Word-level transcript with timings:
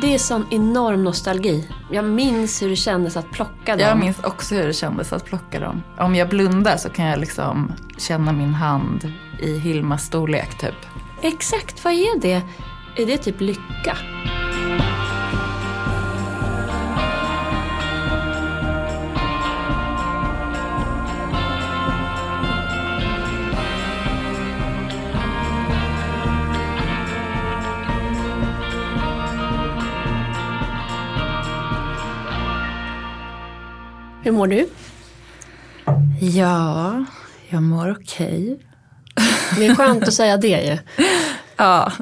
Det 0.00 0.14
är 0.14 0.18
sån 0.18 0.46
enorm 0.50 1.04
nostalgi. 1.04 1.68
Jag 1.90 2.04
minns 2.04 2.62
hur 2.62 2.68
det 2.68 2.76
kändes 2.76 3.16
att 3.16 3.30
plocka 3.30 3.76
dem. 3.76 3.88
Jag 3.88 3.98
minns 3.98 4.18
också 4.24 4.54
hur 4.54 4.66
det 4.66 4.72
kändes 4.72 5.12
att 5.12 5.24
plocka 5.24 5.60
dem. 5.60 5.82
Om 5.98 6.14
jag 6.14 6.28
blundar 6.28 6.76
så 6.76 6.88
kan 6.88 7.04
jag 7.04 7.20
liksom 7.20 7.72
känna 7.98 8.32
min 8.32 8.54
hand 8.54 9.12
i 9.40 9.58
Hilmas 9.58 10.04
storlek 10.04 10.58
typ. 10.58 10.74
Exakt, 11.22 11.84
vad 11.84 11.92
är 11.92 12.20
det? 12.20 12.42
Är 12.96 13.06
det 13.06 13.18
typ 13.18 13.40
lycka? 13.40 13.96
Hur 34.24 34.32
mår 34.32 34.46
du? 34.46 34.68
Ja, 36.20 37.04
jag 37.48 37.62
mår 37.62 37.90
okej. 37.90 38.58
Det 39.56 39.66
är 39.66 39.74
skönt 39.74 40.08
att 40.08 40.14
säga 40.14 40.36
det 40.36 40.64
ju. 40.64 40.78
Ja, 41.56 41.92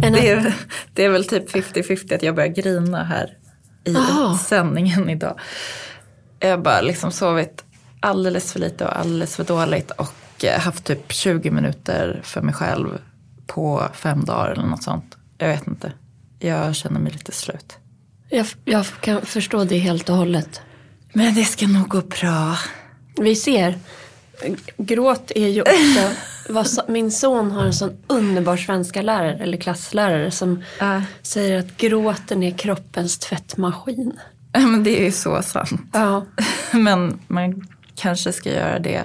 det 0.00 0.30
är, 0.30 0.54
det 0.94 1.04
är 1.04 1.08
väl 1.08 1.24
typ 1.24 1.50
50-50 1.54 2.14
att 2.14 2.22
jag 2.22 2.34
börjar 2.34 2.48
grina 2.48 3.04
här 3.04 3.36
i 3.84 3.96
Aha. 3.96 4.38
sändningen 4.38 5.10
idag. 5.10 5.40
Jag 6.40 6.50
har 6.50 6.58
bara 6.58 6.80
liksom 6.80 7.12
sovit 7.12 7.64
alldeles 8.00 8.52
för 8.52 8.60
lite 8.60 8.84
och 8.84 8.98
alldeles 8.98 9.36
för 9.36 9.44
dåligt 9.44 9.90
och 9.90 10.44
eh, 10.44 10.60
haft 10.60 10.84
typ 10.84 11.12
20 11.12 11.50
minuter 11.50 12.20
för 12.22 12.40
mig 12.40 12.54
själv 12.54 12.98
på 13.46 13.82
fem 13.92 14.24
dagar 14.24 14.50
eller 14.50 14.66
något 14.66 14.82
sånt. 14.82 15.16
Jag 15.38 15.48
vet 15.48 15.66
inte. 15.66 15.92
Jag 16.38 16.76
känner 16.76 17.00
mig 17.00 17.12
lite 17.12 17.32
slut. 17.32 17.78
Jag, 18.28 18.46
jag 18.64 18.86
kan 19.00 19.22
förstå 19.22 19.64
det 19.64 19.78
helt 19.78 20.08
och 20.08 20.16
hållet. 20.16 20.60
Men 21.18 21.34
det 21.34 21.44
ska 21.44 21.66
nog 21.66 21.88
gå 21.88 22.00
bra. 22.00 22.56
Vi 23.20 23.36
ser. 23.36 23.78
Gråt 24.76 25.32
är 25.34 25.48
ju 25.48 25.62
också... 25.62 26.82
Min 26.88 27.10
son 27.12 27.50
har 27.50 27.64
en 27.64 27.72
sån 27.74 27.96
underbar 28.06 28.56
svenska 28.56 29.02
lärare 29.02 29.38
eller 29.42 29.56
klasslärare 29.58 30.30
som 30.30 30.62
Ja. 30.78 31.02
säger 31.22 31.58
att 31.58 31.76
gråten 31.76 32.42
är 32.42 32.50
kroppens 32.58 33.18
tvättmaskin. 33.18 34.12
Men 34.52 34.84
det 34.84 35.00
är 35.00 35.04
ju 35.04 35.12
så 35.12 35.42
sant. 35.42 35.80
Ja, 35.92 36.26
Men 36.72 37.20
man 37.28 37.66
kanske 37.94 38.32
ska 38.32 38.50
göra 38.52 38.78
det 38.78 39.04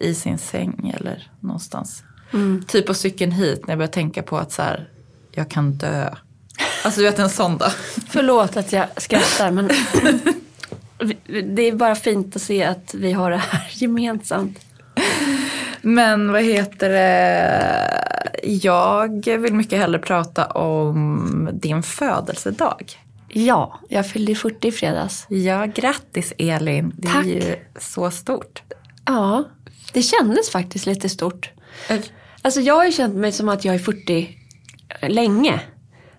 i 0.00 0.14
sin 0.14 0.38
säng 0.38 0.94
eller 1.00 1.30
någonstans. 1.40 2.02
Typ 2.66 2.86
på 2.86 2.94
cykeln 2.94 3.32
hit 3.32 3.66
när 3.66 3.72
jag 3.72 3.78
börjar 3.78 3.92
tänka 3.92 4.22
på 4.22 4.38
att 4.38 4.52
så 4.52 4.62
här, 4.62 4.88
jag 5.32 5.50
kan 5.50 5.72
dö. 5.72 6.14
Alltså 6.84 7.00
du 7.00 7.06
vet 7.06 7.18
en 7.18 7.30
sån 7.30 7.58
dag. 7.58 7.72
förlåt 8.08 8.56
att 8.56 8.72
jag 8.72 8.86
skrattar 9.02 9.50
men 9.50 9.70
det 11.54 11.62
är 11.62 11.72
bara 11.72 11.94
fint 11.94 12.36
att 12.36 12.42
se 12.42 12.64
att 12.64 12.94
vi 12.94 13.12
har 13.12 13.30
det 13.30 13.36
här 13.36 13.68
gemensamt. 13.72 14.58
Men 15.82 16.32
vad 16.32 16.42
heter 16.42 16.88
det? 16.90 18.48
Jag 18.62 19.26
vill 19.26 19.54
mycket 19.54 19.78
hellre 19.78 19.98
prata 19.98 20.46
om 20.46 21.48
din 21.52 21.82
födelsedag. 21.82 22.92
Ja, 23.28 23.80
jag 23.88 24.10
fyllde 24.10 24.34
40 24.34 24.68
i 24.68 24.72
fredags. 24.72 25.26
Ja, 25.28 25.66
grattis 25.66 26.32
Elin. 26.38 26.92
Det 26.98 27.08
Tack. 27.08 27.26
är 27.26 27.30
ju 27.30 27.56
så 27.78 28.10
stort. 28.10 28.62
Ja, 29.06 29.44
det 29.92 30.02
kändes 30.02 30.50
faktiskt 30.50 30.86
lite 30.86 31.08
stort. 31.08 31.50
Alltså 32.42 32.60
jag 32.60 32.74
har 32.74 32.84
ju 32.84 32.92
känt 32.92 33.14
mig 33.14 33.32
som 33.32 33.48
att 33.48 33.64
jag 33.64 33.74
är 33.74 33.78
40 33.78 34.38
länge. 35.02 35.60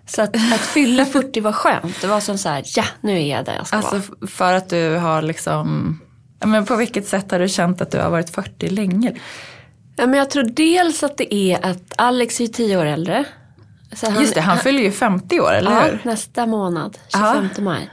Så 0.06 0.22
att, 0.22 0.36
att 0.36 0.60
fylla 0.60 1.04
40 1.06 1.40
var 1.40 1.52
skönt. 1.52 2.00
Det 2.00 2.06
var 2.06 2.20
som 2.20 2.38
så 2.38 2.48
här, 2.48 2.62
ja 2.76 2.84
nu 3.00 3.12
är 3.22 3.36
jag 3.36 3.44
där 3.44 3.54
jag 3.54 3.66
ska 3.66 3.76
Alltså 3.76 3.96
vara. 3.96 4.28
för 4.28 4.52
att 4.52 4.68
du 4.68 4.96
har 4.96 5.22
liksom, 5.22 5.98
men 6.44 6.66
på 6.66 6.76
vilket 6.76 7.06
sätt 7.06 7.30
har 7.30 7.38
du 7.38 7.48
känt 7.48 7.80
att 7.80 7.90
du 7.90 7.98
har 7.98 8.10
varit 8.10 8.30
40 8.30 8.68
länge? 8.68 9.12
Ja, 9.96 10.06
men 10.06 10.18
jag 10.18 10.30
tror 10.30 10.42
dels 10.42 11.02
att 11.02 11.16
det 11.18 11.34
är 11.34 11.66
att 11.70 11.92
Alex 11.96 12.40
är 12.40 12.44
ju 12.44 12.48
10 12.48 12.76
år 12.76 12.84
äldre. 12.86 13.24
Så 13.92 14.10
han, 14.10 14.20
Just 14.22 14.34
det, 14.34 14.40
han 14.40 14.58
fyller 14.58 14.82
ju 14.82 14.92
50 14.92 15.40
år, 15.40 15.52
eller 15.52 15.70
ja, 15.70 15.80
hur? 15.80 16.00
nästa 16.04 16.46
månad, 16.46 16.98
25 17.12 17.64
maj. 17.64 17.90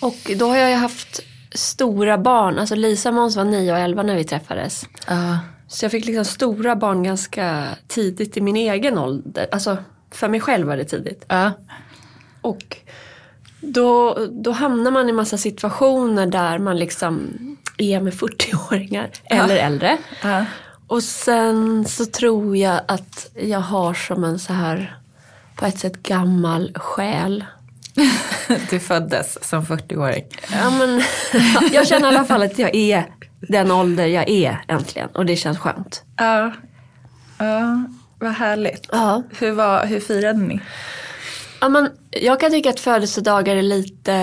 Och 0.00 0.30
då 0.36 0.48
har 0.48 0.56
jag 0.56 0.70
ju 0.70 0.76
haft 0.76 1.20
stora 1.54 2.18
barn. 2.18 2.58
Alltså 2.58 2.74
Lisa 2.74 3.08
och 3.08 3.14
Måns 3.14 3.36
var 3.36 3.44
9 3.44 3.72
och 3.72 3.78
11 3.78 4.02
när 4.02 4.16
vi 4.16 4.24
träffades. 4.24 4.86
Ja. 5.06 5.38
Så 5.68 5.84
jag 5.84 5.92
fick 5.92 6.04
liksom 6.06 6.24
stora 6.24 6.76
barn 6.76 7.02
ganska 7.02 7.66
tidigt 7.88 8.36
i 8.36 8.40
min 8.40 8.56
egen 8.56 8.98
ålder. 8.98 9.46
Alltså 9.52 9.76
för 10.10 10.28
mig 10.28 10.40
själv 10.40 10.66
var 10.66 10.76
det 10.76 10.84
tidigt. 10.84 11.24
Ja. 11.28 11.52
Och 12.40 12.76
då, 13.60 14.18
då 14.30 14.50
hamnar 14.50 14.90
man 14.90 15.08
i 15.08 15.12
massa 15.12 15.38
situationer 15.38 16.26
där 16.26 16.58
man 16.58 16.78
liksom 16.78 17.36
är 17.78 18.00
med 18.00 18.12
40-åringar 18.12 19.10
eller 19.24 19.56
äldre. 19.56 19.98
Ja. 20.22 20.44
Och 20.86 21.02
sen 21.02 21.84
så 21.88 22.06
tror 22.06 22.56
jag 22.56 22.80
att 22.88 23.30
jag 23.34 23.60
har 23.60 23.94
som 23.94 24.24
en 24.24 24.38
så 24.38 24.52
här 24.52 24.96
på 25.56 25.66
ett 25.66 25.78
sätt 25.78 26.02
gammal 26.02 26.72
själ. 26.74 27.44
Du 28.70 28.80
föddes 28.80 29.48
som 29.48 29.64
40-åring. 29.64 30.24
Ja, 30.52 30.70
men, 30.70 31.02
jag 31.72 31.86
känner 31.86 32.12
i 32.12 32.16
alla 32.16 32.24
fall 32.24 32.42
att 32.42 32.58
jag 32.58 32.74
är 32.74 33.06
den 33.40 33.70
ålder 33.70 34.06
jag 34.06 34.28
är 34.28 34.64
äntligen 34.68 35.08
och 35.08 35.26
det 35.26 35.36
känns 35.36 35.58
skönt. 35.58 36.02
Ja. 36.16 36.52
ja, 37.38 37.84
vad 38.20 38.32
härligt. 38.32 38.88
Ja. 38.92 39.22
Hur, 39.38 39.52
var, 39.52 39.86
hur 39.86 40.00
firade 40.00 40.38
ni? 40.38 40.60
Ja, 41.60 41.68
men, 41.68 41.88
jag 42.10 42.40
kan 42.40 42.50
tycka 42.50 42.70
att 42.70 42.80
födelsedagar 42.80 43.56
är 43.56 43.62
lite, 43.62 44.14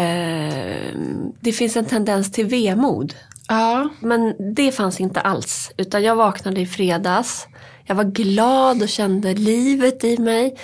det 1.39 1.51
finns 1.51 1.77
en 1.77 1.85
tendens 1.85 2.31
till 2.31 2.45
vemod. 2.45 3.13
Ja. 3.47 3.89
Men 3.99 4.53
det 4.55 4.71
fanns 4.71 4.99
inte 4.99 5.21
alls. 5.21 5.71
Utan 5.77 6.03
jag 6.03 6.15
vaknade 6.15 6.61
i 6.61 6.65
fredags. 6.65 7.47
Jag 7.85 7.95
var 7.95 8.03
glad 8.03 8.81
och 8.81 8.89
kände 8.89 9.33
livet 9.33 10.03
i 10.03 10.17
mig. 10.17 10.57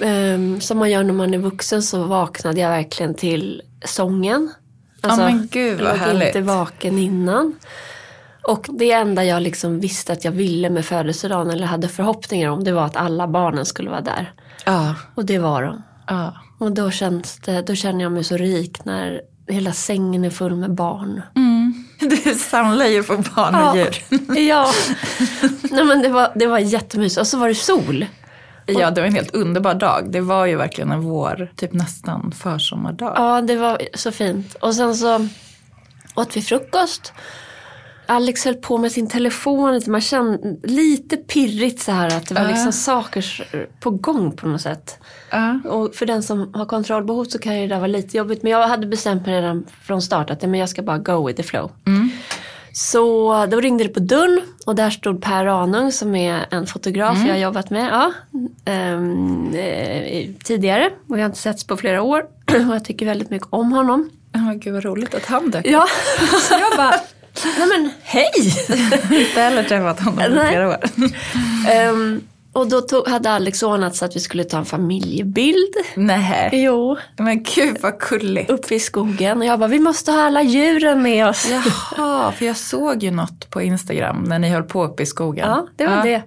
Ehm, 0.00 0.60
som 0.60 0.78
man 0.78 0.90
gör 0.90 1.02
när 1.02 1.12
man 1.12 1.34
är 1.34 1.38
vuxen 1.38 1.82
så 1.82 2.04
vaknade 2.04 2.60
jag 2.60 2.70
verkligen 2.70 3.14
till 3.14 3.62
sången. 3.84 4.52
Alltså, 5.00 5.20
men 5.20 5.48
gud, 5.52 5.80
vad 5.80 5.90
jag 5.90 5.98
låg 5.98 6.06
härligt. 6.06 6.26
inte 6.26 6.40
vaken 6.40 6.98
innan. 6.98 7.54
Och 8.46 8.66
det 8.68 8.92
enda 8.92 9.24
jag 9.24 9.42
liksom 9.42 9.80
visste 9.80 10.12
att 10.12 10.24
jag 10.24 10.32
ville 10.32 10.70
med 10.70 10.84
födelsedagen 10.84 11.50
eller 11.50 11.66
hade 11.66 11.88
förhoppningar 11.88 12.50
om 12.50 12.64
det 12.64 12.72
var 12.72 12.84
att 12.84 12.96
alla 12.96 13.28
barnen 13.28 13.66
skulle 13.66 13.90
vara 13.90 14.00
där. 14.00 14.32
Ja. 14.64 14.94
Och 15.14 15.24
det 15.24 15.38
var 15.38 15.62
de. 15.62 15.82
ja. 16.06 16.34
Och 16.58 16.72
då, 16.72 16.90
känns 16.90 17.36
det, 17.36 17.62
då 17.62 17.74
känner 17.74 18.02
jag 18.02 18.12
mig 18.12 18.24
så 18.24 18.36
rik 18.36 18.84
när 18.84 19.20
hela 19.48 19.72
sängen 19.72 20.24
är 20.24 20.30
full 20.30 20.56
med 20.56 20.74
barn. 20.74 21.22
Du 22.00 22.34
samlar 22.34 22.86
ju 22.86 23.02
på 23.02 23.16
barn 23.16 23.54
och 23.54 23.76
djur. 23.76 23.96
ja. 24.48 24.72
Nej, 25.70 25.84
men 25.84 26.02
det, 26.02 26.08
var, 26.08 26.32
det 26.34 26.46
var 26.46 26.58
jättemysigt. 26.58 27.20
Och 27.20 27.26
så 27.26 27.38
var 27.38 27.48
det 27.48 27.54
sol. 27.54 28.06
Ja, 28.66 28.90
det 28.90 29.00
var 29.00 29.08
en 29.08 29.14
helt 29.14 29.34
underbar 29.34 29.74
dag. 29.74 30.12
Det 30.12 30.20
var 30.20 30.46
ju 30.46 30.56
verkligen 30.56 30.92
en 30.92 31.00
vår, 31.00 31.52
typ 31.56 31.72
nästan 31.72 32.32
försommardag. 32.32 33.12
Ja, 33.16 33.40
det 33.40 33.56
var 33.56 33.82
så 33.94 34.12
fint. 34.12 34.54
Och 34.54 34.74
sen 34.74 34.94
så 34.94 35.28
åt 36.14 36.36
vi 36.36 36.42
frukost. 36.42 37.12
Alex 38.08 38.44
höll 38.44 38.54
på 38.54 38.78
med 38.78 38.92
sin 38.92 39.08
telefon. 39.08 39.74
lite. 39.74 39.90
Man 39.90 40.00
kände 40.00 40.56
lite 40.68 41.16
pirrigt 41.16 41.82
så 41.82 41.92
här 41.92 42.06
att 42.16 42.28
det 42.28 42.34
var 42.34 42.42
Ja. 42.42 42.48
liksom 42.48 42.72
saker 42.72 43.24
på 43.80 43.90
gång 43.90 44.36
på 44.36 44.48
något 44.48 44.60
sätt. 44.60 44.98
Ja. 45.30 45.60
Och 45.64 45.94
för 45.94 46.06
den 46.06 46.22
som 46.22 46.54
har 46.54 46.66
kontrollbehov 46.66 47.24
så 47.24 47.38
kan 47.38 47.54
ju 47.56 47.60
det 47.68 47.74
där 47.74 47.80
vara 47.80 47.86
lite 47.86 48.16
jobbigt. 48.16 48.42
Men 48.42 48.52
jag 48.52 48.68
hade 48.68 48.86
bestämt 48.86 49.26
mig 49.26 49.34
redan 49.34 49.66
från 49.82 50.02
start 50.02 50.30
att 50.30 50.42
men 50.42 50.54
jag 50.54 50.68
ska 50.68 50.82
bara 50.82 50.98
go 50.98 51.26
with 51.26 51.36
the 51.36 51.42
flow. 51.42 51.70
Så 52.72 53.46
då 53.46 53.60
ringde 53.60 53.84
det 53.84 53.90
på 53.90 54.00
dörren 54.00 54.40
och 54.66 54.74
där 54.74 54.90
stod 54.90 55.22
Per 55.22 55.44
Ranung 55.44 55.92
som 55.92 56.14
är 56.14 56.46
en 56.50 56.66
fotograf 56.66 57.18
jag 57.26 57.32
har 57.34 57.38
jobbat 57.40 57.70
med 57.70 57.86
ja, 57.92 58.12
eh, 58.72 59.00
tidigare. 60.44 60.90
Och 61.08 61.16
vi 61.16 61.20
har 61.20 61.26
inte 61.26 61.38
setts 61.38 61.64
på 61.66 61.76
flera 61.76 62.02
år. 62.02 62.22
Och 62.68 62.74
jag 62.74 62.84
tycker 62.84 63.06
väldigt 63.06 63.30
mycket 63.30 63.48
om 63.50 63.72
honom. 63.72 64.10
Men 64.32 64.60
gud 64.60 64.74
vad 64.74 64.84
roligt 64.84 65.14
att 65.14 65.24
han 65.26 65.50
dök 65.50 65.66
Ja, 65.66 65.86
så 66.48 66.54
jag 66.60 66.76
bara, 66.76 66.94
nej 67.44 67.68
men 67.68 67.90
hej! 68.02 68.30
Inte 69.26 69.40
heller 69.40 69.64
träffat 69.64 70.00
honom 70.00 70.34
Nej. 70.34 70.48
flera 70.48 70.68
år. 70.68 70.76
Ehm, 71.70 72.20
och 72.52 72.68
då 72.68 72.80
tog, 72.80 73.08
hade 73.08 73.30
Alex 73.30 73.62
ordnat 73.62 73.96
så 73.96 74.04
att 74.04 74.16
vi 74.16 74.20
skulle 74.20 74.44
ta 74.44 74.58
en 74.58 74.64
familjebild. 74.64 75.74
Nej, 75.96 76.50
Jo, 76.52 76.96
men 77.18 77.42
gud 77.42 77.76
vad 77.80 77.98
gulligt. 77.98 78.50
uppe 78.50 78.74
i 78.74 78.80
skogen. 78.80 79.38
Och 79.38 79.44
jag 79.46 79.58
bara, 79.58 79.68
vi 79.68 79.78
måste 79.78 80.10
ha 80.12 80.22
alla 80.22 80.42
djuren 80.42 81.02
med 81.02 81.28
oss. 81.28 81.48
Jaha, 81.96 82.32
för 82.32 82.46
jag 82.46 82.56
såg 82.56 83.02
ju 83.02 83.10
något 83.10 83.50
på 83.50 83.62
Instagram 83.62 84.24
när 84.28 84.38
ni 84.38 84.48
höll 84.48 84.62
på 84.62 84.84
uppe 84.84 85.02
i 85.02 85.06
skogen. 85.06 85.48
Ja, 85.48 85.66
det 85.76 85.86
var 85.86 86.02
det. 86.04 86.22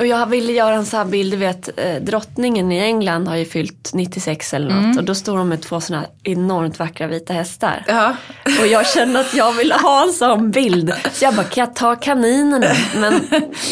Och 0.00 0.06
jag 0.06 0.26
ville 0.26 0.52
göra 0.52 0.74
en 0.74 0.86
sån 0.86 0.98
här 0.98 1.06
bild, 1.06 1.32
du 1.32 1.36
vet 1.36 1.78
eh, 1.78 1.94
drottningen 1.94 2.72
i 2.72 2.78
England 2.78 3.28
har 3.28 3.36
ju 3.36 3.44
fyllt 3.44 3.90
96 3.94 4.54
eller 4.54 4.70
något. 4.74 4.98
Och 4.98 5.04
då 5.04 5.14
står 5.14 5.38
de 5.38 5.48
med 5.48 5.62
två 5.62 5.80
såna 5.80 5.98
här 5.98 6.08
enormt 6.22 6.78
vackra 6.78 7.06
vita 7.06 7.32
hästar. 7.32 7.84
Ja. 7.88 8.16
Och 8.60 8.66
jag 8.66 8.86
kände 8.86 9.20
att 9.20 9.34
jag 9.34 9.52
ville 9.52 9.74
ha 9.74 10.02
en 10.02 10.12
sån 10.12 10.50
bild. 10.50 10.92
Så 11.12 11.24
jag 11.24 11.34
bara, 11.34 11.44
kan 11.44 11.64
jag 11.64 11.76
ta 11.76 11.96
kaninerna? 11.96 12.66
Men 12.96 13.20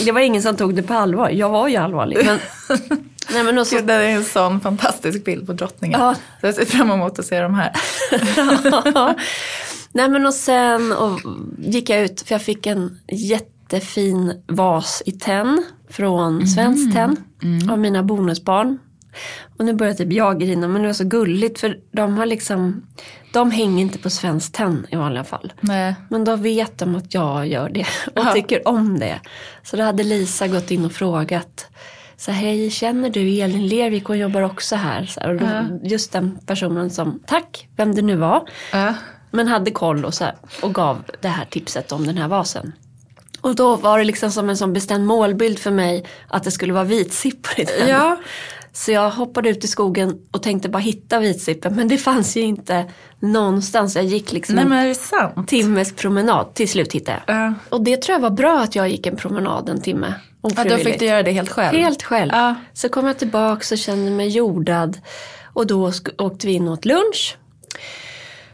det 0.04 0.12
var 0.12 0.20
ingen 0.20 0.42
som 0.42 0.56
tog 0.56 0.74
det 0.74 0.82
på 0.82 0.94
allvar. 0.94 1.30
Jag 1.30 1.48
var 1.48 1.68
ju 1.68 1.76
allvarlig. 1.76 2.18
Men 2.24 2.38
Nej, 3.32 3.44
men 3.44 3.58
och 3.58 3.66
så, 3.66 3.76
Gud, 3.76 3.86
det 3.86 3.94
är 3.94 4.08
en 4.08 4.24
sån 4.24 4.60
fantastisk 4.60 5.24
bild 5.24 5.46
på 5.46 5.52
drottningen. 5.52 6.00
Ja. 6.00 6.14
Så 6.40 6.46
jag 6.46 6.54
ser 6.54 6.64
fram 6.64 6.90
emot 6.90 7.18
att 7.18 7.26
se 7.26 7.40
de 7.40 7.54
här. 7.54 7.72
Nej 9.92 10.08
men 10.08 10.26
och 10.26 10.34
sen 10.34 10.92
och 10.92 11.20
gick 11.58 11.90
jag 11.90 12.00
ut 12.00 12.20
för 12.20 12.34
jag 12.34 12.42
fick 12.42 12.66
en 12.66 12.98
jättefin 13.72 14.42
vas 14.46 15.02
i 15.06 15.12
tenn 15.12 15.64
från 15.90 16.46
Svenskt 16.46 16.92
Tenn 16.94 17.16
av 17.70 17.78
mina 17.78 18.02
bonusbarn. 18.02 18.78
Och 19.58 19.64
nu 19.64 19.72
börjar 19.72 19.94
typ 19.94 20.12
jag 20.12 20.40
grina 20.40 20.68
men 20.68 20.82
det 20.82 20.88
var 20.88 20.92
så 20.94 21.04
gulligt 21.04 21.60
för 21.60 21.78
de 21.92 22.18
har 22.18 22.26
liksom 22.26 22.82
De 23.32 23.50
hänger 23.50 23.82
inte 23.82 23.98
på 23.98 24.10
Svenskt 24.10 24.54
Tenn 24.54 24.86
i 24.90 24.96
vanliga 24.96 25.24
fall. 25.24 25.52
Nej. 25.60 25.94
Men 26.10 26.24
då 26.24 26.36
vet 26.36 26.78
de 26.78 26.94
att 26.94 27.14
jag 27.14 27.46
gör 27.46 27.68
det 27.68 27.80
och 28.06 28.12
Ja. 28.26 28.32
tycker 28.32 28.68
om 28.68 28.98
det. 28.98 29.20
Så 29.62 29.76
då 29.76 29.82
hade 29.82 30.04
Lisa 30.04 30.48
gått 30.48 30.70
in 30.70 30.84
och 30.84 30.92
frågat. 30.92 31.66
Så 32.16 32.30
hej, 32.30 32.70
känner 32.70 33.10
du 33.10 33.40
Elin 33.40 33.66
Lervik? 33.68 34.04
Hon 34.04 34.18
jobbar 34.18 34.42
också 34.42 34.76
här. 34.76 35.04
Så 35.06 35.20
här 35.20 35.28
och 35.28 35.36
då, 35.40 35.46
Ja. 35.46 35.64
Just 35.82 36.12
den 36.12 36.38
personen 36.46 36.90
som, 36.90 37.20
tack, 37.26 37.68
vem 37.76 37.94
det 37.94 38.02
nu 38.02 38.16
var. 38.16 38.48
Ja. 38.72 38.94
Men 39.30 39.48
hade 39.48 39.70
koll 39.70 40.04
och, 40.04 40.14
så 40.14 40.24
här, 40.24 40.34
och 40.62 40.74
gav 40.74 41.04
det 41.22 41.28
här 41.28 41.44
tipset 41.44 41.92
om 41.92 42.06
den 42.06 42.16
här 42.18 42.28
vasen. 42.28 42.72
Och 43.40 43.54
då 43.54 43.76
var 43.76 43.98
det 43.98 44.04
liksom 44.04 44.30
som 44.30 44.50
en 44.50 44.56
sån 44.56 44.72
bestämd 44.72 45.06
målbild 45.06 45.58
för 45.58 45.70
mig 45.70 46.04
att 46.28 46.44
det 46.44 46.50
skulle 46.50 46.72
vara 46.72 46.84
vitsippor 46.84 47.60
i 47.60 47.64
den. 47.64 47.88
Ja. 47.88 48.16
Så 48.72 48.92
jag 48.92 49.10
hoppade 49.10 49.48
ut 49.48 49.64
i 49.64 49.68
skogen 49.68 50.18
och 50.30 50.42
tänkte 50.42 50.68
bara 50.68 50.78
hitta 50.78 51.18
vitsippen 51.18 51.74
men 51.74 51.88
det 51.88 51.98
fanns 51.98 52.36
ju 52.36 52.40
inte 52.40 52.84
någonstans. 53.20 53.96
Jag 53.96 54.04
gick 54.04 54.32
liksom 54.32 54.54
Nej 54.54 54.64
en 54.64 54.70
men 54.70 54.94
sant? 54.94 55.48
timmes 55.48 55.92
promenad. 55.92 56.54
Till 56.54 56.68
slut 56.68 56.92
hittade 56.92 57.22
jag. 57.26 57.36
Ja. 57.36 57.54
Och 57.68 57.80
det 57.80 58.02
tror 58.02 58.14
jag 58.14 58.20
var 58.20 58.30
bra 58.30 58.60
att 58.60 58.74
jag 58.74 58.88
gick 58.88 59.06
en 59.06 59.16
promenad 59.16 59.68
en 59.68 59.80
timme. 59.80 60.14
Ja, 60.42 60.64
då 60.64 60.76
fick 60.76 60.98
du 60.98 61.04
göra 61.04 61.22
det 61.22 61.32
helt 61.32 61.50
själv? 61.50 61.78
Helt 61.78 62.02
själv. 62.02 62.30
Ja. 62.34 62.54
Så 62.72 62.88
kom 62.88 63.06
jag 63.06 63.18
tillbaka 63.18 63.74
och 63.74 63.78
kände 63.78 64.10
mig 64.10 64.28
jordad. 64.28 64.98
Och 65.52 65.66
då 65.66 65.92
åkte 66.18 66.46
vi 66.46 66.52
in 66.52 66.68
åt 66.68 66.84
lunch 66.84 67.36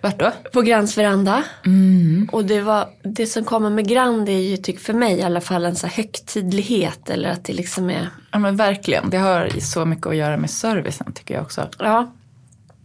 Vart 0.04 0.18
då? 0.18 0.32
på 0.52 0.62
Grands 0.62 0.98
veranda. 0.98 1.44
Mm. 1.66 2.28
Och 2.32 2.44
det, 2.44 2.60
var, 2.60 2.88
det 3.02 3.26
som 3.26 3.44
kommer 3.44 3.70
med 3.70 3.88
Grand 3.88 4.28
är 4.28 4.38
ju, 4.38 4.56
tycker 4.56 4.80
för 4.80 4.92
mig 4.92 5.18
i 5.18 5.22
alla 5.22 5.40
fall, 5.40 5.64
en 5.64 5.76
så 5.76 5.86
högtidlighet. 5.86 7.10
Eller 7.10 7.28
att 7.28 7.44
det 7.44 7.52
liksom 7.52 7.90
är, 7.90 8.08
Ja 8.32 8.38
men 8.38 8.56
verkligen. 8.56 9.10
Det 9.10 9.16
har 9.16 9.60
så 9.60 9.84
mycket 9.84 10.06
att 10.06 10.16
göra 10.16 10.36
med 10.36 10.50
servicen 10.50 11.12
tycker 11.12 11.34
jag 11.34 11.42
också. 11.42 11.68
ja, 11.78 12.12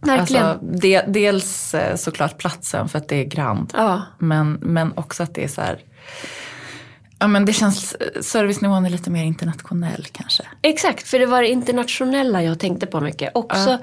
verkligen. 0.00 0.44
Alltså, 0.44 0.66
de, 0.66 1.02
dels 1.06 1.74
eh, 1.74 1.96
såklart 1.96 2.38
platsen 2.38 2.88
för 2.88 2.98
att 2.98 3.08
det 3.08 3.16
är 3.16 3.24
grand. 3.24 3.72
ja, 3.76 4.02
Men, 4.18 4.52
men 4.52 4.92
också 4.96 5.22
att 5.22 5.34
det 5.34 5.44
är 5.44 5.48
så 5.48 5.60
här. 5.60 5.78
Ja 7.18 7.26
men 7.26 7.44
det 7.44 7.52
känns, 7.52 7.96
servicenivån 8.20 8.86
är 8.86 8.90
lite 8.90 9.10
mer 9.10 9.24
internationell 9.24 10.06
kanske. 10.12 10.42
exakt. 10.62 11.08
För 11.08 11.18
det 11.18 11.26
var 11.26 11.42
det 11.42 11.48
internationella 11.48 12.42
jag 12.42 12.58
tänkte 12.58 12.86
på 12.86 13.00
mycket. 13.00 13.30
Också, 13.34 13.78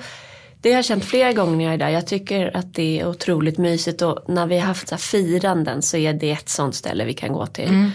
det 0.62 0.70
har 0.70 0.76
jag 0.76 0.86
känt 0.86 1.06
flera 1.06 1.34
gånger 1.34 1.58
när 1.58 1.64
jag 1.64 1.74
är 1.74 1.78
där. 1.78 1.90
Jag 1.90 2.08
tycker 2.08 2.58
att 2.58 2.74
det 2.74 3.00
är 3.00 3.08
otroligt 3.08 3.58
mysigt. 3.58 4.02
Och 4.02 4.24
när 4.28 4.48
vi 4.48 4.60
har 4.60 4.68
haft 4.68 4.88
så 4.88 4.96
här 4.96 5.00
firanden 5.00 5.82
så 5.82 5.98
är 5.98 6.14
det 6.14 6.32
ett 6.32 6.50
sånt 6.50 6.76
ställe 6.76 7.06
vi 7.06 7.14
kan 7.14 7.34
gå 7.34 7.46
till. 7.48 7.92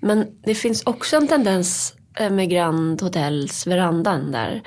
Men 0.00 0.26
det 0.44 0.54
finns 0.54 0.82
också 0.82 1.16
en 1.16 1.28
tendens 1.28 1.94
eh, 2.18 2.30
med 2.30 2.50
Grand 2.50 3.02
Hotels 3.02 3.66
verandan 3.66 4.32
där. 4.32 4.62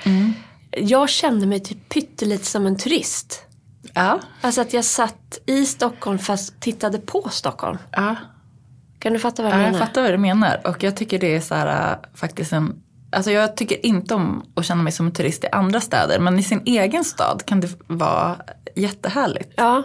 Jag 0.70 1.08
kände 1.08 1.46
mig 1.46 1.60
typ 1.60 1.88
pyttelite 1.88 2.44
som 2.44 2.66
en 2.66 2.76
turist. 2.76 3.42
Ja. 3.94 4.20
Alltså 4.40 4.60
att 4.60 4.72
jag 4.72 4.84
satt 4.84 5.38
i 5.46 5.66
Stockholm 5.66 6.18
fast 6.18 6.60
tittade 6.60 6.98
på 6.98 7.28
Stockholm. 7.30 7.78
Ja, 7.90 8.16
Kan 8.98 9.12
du 9.12 9.18
fatta 9.18 9.42
vad 9.42 9.52
jag 9.52 9.58
ja 9.58 9.62
menar? 9.62 9.78
jag 9.78 9.88
fattar 9.88 10.02
vad 10.02 10.10
du 10.12 10.18
menar. 10.18 10.60
Och 10.64 10.82
jag 10.82 10.96
tycker 10.96 11.18
det 11.18 11.34
är 11.36 11.40
så 11.40 11.54
här 11.54 11.90
äh, 11.92 11.98
faktiskt 12.14 12.52
en 12.52 12.82
Alltså 13.12 13.30
jag 13.30 13.56
tycker 13.56 13.86
inte 13.86 14.14
om 14.14 14.42
att 14.54 14.64
känna 14.64 14.82
mig 14.82 14.92
som 14.92 15.06
en 15.06 15.12
turist 15.12 15.44
i 15.44 15.46
andra 15.52 15.80
städer. 15.80 16.18
Men 16.18 16.38
i 16.38 16.42
sin 16.42 16.62
egen 16.66 17.04
stad 17.04 17.42
kan 17.46 17.60
det 17.60 17.68
vara 17.86 18.36
jättehärligt. 18.76 19.52
Ja, 19.56 19.82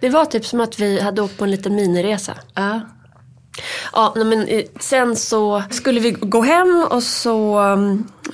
det 0.00 0.08
var 0.08 0.24
typ 0.24 0.46
som 0.46 0.60
att 0.60 0.78
vi 0.80 1.00
hade 1.00 1.22
åkt 1.22 1.38
på 1.38 1.44
en 1.44 1.50
liten 1.50 1.74
miniresa. 1.74 2.32
Ja. 2.54 2.80
Ja, 3.92 4.12
men 4.16 4.44
eh, 4.48 4.62
sen 4.80 5.16
så 5.16 5.62
skulle 5.70 6.00
vi 6.00 6.10
gå 6.10 6.42
hem 6.42 6.86
och 6.90 7.02
så 7.02 7.60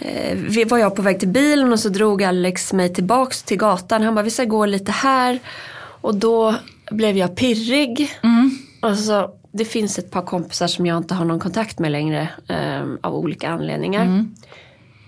eh, 0.00 0.34
vi- 0.34 0.64
var 0.64 0.78
jag 0.78 0.96
på 0.96 1.02
väg 1.02 1.19
till 1.20 1.28
bilen 1.28 1.72
och 1.72 1.81
så 1.81 1.88
drog 1.88 2.22
Alex 2.22 2.72
mig 2.72 2.94
tillbaks 2.94 3.43
till 3.43 3.56
gatan. 3.56 4.02
Han 4.02 4.14
bara, 4.14 4.22
vi 4.22 4.31
ska 4.31 4.44
gå 4.44 4.66
lite 4.66 4.93
här. 4.93 5.38
Och 6.00 6.14
då 6.14 6.54
blev 6.90 7.16
jag 7.16 7.37
pirrig. 7.37 8.10
Och 8.82 8.98
så, 8.98 9.31
det 9.56 9.64
finns 9.64 9.99
ett 9.99 10.11
par 10.11 10.23
kompisar 10.23 10.67
som 10.67 10.87
jag 10.87 10.97
inte 10.97 11.14
har 11.14 11.25
någon 11.25 11.41
kontakt 11.41 11.79
med 11.79 11.93
längre 11.93 12.29
eh, 12.49 12.82
av 13.00 13.14
olika 13.14 13.50
anledningar. 13.50 14.25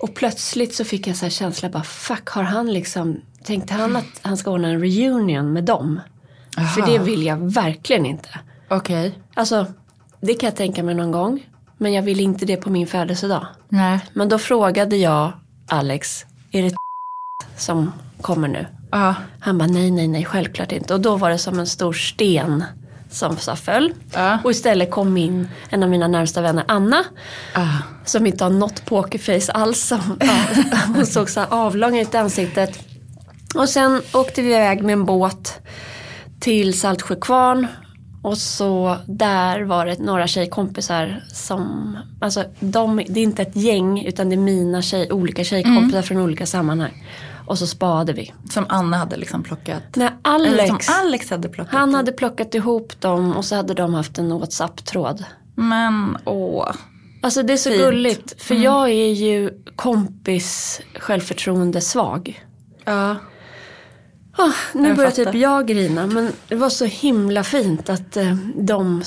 Och 0.00 0.15
plötsligt 0.15 0.75
så 0.75 0.85
fick 0.85 1.06
jag 1.06 1.17
så 1.17 1.25
här 1.25 1.31
känsla, 1.31 1.69
bara 1.69 1.83
fuck, 1.83 2.29
har 2.29 2.43
han 2.43 2.73
liksom, 2.73 3.21
tänkte 3.45 3.75
han 3.75 3.97
att 3.97 4.21
han 4.23 4.37
ska 4.37 4.50
ordna 4.50 4.69
en 4.69 4.81
reunion 4.81 5.53
med 5.53 5.65
dem? 5.65 6.00
För 6.75 6.83
Aha. 6.83 6.91
det 6.91 6.99
vill 6.99 7.23
jag 7.23 7.53
verkligen 7.53 8.06
inte. 8.06 8.29
Okej. 8.69 9.19
Alltså, 9.35 9.67
det 10.21 10.35
kan 10.35 10.47
jag 10.47 10.56
tänka 10.56 10.83
mig 10.83 10.95
någon 10.95 11.12
gång. 11.12 11.47
Men 11.79 11.93
jag 11.93 12.03
vill 12.03 12.21
inte 12.21 12.47
det 12.47 12.56
på 12.56 12.71
min 12.71 12.87
födelsedag. 12.87 13.47
Nej. 13.69 14.00
Men 14.12 14.29
då 14.29 14.39
frågade 14.39 14.97
jag 14.97 15.33
Alex, 15.69 16.27
är 16.53 16.62
det 16.62 16.75
som 17.56 17.93
kommer 18.21 18.49
nu? 18.49 18.67
Ja. 18.91 19.15
Han 19.41 19.59
bara, 19.59 19.69
nej, 19.69 19.91
nej, 19.91 20.09
nej, 20.09 20.25
självklart 20.25 20.73
inte. 20.73 20.95
Och 20.95 21.00
då 21.00 21.17
var 21.17 21.31
det 21.31 21.39
som 21.39 21.59
en 21.59 21.67
stor 21.67 21.93
sten 21.93 22.65
som 23.11 23.37
så 23.37 23.57
föll. 23.57 23.93
Ja. 24.15 24.39
Och 24.45 24.51
istället 24.51 24.91
kom 24.91 25.17
in 25.17 25.49
en 25.71 25.83
av 25.83 25.91
mina 25.91 26.09
närmsta 26.09 26.41
vänner, 26.41 26.65
Anna. 26.69 27.05
Ah. 27.55 27.77
Som 28.05 28.27
inte 28.27 28.45
har 28.45 28.51
något 28.51 28.85
pokerface 28.85 29.53
alls. 29.53 29.81
Som, 29.81 30.19
hon 30.95 31.07
såg 31.07 31.31
så 31.31 31.41
avlång 31.41 31.99
ut 31.99 32.15
i 32.15 32.17
ansiktet. 32.17 32.79
Och 33.55 33.69
sen 33.69 34.03
åkte 34.13 34.43
vi 34.43 34.49
iväg 34.49 34.83
med 34.83 34.93
en 34.93 35.05
båt 35.05 35.61
till 36.41 36.81
Saltsjökvarn. 36.81 37.67
Och 38.23 38.39
så 38.39 38.97
där 39.07 39.61
var 39.61 39.87
det 39.87 39.99
några 39.99 40.27
tjejkompisar 40.27 41.25
som, 41.33 41.97
alltså 42.21 42.45
de, 42.61 43.03
det 43.09 43.21
är 43.21 43.25
inte 43.25 43.43
ett 43.43 43.57
gäng 43.57 44.05
utan 44.05 44.29
det 44.29 44.35
är 44.35 44.39
mina 44.39 44.83
tjej, 44.83 45.13
olika 45.13 45.45
tjejkompisar 45.45 46.03
från 46.03 46.19
olika 46.19 46.47
sammanhang. 46.47 47.05
Och 47.49 47.59
så 47.59 47.67
spade 47.67 48.12
vi. 48.12 48.35
Som 48.50 48.67
Anna 48.69 48.97
hade 48.97 49.17
liksom 49.17 49.43
plockat. 49.43 49.97
Eller 49.97 50.12
Alex, 50.23 50.87
som 50.87 50.95
Alex 51.06 51.31
hade 51.31 51.49
plockat. 51.49 51.75
han 51.75 51.95
hade 51.95 52.12
plockat 52.12 52.55
ihop 52.55 53.00
dem 53.00 53.37
och 53.37 53.45
så 53.45 53.56
hade 53.56 53.75
de 53.75 53.95
haft 53.95 54.19
en 54.19 54.39
WhatsApp-tråd. 54.39 55.25
Men 55.55 56.17
åh. 56.25 56.73
Alltså 57.23 57.43
det 57.43 57.53
är 57.53 57.56
så 57.56 57.71
Fint. 57.71 57.83
gulligt. 57.83 58.43
För 58.43 58.55
jag 58.55 58.89
är 58.91 59.12
ju 59.12 59.50
kompis 59.77 60.81
självförtroende 60.95 61.81
svag. 61.81 62.45
Ja. 62.85 63.17
Ah, 64.37 64.52
nu 64.73 64.88
Jag 64.88 64.97
börjar 64.97 65.11
fattar. 65.11 65.25
typ 65.25 65.35
jag 65.35 65.67
grina. 65.67 66.07
Men 66.07 66.33
det 66.49 66.55
var 66.55 66.71
så 66.71 66.85
himla 66.85 67.45
fint 67.45 67.90
att 67.90 68.17
eh, 68.17 68.37
de 68.57 69.02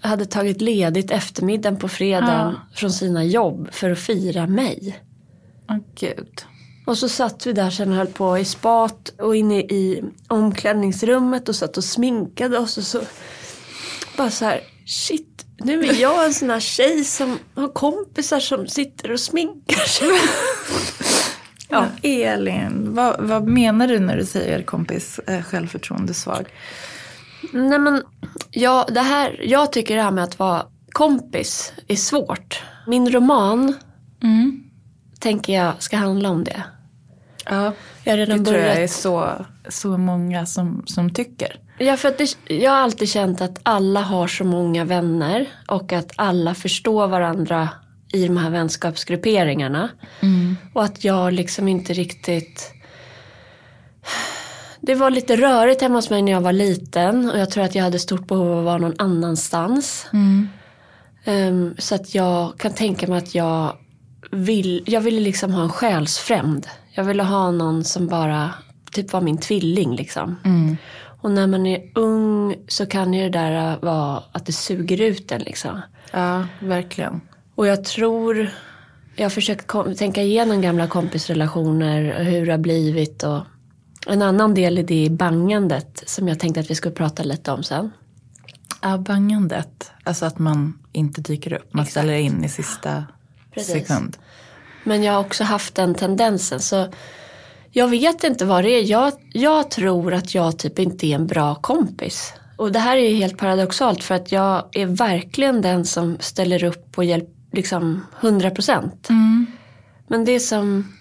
hade 0.00 0.26
tagit 0.26 0.60
ledigt 0.60 1.10
eftermiddagen 1.10 1.78
på 1.78 1.88
fredagen 1.88 2.54
från 2.74 2.90
sina 2.90 3.24
jobb 3.24 3.68
för 3.72 3.90
att 3.90 3.98
fira 3.98 4.46
mig. 4.46 4.98
Åh 5.70 5.76
gud. 5.94 6.44
Och 6.84 6.98
så 6.98 7.08
satt 7.08 7.46
vi 7.46 7.52
där 7.52 7.70
sen 7.70 7.90
och 7.90 7.96
höll 7.96 8.06
på 8.06 8.38
i 8.38 8.44
spat 8.44 9.08
och 9.18 9.36
inne 9.36 9.60
i 9.60 10.04
omklädningsrummet 10.28 11.48
och 11.48 11.56
satt 11.56 11.76
och 11.76 11.84
sminkade 11.84 12.58
oss 12.58 12.78
och 12.78 12.84
så 12.84 13.00
bara 14.16 14.30
så 14.30 14.44
här 14.44 14.60
shit, 14.86 15.46
nu 15.58 15.84
är 15.84 16.00
jag 16.00 16.24
en 16.24 16.34
sån 16.34 16.50
här 16.50 16.60
tjej 16.60 17.04
som 17.04 17.38
har 17.54 17.68
kompisar 17.68 18.40
som 18.40 18.66
sitter 18.66 19.12
och 19.12 19.20
sminkar 19.20 19.84
sig. 19.86 20.08
Ja. 21.68 21.86
Elin, 22.02 22.94
vad, 22.94 23.20
vad 23.20 23.48
menar 23.48 23.88
du 23.88 23.98
när 23.98 24.16
du 24.16 24.26
säger 24.26 24.62
kompis 24.62 25.18
eh, 25.18 25.42
självförtroende 25.42 26.14
svag? 26.14 26.52
Nej 27.52 27.78
men, 27.78 28.02
ja, 28.50 28.86
det 28.90 29.00
här, 29.00 29.40
jag 29.44 29.72
tycker 29.72 29.96
det 29.96 30.02
här 30.02 30.10
med 30.10 30.24
att 30.24 30.38
vara 30.38 30.66
kompis 30.92 31.72
är 31.88 31.96
svårt. 31.96 32.62
Min 32.86 33.12
roman 33.12 33.74
tänker 35.24 35.52
jag 35.52 35.82
ska 35.82 35.96
handla 35.96 36.30
om 36.30 36.44
det. 36.44 36.62
Ja, 37.50 37.72
Jag 38.04 38.12
har 38.12 38.16
det 38.16 38.22
redan 38.26 38.44
tror 38.44 38.56
jag 38.56 38.64
börjat. 38.64 38.78
är 38.78 38.86
så, 38.86 39.46
så 39.68 39.98
många 39.98 40.46
som, 40.46 40.82
som 40.86 41.10
tycker. 41.14 41.60
Ja, 41.78 41.96
för 41.96 42.14
det, 42.18 42.54
jag 42.54 42.70
har 42.70 42.78
alltid 42.78 43.08
känt 43.08 43.40
att 43.40 43.58
alla 43.62 44.00
har 44.00 44.26
så 44.26 44.44
många 44.44 44.84
vänner 44.84 45.46
och 45.68 45.92
att 45.92 46.12
alla 46.16 46.54
förstår 46.54 47.06
varandra 47.06 47.68
i 48.12 48.26
de 48.26 48.36
här 48.36 48.50
vänskapsgrupperingarna. 48.50 49.88
Och 50.74 50.84
att 50.84 51.04
jag 51.04 51.32
liksom 51.32 51.68
inte 51.68 51.92
riktigt... 51.92 52.70
Det 54.80 54.94
var 54.94 55.10
lite 55.10 55.36
rörigt 55.36 55.82
hemma 55.82 55.94
hos 55.94 56.10
mig 56.10 56.22
när 56.22 56.32
jag 56.32 56.40
var 56.40 56.52
liten 56.52 57.30
och 57.30 57.38
jag 57.38 57.50
tror 57.50 57.64
att 57.64 57.74
jag 57.74 57.82
hade 57.84 57.98
stort 57.98 58.26
behov 58.28 58.52
av 58.52 58.58
att 58.58 58.64
vara 58.64 58.78
någon 58.78 58.94
annanstans. 58.98 60.06
Ehm, 61.24 61.74
så 61.78 61.94
att 61.94 62.14
jag 62.14 62.58
kan 62.58 62.72
tänka 62.72 63.06
mig 63.06 63.18
att 63.18 63.34
jag 63.34 63.76
vill, 64.30 64.82
jag 64.86 65.00
ville 65.00 65.20
liksom 65.20 65.52
ha 65.52 65.62
en 65.62 65.68
själsfrämd. 65.72 66.66
Jag 66.96 67.04
ville 67.04 67.22
ha 67.22 67.50
någon 67.50 67.84
som 67.84 68.06
bara 68.06 68.54
typ 68.92 69.12
var 69.12 69.20
min 69.20 69.38
tvilling 69.38 69.96
liksom. 69.96 70.36
Och 71.20 71.30
när 71.30 71.46
man 71.46 71.66
är 71.66 71.90
ung 71.94 72.56
så 72.68 72.86
kan 72.86 73.14
ju 73.14 73.22
det 73.22 73.38
där 73.38 73.78
vara 73.82 74.22
att 74.32 74.46
det 74.46 74.52
suger 74.52 75.00
ut 75.00 75.32
en 75.32 75.40
liksom. 75.40 75.80
Ja, 76.12 76.46
verkligen. 76.60 77.20
Och 77.54 77.66
jag 77.66 77.84
tror 77.84 78.50
jag 79.16 79.24
har 79.24 79.30
försökt 79.30 79.70
tänka 79.98 80.22
igenom 80.22 80.60
gamla 80.62 80.86
kompisrelationer, 80.86 82.18
och 82.18 82.24
hur 82.24 82.46
det 82.46 82.52
har 82.52 82.58
blivit 82.58 83.22
och 83.22 83.40
en 84.06 84.22
annan 84.22 84.54
del 84.54 84.78
i 84.78 84.82
det 84.82 85.06
är 85.06 85.10
bangandet 85.10 86.02
som 86.06 86.28
jag 86.28 86.38
tänkte 86.38 86.60
att 86.60 86.70
vi 86.70 86.74
skulle 86.74 86.94
prata 86.94 87.22
lite 87.22 87.52
om 87.52 87.62
sen. 87.62 87.90
Ja, 88.82 88.98
bangandet. 88.98 89.90
Alltså 90.04 90.26
att 90.26 90.38
man 90.38 90.78
inte 90.92 91.20
dyker 91.20 91.52
upp. 91.52 91.74
Man 91.74 91.82
Exakt. 91.82 91.90
ställer 91.90 92.14
in 92.14 92.44
i 92.44 92.48
sista 92.48 93.04
Precis. 93.54 93.72
sekund. 93.72 94.16
Men 94.84 95.02
jag 95.02 95.12
har 95.12 95.20
också 95.20 95.44
haft 95.44 95.74
den 95.74 95.94
tendensen 95.94 96.60
så 96.60 96.88
jag 97.70 97.88
vet 97.88 98.24
inte 98.24 98.44
vad 98.44 98.64
det 98.64 98.70
är. 98.70 98.90
Jag, 98.90 99.12
jag 99.32 99.70
tror 99.70 100.14
att 100.14 100.34
jag 100.34 100.58
typ 100.58 100.78
inte 100.78 101.06
är 101.06 101.14
en 101.14 101.26
bra 101.26 101.54
kompis. 101.54 102.32
Och 102.56 102.72
det 102.72 102.78
här 102.78 102.96
är 102.96 103.08
ju 103.08 103.16
helt 103.16 103.38
paradoxalt 103.38 104.04
för 104.04 104.14
att 104.14 104.32
jag 104.32 104.64
är 104.72 104.86
verkligen 104.86 105.62
den 105.62 105.84
som 105.84 106.16
ställer 106.20 106.64
upp 106.64 106.98
och 106.98 107.04
hjälper 107.04 107.34
liksom 107.52 108.06
100 108.20 108.50
procent. 108.50 109.08
Men 110.08 110.24
det 110.24 110.32
är 110.32 110.38
som, 110.38 110.92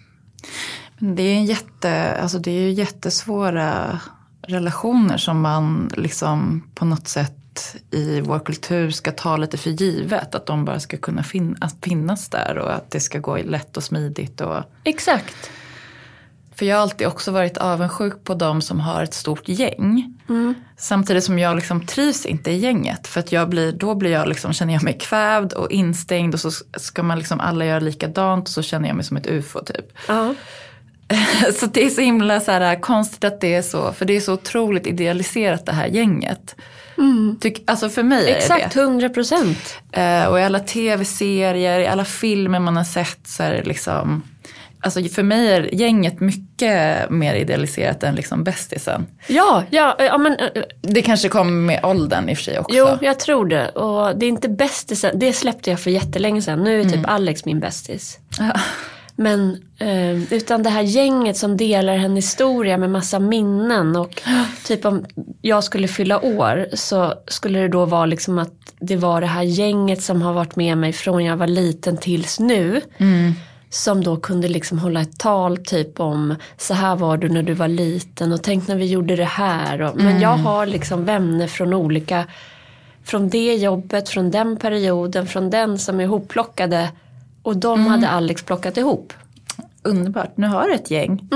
Det 1.00 1.24
är, 1.24 1.36
en 1.36 1.46
jätte, 1.46 2.18
alltså 2.22 2.40
det 2.40 2.52
är 2.52 2.62
ju 2.62 2.72
jättesvåra 2.72 4.00
relationer 4.42 5.18
som 5.18 5.42
man 5.42 5.92
liksom 5.98 6.68
på 6.76 6.86
något 6.86 7.08
sätt 7.08 7.43
i 7.92 8.22
vår 8.22 8.40
kultur 8.40 8.90
ska 8.92 9.12
ta 9.12 9.38
lite 9.38 9.58
för 9.58 9.70
givet. 9.70 10.36
Att 10.36 10.46
de 10.46 10.66
bara 10.66 10.80
ska 10.80 10.98
kunna 10.98 11.24
fin- 11.24 11.58
finnas 11.82 12.30
där 12.30 12.58
och 12.58 12.74
att 12.74 12.92
det 12.92 13.00
ska 13.00 13.20
gå 13.20 13.38
lätt 13.38 13.78
och 13.78 13.84
smidigt. 13.84 14.42
Och, 14.42 14.64
exakt. 14.84 15.50
för 16.56 16.66
jag 16.66 16.76
har 16.76 16.82
alltid 16.82 17.08
också 17.08 17.32
varit 17.32 17.58
avundsjuk 17.58 18.24
på 18.24 18.34
de 18.34 18.62
som 18.62 18.80
har 18.80 19.04
ett 19.04 19.14
stort 19.14 19.48
gäng. 19.48 20.14
Samtidigt 20.78 21.24
som 21.24 21.40
jag 21.40 21.56
liksom 21.56 21.86
trivs 21.86 22.26
inte 22.26 22.52
i 22.52 22.58
gänget. 22.58 23.08
För 23.08 23.20
att 23.20 23.32
jag 23.32 23.50
blir, 23.50 23.72
då 23.72 23.96
blir 23.96 24.12
jag 24.12 24.28
liksom, 24.28 24.54
känner 24.54 24.74
jag 24.74 24.84
mig 24.84 24.98
kvävd 25.00 25.54
och 25.54 25.72
instängd 25.72 26.34
och 26.34 26.40
så 26.40 26.52
ska 26.78 27.04
man 27.04 27.18
liksom 27.20 27.40
alla 27.40 27.66
göra 27.66 27.80
likadant 27.80 28.48
och 28.48 28.54
så 28.54 28.62
känner 28.62 28.88
jag 28.88 28.96
mig 28.96 29.06
som 29.06 29.18
ett 29.18 29.28
ufo 29.28 29.64
typ. 29.64 29.86
Ja. 30.08 30.34
Så 31.60 31.66
det 31.66 31.86
är 31.86 31.90
så 31.90 32.02
himla 32.02 32.40
så 32.40 32.52
här, 32.52 32.82
konstigt 32.82 33.24
att 33.24 33.42
det 33.42 33.54
är 33.56 33.62
så, 33.62 33.92
för 33.94 34.06
det 34.06 34.14
är 34.14 34.22
så 34.22 34.34
otroligt 34.34 34.88
idealiserat 34.88 35.66
det 35.66 35.72
här 35.72 35.88
gänget. 35.88 36.56
Tyck, 37.40 37.64
alltså 37.68 37.90
för 37.90 38.04
mig 38.04 38.24
är 38.24 38.28
Mm. 38.28 38.38
Exakt, 38.38 38.74
det 38.74 38.80
100 38.80 39.10
procent. 39.10 39.76
Eh, 39.92 40.26
och 40.26 40.40
i 40.40 40.44
alla 40.44 40.60
tv-serier, 40.60 41.80
i 41.80 41.88
alla 41.88 42.06
filmer 42.06 42.60
man 42.60 42.78
har 42.78 42.84
sett 42.84 43.20
så 43.28 43.44
är 43.44 43.52
det 43.52 43.64
liksom, 43.64 44.24
alltså 44.80 45.04
för 45.04 45.24
mig 45.24 45.54
är 45.54 45.76
gänget 45.76 46.20
mycket 46.20 47.10
mer 47.10 47.34
idealiserat 47.36 48.04
än 48.04 48.16
liksom 48.16 48.44
bästisen. 48.44 49.06
Ja, 49.28 49.64
ja, 49.70 49.96
ja 50.00 50.18
men 50.18 50.36
eh, 50.40 50.64
Det 50.82 51.02
kanske 51.02 51.30
kommer 51.30 51.52
med 51.52 51.86
åldern 51.86 52.30
i 52.30 52.34
och 52.34 52.38
för 52.38 52.44
sig 52.44 52.60
också. 52.60 52.78
Jo, 52.78 52.88
jag 53.02 53.20
tror 53.20 53.46
det. 53.46 53.70
Och 53.70 54.18
det 54.18 54.26
är 54.26 54.30
inte 54.30 54.50
bästisen. 54.50 55.20
Det 55.20 55.34
släppte 55.34 55.70
jag 55.70 55.80
för 55.80 55.92
jättelänge 55.92 56.42
sedan. 56.42 56.64
Nu 56.64 56.82
är 56.82 56.86
typ 56.90 57.08
Alex 57.10 57.46
min 57.46 57.60
bästis. 57.60 58.18
Ja. 58.40 58.60
Men 59.16 59.64
eh, 59.78 60.34
utan 60.34 60.64
det 60.64 60.70
här 60.70 60.82
gänget 60.82 61.38
som 61.38 61.58
delar 61.58 61.94
en 61.94 62.16
historia 62.16 62.78
med 62.78 62.90
massa 62.90 63.20
minnen. 63.20 63.96
Och 63.96 64.22
typ 64.66 64.86
om 64.86 65.06
jag 65.42 65.64
skulle 65.64 65.88
fylla 65.88 66.22
år 66.22 66.66
så 66.74 67.14
skulle 67.28 67.60
det 67.60 67.68
då 67.68 67.86
vara 67.86 68.06
liksom 68.06 68.40
att 68.40 68.54
det 68.80 68.96
var 68.96 69.22
det 69.22 69.28
här 69.28 69.44
gänget 69.44 70.02
som 70.02 70.22
har 70.22 70.34
varit 70.34 70.56
med 70.56 70.78
mig 70.78 70.94
från 70.94 71.26
jag 71.26 71.38
var 71.38 71.48
liten 71.48 71.98
tills 71.98 72.40
nu. 72.40 72.82
Som 73.70 74.04
då 74.04 74.18
kunde 74.18 74.48
liksom 74.48 74.80
hålla 74.80 75.02
ett 75.02 75.20
tal 75.20 75.58
typ 75.58 76.00
om 76.00 76.36
så 76.58 76.74
här 76.74 76.96
var 76.96 77.18
du 77.18 77.30
när 77.30 77.44
du 77.44 77.54
var 77.54 77.68
liten 77.68 78.34
och 78.34 78.44
tänk 78.44 78.68
när 78.68 78.76
vi 78.76 78.86
gjorde 78.86 79.16
det 79.16 79.24
här. 79.26 79.82
Och, 79.82 79.96
men 79.96 80.22
jag 80.22 80.38
har 80.38 80.66
liksom 80.66 81.06
vänner 81.06 81.48
från 81.48 81.74
olika, 81.74 82.26
från 83.04 83.30
det 83.30 83.54
jobbet, 83.56 84.10
från 84.10 84.32
den 84.32 84.58
perioden, 84.58 85.28
från 85.28 85.50
den 85.50 85.80
som 85.80 86.00
är 86.00 86.04
ihopplockade. 86.04 86.90
Och 87.44 87.58
de 87.58 87.88
hade 87.88 88.10
Alex 88.10 88.44
plockat 88.44 88.78
ihop. 88.78 89.14
Underbart, 89.84 90.38
nu 90.38 90.48
har 90.48 90.68
du 90.68 90.74
ett 90.74 90.92
gäng. 90.92 91.30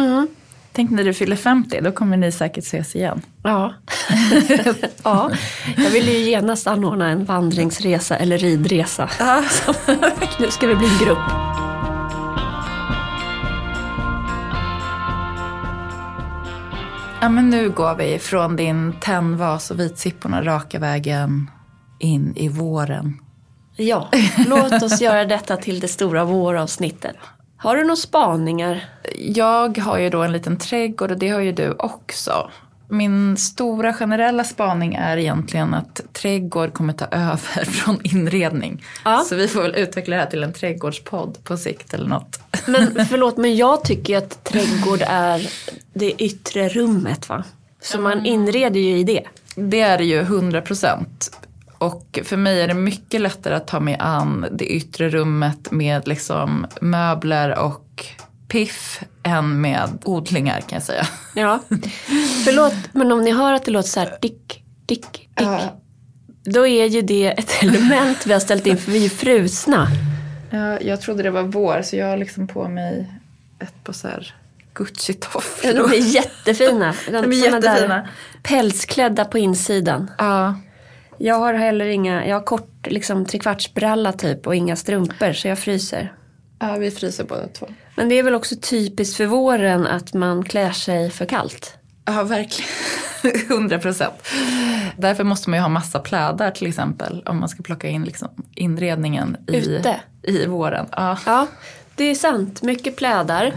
Tänk 0.71 0.91
när 0.91 1.03
du 1.03 1.13
fyller 1.13 1.35
50, 1.35 1.81
då 1.81 1.91
kommer 1.91 2.17
ni 2.17 2.31
säkert 2.31 2.63
ses 2.63 2.95
igen. 2.95 3.21
Ja. 3.43 3.73
ja, 5.03 5.31
jag 5.77 5.89
ville 5.89 6.11
ju 6.11 6.29
genast 6.29 6.67
anordna 6.67 7.09
en 7.09 7.25
vandringsresa 7.25 8.17
eller 8.17 8.37
ridresa. 8.37 9.09
Nu 10.39 10.51
ska 10.51 10.67
vi 10.67 10.75
bli 10.75 10.87
en 10.87 11.05
grupp. 11.05 11.17
Ja 17.21 17.29
men 17.29 17.49
nu 17.49 17.69
går 17.69 17.95
vi 17.95 18.19
från 18.19 18.55
din 18.55 18.93
tennvas 19.01 19.71
och 19.71 19.79
vitsipporna 19.79 20.43
raka 20.43 20.79
vägen 20.79 21.49
in 21.99 22.33
i 22.35 22.49
våren. 22.49 23.19
Ja, 23.77 24.09
låt 24.47 24.83
oss 24.83 25.01
göra 25.01 25.25
detta 25.25 25.57
till 25.57 25.79
det 25.79 25.87
stora 25.87 26.25
våravsnittet. 26.25 27.15
Har 27.57 27.75
du 27.75 27.83
några 27.83 27.95
spaningar? 27.95 28.85
Jag 29.17 29.77
har 29.77 29.97
ju 29.97 30.09
då 30.09 30.23
en 30.23 30.31
liten 30.31 30.57
trädgård 30.57 31.11
och 31.11 31.17
det 31.17 31.29
har 31.29 31.39
ju 31.39 31.51
du 31.51 31.71
också. 31.79 32.51
Min 32.89 33.37
stora 33.37 33.93
generella 33.93 34.43
spaning 34.43 34.95
är 34.95 35.17
egentligen 35.17 35.73
att 35.73 36.01
trädgård 36.13 36.73
kommer 36.73 36.93
ta 36.93 37.05
över 37.05 37.65
från 37.71 37.99
inredning. 38.03 38.83
Ja. 39.05 39.25
Så 39.29 39.35
vi 39.35 39.47
får 39.47 39.61
väl 39.61 39.75
utveckla 39.75 40.15
det 40.15 40.21
här 40.21 40.29
till 40.29 40.43
en 40.43 40.53
trädgårdspodd 40.53 41.43
på 41.43 41.57
sikt 41.57 41.93
eller 41.93 42.09
något. 42.09 42.39
Men 42.65 43.05
förlåt, 43.05 43.37
men 43.37 43.55
jag 43.55 43.83
tycker 43.83 44.13
ju 44.13 44.17
att 44.19 44.43
trädgård 44.43 45.01
är 45.07 45.49
det 45.93 46.23
yttre 46.23 46.69
rummet 46.69 47.29
va? 47.29 47.43
Så 47.81 48.01
man 48.01 48.25
inreder 48.25 48.79
ju 48.79 48.97
i 48.97 49.03
det. 49.03 49.23
Det 49.55 49.81
är 49.81 49.97
det 49.97 50.05
ju 50.05 50.19
100 50.19 50.61
procent. 50.61 51.37
Och 51.77 52.19
för 52.23 52.37
mig 52.37 52.61
är 52.61 52.67
det 52.67 52.73
mycket 52.73 53.21
lättare 53.21 53.55
att 53.55 53.67
ta 53.67 53.79
mig 53.79 53.97
an 53.99 54.45
det 54.51 54.65
yttre 54.65 55.09
rummet 55.09 55.71
med 55.71 56.07
liksom 56.07 56.67
möbler 56.81 57.59
och 57.59 58.05
piff 58.47 59.01
än 59.23 59.61
med 59.61 59.89
odlingar 60.03 60.61
kan 60.61 60.75
jag 60.75 60.83
säga. 60.83 61.07
Ja. 61.35 61.59
Förlåt, 62.45 62.73
men 62.91 63.11
om 63.11 63.23
ni 63.23 63.31
hör 63.31 63.53
att 63.53 63.65
det 63.65 63.71
låter 63.71 63.89
så 63.89 63.99
här 63.99 64.17
dick, 64.21 64.63
dick, 64.85 65.11
dick. 65.11 65.29
Ja. 65.35 65.81
Då 66.43 66.67
är 66.67 66.85
ju 66.85 67.01
det 67.01 67.27
ett 67.27 67.63
element 67.63 68.25
vi 68.25 68.33
har 68.33 68.39
ställt 68.39 68.67
in 68.67 68.77
för 68.77 68.91
vi 68.91 69.05
är 69.05 69.09
frusna. 69.09 69.87
Ja, 70.49 70.81
jag 70.81 71.01
trodde 71.01 71.23
det 71.23 71.31
var 71.31 71.43
vår 71.43 71.81
så 71.81 71.95
jag 71.95 72.07
har 72.07 72.17
liksom 72.17 72.47
på 72.47 72.67
mig 72.67 73.13
ett 73.59 73.83
par 73.83 73.93
så 73.93 74.07
här 74.07 74.35
Gucci-tofflor. 74.73 75.65
Ja, 75.65 75.73
De 75.73 75.91
är 75.91 76.15
jättefina. 76.15 76.93
De, 77.07 77.15
är 77.15 77.33
jättefina. 77.33 77.95
Där 77.95 78.09
pälsklädda 78.43 79.25
på 79.25 79.37
insidan. 79.37 80.11
Ja, 80.17 80.55
Jag 81.17 81.35
har 81.35 81.53
heller 81.53 81.85
inga, 81.85 82.27
jag 82.27 82.35
har 82.35 82.43
kort 82.43 82.87
liksom 82.87 83.25
trekvartsbralla 83.25 84.13
typ 84.13 84.47
och 84.47 84.55
inga 84.55 84.75
strumpor 84.75 85.33
så 85.33 85.47
jag 85.47 85.59
fryser. 85.59 86.13
ja, 86.59 86.75
vi 86.75 86.91
fryser 86.91 87.23
båda 87.23 87.47
två. 87.47 87.67
Men 87.95 88.09
det 88.09 88.15
är 88.19 88.23
väl 88.23 88.35
också 88.35 88.55
typiskt 88.61 89.17
för 89.17 89.25
våren 89.25 89.87
att 89.87 90.13
man 90.13 90.43
klär 90.43 90.71
sig 90.71 91.09
för 91.11 91.25
kallt. 91.25 91.73
Ja, 92.05 92.23
verkligen. 92.23 92.69
100 93.49 93.79
procent. 93.79 94.13
Därför 94.97 95.23
måste 95.23 95.49
man 95.49 95.59
ju 95.59 95.61
ha 95.61 95.69
massa 95.69 95.99
plädar 95.99 96.51
till 96.51 96.67
exempel 96.67 97.23
om 97.25 97.39
man 97.39 97.49
ska 97.49 97.63
plocka 97.63 97.87
in 97.87 98.03
liksom 98.03 98.27
inredningen 98.55 99.37
i, 99.47 99.57
Ute. 99.57 99.95
i 100.23 100.45
våren. 100.45 100.85
Ja. 100.91 101.17
Ja, 101.25 101.47
det 101.95 102.03
är 102.03 102.15
sant. 102.15 102.61
Mycket 102.61 102.95
plädar. 102.95 103.53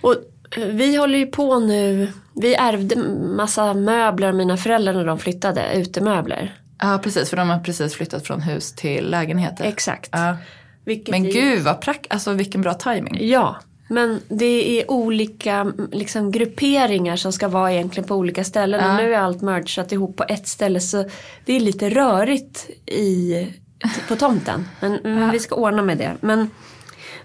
Och 0.00 0.14
eh, 0.56 0.64
vi 0.64 0.96
håller 0.96 1.18
ju 1.18 1.26
på 1.26 1.58
nu, 1.58 2.12
vi 2.34 2.54
ärvde 2.54 2.96
massa 3.36 3.74
möbler 3.74 4.28
av 4.28 4.34
mina 4.34 4.56
föräldrar 4.56 4.92
när 4.92 5.04
de 5.04 5.18
flyttade, 5.18 5.74
utemöbler. 5.74 6.54
Ja, 6.78 7.00
precis. 7.02 7.30
För 7.30 7.36
de 7.36 7.50
har 7.50 7.58
precis 7.58 7.94
flyttat 7.94 8.26
från 8.26 8.40
hus 8.42 8.72
till 8.72 9.10
lägenheter. 9.10 9.64
Exakt. 9.64 10.10
Ja. 10.12 10.36
Men 10.84 11.26
är- 11.26 11.32
gud 11.32 11.62
vad 11.62 11.80
prack, 11.80 12.06
alltså 12.10 12.32
vilken 12.32 12.62
bra 12.62 12.74
timing. 12.74 13.18
Ja, 13.20 13.56
men 13.88 14.20
det 14.28 14.80
är 14.80 14.90
olika 14.90 15.72
liksom, 15.92 16.30
grupperingar 16.30 17.16
som 17.16 17.32
ska 17.32 17.48
vara 17.48 17.72
egentligen 17.72 18.08
på 18.08 18.14
olika 18.14 18.44
ställen. 18.44 18.80
Ja. 18.84 18.90
Och 18.90 18.96
nu 18.96 19.14
är 19.14 19.18
allt 19.18 19.42
mergat 19.42 19.92
ihop 19.92 20.16
på 20.16 20.24
ett 20.28 20.48
ställe 20.48 20.80
så 20.80 21.04
det 21.44 21.52
är 21.52 21.60
lite 21.60 21.90
rörigt 21.90 22.70
i, 22.86 23.46
på 24.08 24.16
tomten. 24.16 24.68
Men 24.80 24.98
mm, 24.98 25.30
vi 25.30 25.38
ska 25.38 25.54
ordna 25.54 25.82
med 25.82 25.98
det. 25.98 26.12
Men 26.20 26.50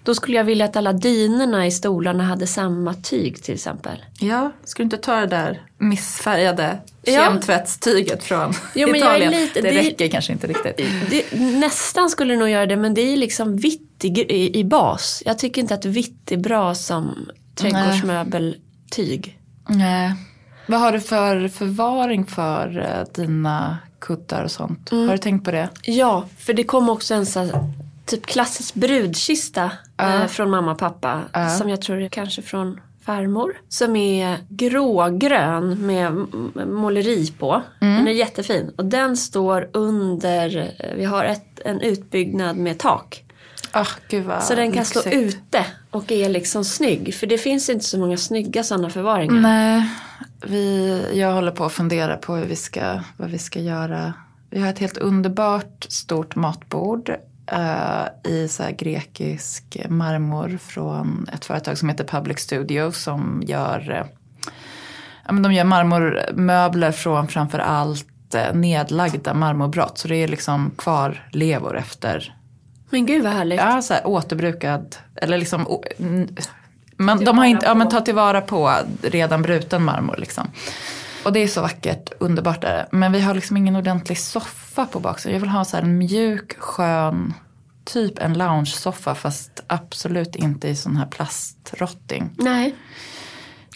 då 0.04 0.16
skulle 0.16 0.38
jag 0.38 0.44
vilja 0.44 0.66
att 0.66 0.76
alla 0.76 0.94
dynorna 0.94 1.68
i 1.68 1.72
stolarna 1.72 2.24
hade 2.24 2.48
samma 2.48 2.94
tyg 2.94 3.44
till 3.44 3.54
exempel. 3.54 4.06
Ja, 4.20 4.52
ska 4.64 4.78
du 4.78 4.84
inte 4.84 4.98
ta 4.98 5.16
det 5.16 5.28
där 5.28 5.62
missfärgade. 5.78 6.78
Kemtvättstyget 7.06 8.24
från 8.24 8.54
Jo, 8.76 8.96
Italien? 8.96 9.32
lite- 9.32 9.62
det, 9.62 9.70
det- 9.72 9.78
räcker 9.80 10.08
kanske 10.08 10.34
inte 10.34 10.48
riktigt. 10.48 10.78
Det, 11.10 11.40
nästan 11.40 12.10
skulle 12.10 12.34
det 12.34 12.40
nog 12.40 12.50
göra 12.50 12.66
det 12.66 12.78
men 12.78 12.94
det 12.94 13.02
är 13.02 13.18
liksom 13.18 13.58
vitt 13.58 14.04
i, 14.04 14.08
i, 14.08 14.60
i 14.60 14.64
bas. 14.64 15.24
Jag 15.26 15.40
tycker 15.40 15.62
inte 15.62 15.74
att 15.74 15.86
vitt 15.86 16.32
är 16.32 16.38
bra 16.38 16.76
som 16.76 17.30
trädgårdsmöbeltyg. 17.56 19.40
Nej. 19.68 20.14
Vad 20.66 20.80
har 20.80 20.92
du 20.92 21.00
för 21.00 21.48
förvaring 21.48 22.26
för 22.26 22.80
eh, 22.80 23.14
dina 23.24 23.78
kuddar 24.00 24.44
och 24.44 24.52
sånt? 24.52 24.92
Mm. 24.92 25.06
Har 25.08 25.12
du 25.16 25.18
tänkt 25.18 25.46
på 25.46 25.52
det? 25.52 25.70
Ja, 25.84 26.26
för 26.40 26.54
det 26.54 26.64
kom 26.64 26.90
också 26.90 27.14
en 27.14 27.26
sån 27.26 27.50
typ 28.06 28.26
klassisk 28.26 28.74
brudkista 28.74 29.72
eh, 30.02 30.26
från 30.28 30.50
mamma 30.50 30.72
och 30.72 30.78
pappa. 30.80 31.22
Som 31.60 31.70
jag 31.70 31.82
tror 31.82 32.02
är 32.02 32.10
kanske 32.10 32.42
från 32.42 32.80
farmor. 33.06 33.54
Som 33.70 33.96
är 33.96 34.38
grågrön 34.50 35.86
med 35.86 36.12
måleri 36.68 37.32
på. 37.40 37.62
Den 37.80 38.08
är 38.08 38.12
jättefin. 38.12 38.72
Och 38.78 38.86
den 38.86 39.18
står 39.18 39.70
under, 39.74 40.74
eh, 40.80 40.96
vi 40.96 41.06
har 41.06 41.26
ett, 41.26 41.60
en 41.66 41.82
utbyggnad 41.82 42.58
med 42.58 42.80
tak. 42.80 43.24
Ah, 43.72 43.88
gud 44.10 44.26
vad 44.26 44.44
Så 44.44 44.56
den 44.56 44.72
kan 44.72 44.86
stå 44.86 45.00
lyxigt. 45.00 45.36
ute 45.36 45.66
och 45.92 46.12
är 46.12 46.30
liksom 46.30 46.66
snygg. 46.66 47.16
För 47.16 47.28
det 47.28 47.38
finns 47.38 47.70
inte 47.70 47.86
så 47.86 48.00
många 48.00 48.18
snygga 48.18 48.64
sådana 48.64 48.90
förvaringar. 48.90 49.42
Nej, 49.42 49.90
vi, 50.46 51.02
jag 51.14 51.34
håller 51.34 51.52
på 51.52 51.66
att 51.66 51.74
fundera 51.74 52.18
på 52.18 52.36
hur 52.36 52.46
vi 52.46 52.56
ska, 52.56 53.00
vad 53.18 53.30
vi 53.30 53.38
ska 53.38 53.60
göra. 53.60 54.14
Vi 54.50 54.62
har 54.62 54.70
ett 54.70 54.80
helt 54.80 54.98
underbart 54.98 55.86
stort 55.90 56.36
matbord 56.36 57.16
eh, 57.52 58.32
i 58.32 58.48
så 58.48 58.64
grekisk 58.78 59.78
marmor 59.90 60.60
från 60.62 61.28
ett 61.34 61.46
företag 61.46 61.78
som 61.78 61.90
heter 61.90 62.04
Public 62.04 62.40
Studio 62.40 62.92
som 62.92 63.44
gör, 63.46 63.92
eh, 63.92 64.06
ja, 65.26 65.32
men 65.32 65.44
de 65.44 65.54
gör 65.54 65.64
marmormöbler 65.64 66.92
från 66.92 67.28
framför 67.28 67.60
allt 67.60 68.36
eh, 68.36 68.54
nedlagda 68.54 69.34
marmorbrott. 69.34 69.98
Så 69.98 70.08
det 70.08 70.16
är 70.16 70.28
liksom 70.28 70.72
kvarlevor 70.78 71.78
efter 71.78 72.36
Men 72.90 73.06
gud 73.06 73.24
vad 73.24 73.34
härligt. 73.34 73.60
Ja, 73.60 73.82
så 73.82 73.94
här, 73.94 74.08
återbrukad, 74.08 74.96
eller 75.16 75.38
liksom, 75.38 75.68
o- 75.68 75.84
man, 76.98 77.24
de 77.26 77.38
har 77.38 77.46
inte, 77.46 77.66
ja 77.66 77.74
men 77.76 77.90
ta 77.90 78.02
tillvara 78.02 78.42
på 78.42 78.74
redan 79.02 79.42
bruten 79.42 79.84
marmor 79.84 80.16
liksom. 80.18 80.48
Och 81.26 81.34
det 81.34 81.40
är 81.40 81.48
så 81.48 81.62
vackert, 81.62 82.10
underbart 82.20 82.64
är 82.64 82.74
det. 82.74 82.88
Men 82.92 83.12
vi 83.12 83.20
har 83.22 83.34
liksom 83.34 83.58
ingen 83.58 83.76
ordentlig 83.76 84.18
soffa 84.18 84.86
på 84.86 85.00
baksidan. 85.00 85.34
Jag 85.34 85.40
vill 85.42 85.50
ha 85.50 85.66
så 85.66 85.78
en 85.78 85.98
mjuk, 85.98 86.60
skön, 86.60 87.34
typ 87.86 88.20
en 88.20 88.34
lounge-soffa 88.38 89.16
fast 89.16 89.64
absolut 89.68 90.36
inte 90.36 90.68
i 90.68 90.76
sån 90.76 90.96
här 90.98 91.06
plastrotting. 91.06 92.30
Nej. 92.38 92.76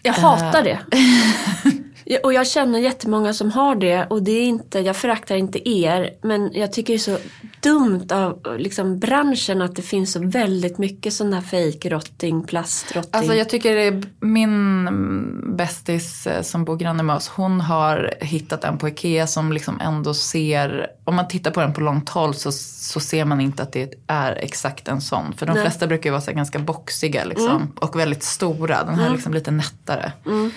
Jag 0.02 0.18
Eh. 0.18 0.22
hatar 0.22 0.64
det. 0.64 0.80
Och 2.24 2.34
jag 2.34 2.48
känner 2.48 2.80
jättemånga 2.80 3.34
som 3.34 3.52
har 3.52 3.76
det 3.76 4.06
och 4.10 4.24
det 4.24 4.32
är 4.32 4.44
inte, 4.44 4.80
jag 4.80 4.96
föraktar 4.96 5.36
inte 5.36 5.70
er 5.70 6.10
men 6.22 6.52
jag 6.54 6.74
tycker 6.74 6.94
det 6.94 6.98
är 6.98 7.18
så 7.18 7.18
dumt 7.60 8.08
av 8.12 8.56
liksom, 8.58 9.00
branschen 9.00 9.62
att 9.62 9.76
det 9.76 9.82
finns 9.82 10.12
så 10.12 10.28
väldigt 10.28 10.78
mycket 10.78 11.14
sån 11.14 11.34
här 11.34 11.42
fake 11.42 11.90
rotting, 11.90 12.44
plastrotting. 12.44 13.12
Alltså 13.14 13.34
jag 13.34 13.50
tycker 13.50 14.04
min 14.20 14.88
mm, 14.88 15.58
bästis 15.58 16.28
eh, 16.28 16.42
som 16.42 16.66
bor 16.66 16.78
granne 16.78 17.04
med 17.04 17.16
oss, 17.16 17.28
hon 17.28 17.62
har 17.62 18.14
hittat 18.22 18.64
en 18.64 18.78
på 18.78 18.88
Ikea 18.88 19.28
som 19.28 19.54
liksom 19.54 19.80
ändå 19.82 20.14
ser, 20.14 20.88
om 21.04 21.16
man 21.16 21.28
tittar 21.28 21.52
på 21.52 21.62
den 21.62 21.74
på 21.74 21.82
långt 21.82 22.10
håll 22.10 22.36
så, 22.36 22.52
så 22.52 23.00
ser 23.00 23.26
man 23.26 23.42
inte 23.42 23.64
att 23.64 23.74
det 23.74 23.94
är 24.08 24.32
exakt 24.32 24.88
en 24.88 25.02
sån. 25.02 25.34
För 25.34 25.46
de 25.46 25.54
Nej. 25.54 25.62
flesta 25.62 25.88
brukar 25.88 26.10
ju 26.10 26.12
vara 26.12 26.22
så 26.22 26.32
här 26.32 26.36
ganska 26.38 26.60
boxiga 26.60 27.26
liksom, 27.26 27.72
och 27.76 28.00
väldigt 28.00 28.24
stora. 28.24 28.84
Den 28.84 28.96
här 28.96 29.08
är 29.08 29.12
liksom 29.12 29.34
lite 29.34 29.52
nättare. 29.52 30.12
Men, 30.24 30.52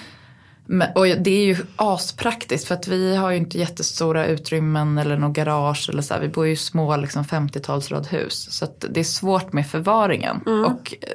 och 0.95 1.07
det 1.07 1.31
är 1.31 1.45
ju 1.45 1.57
aspraktiskt 1.77 2.69
för 2.69 2.75
att 2.75 2.89
vi 2.89 3.17
har 3.17 3.31
ju 3.31 3.37
inte 3.37 3.59
jättestora 3.59 4.27
utrymmen 4.27 4.99
eller 4.99 5.17
något 5.17 5.37
garage 5.37 5.89
eller 5.91 6.03
så 6.03 6.15
här. 6.15 6.21
Vi 6.21 6.29
bor 6.29 6.47
ju 6.47 6.53
i 6.53 6.57
små 6.57 6.97
liksom 6.97 7.25
50-talsradhus. 7.25 8.51
Så 8.51 8.67
det 8.91 9.01
är 9.01 9.05
svårt 9.05 9.53
med 9.53 9.67
förvaringen. 9.67 10.37
Och 10.67 10.95
eh, 11.01 11.09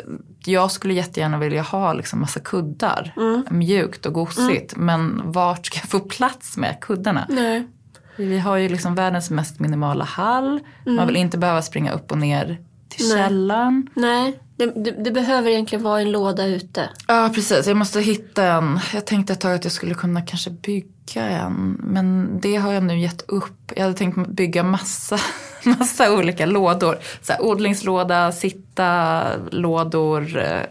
jag 0.45 0.71
skulle 0.71 0.93
jättegärna 0.93 1.37
vilja 1.37 1.61
ha 1.61 1.93
liksom 1.93 2.19
massa 2.19 2.39
kuddar. 2.39 3.13
Mjukt 3.49 4.05
och 4.05 4.13
gosigt. 4.13 4.73
Men 4.75 5.21
vart 5.31 5.65
ska 5.65 5.79
jag 5.79 5.89
få 5.89 5.99
plats 5.99 6.57
med 6.57 6.77
kuddarna? 6.81 7.25
Nej. 7.29 7.67
Vi 8.15 8.39
har 8.39 8.57
ju 8.57 8.69
liksom 8.69 8.95
världens 8.95 9.29
mest 9.29 9.59
minimala 9.59 10.03
hall. 10.03 10.59
Man 10.85 11.07
vill 11.07 11.15
inte 11.15 11.37
behöva 11.37 11.61
springa 11.61 11.91
upp 11.91 12.11
och 12.11 12.17
ner 12.17 12.57
till 12.89 13.09
Nej. 13.09 13.17
källaren. 13.17 13.87
Nej, 13.93 14.39
det, 14.55 14.65
det, 14.65 14.91
det 14.91 15.11
behöver 15.11 15.49
egentligen 15.49 15.83
vara 15.83 16.01
en 16.01 16.11
låda 16.11 16.45
ute. 16.45 16.89
Ja 17.07 17.31
precis, 17.35 17.67
jag 17.67 17.77
måste 17.77 18.01
hitta 18.01 18.43
en. 18.43 18.79
Jag 18.93 19.05
tänkte 19.05 19.33
ett 19.33 19.41
tag 19.41 19.53
att 19.53 19.63
jag 19.63 19.73
skulle 19.73 19.93
kunna 19.93 20.21
kanske 20.21 20.49
bygga 20.49 21.23
en. 21.29 21.77
Men 21.83 22.39
det 22.41 22.55
har 22.55 22.73
jag 22.73 22.83
nu 22.83 22.99
gett 22.99 23.21
upp. 23.29 23.71
Jag 23.75 23.83
hade 23.83 23.93
tänkt 23.97 24.27
bygga 24.27 24.63
massa, 24.63 25.19
massa 25.63 26.13
olika 26.13 26.45
lådor. 26.45 26.97
Så 27.21 27.33
här, 27.33 27.41
odlingslåda, 27.41 28.31
sitta, 28.31 29.23
lådor. 29.51 30.37
eh, 30.37 30.61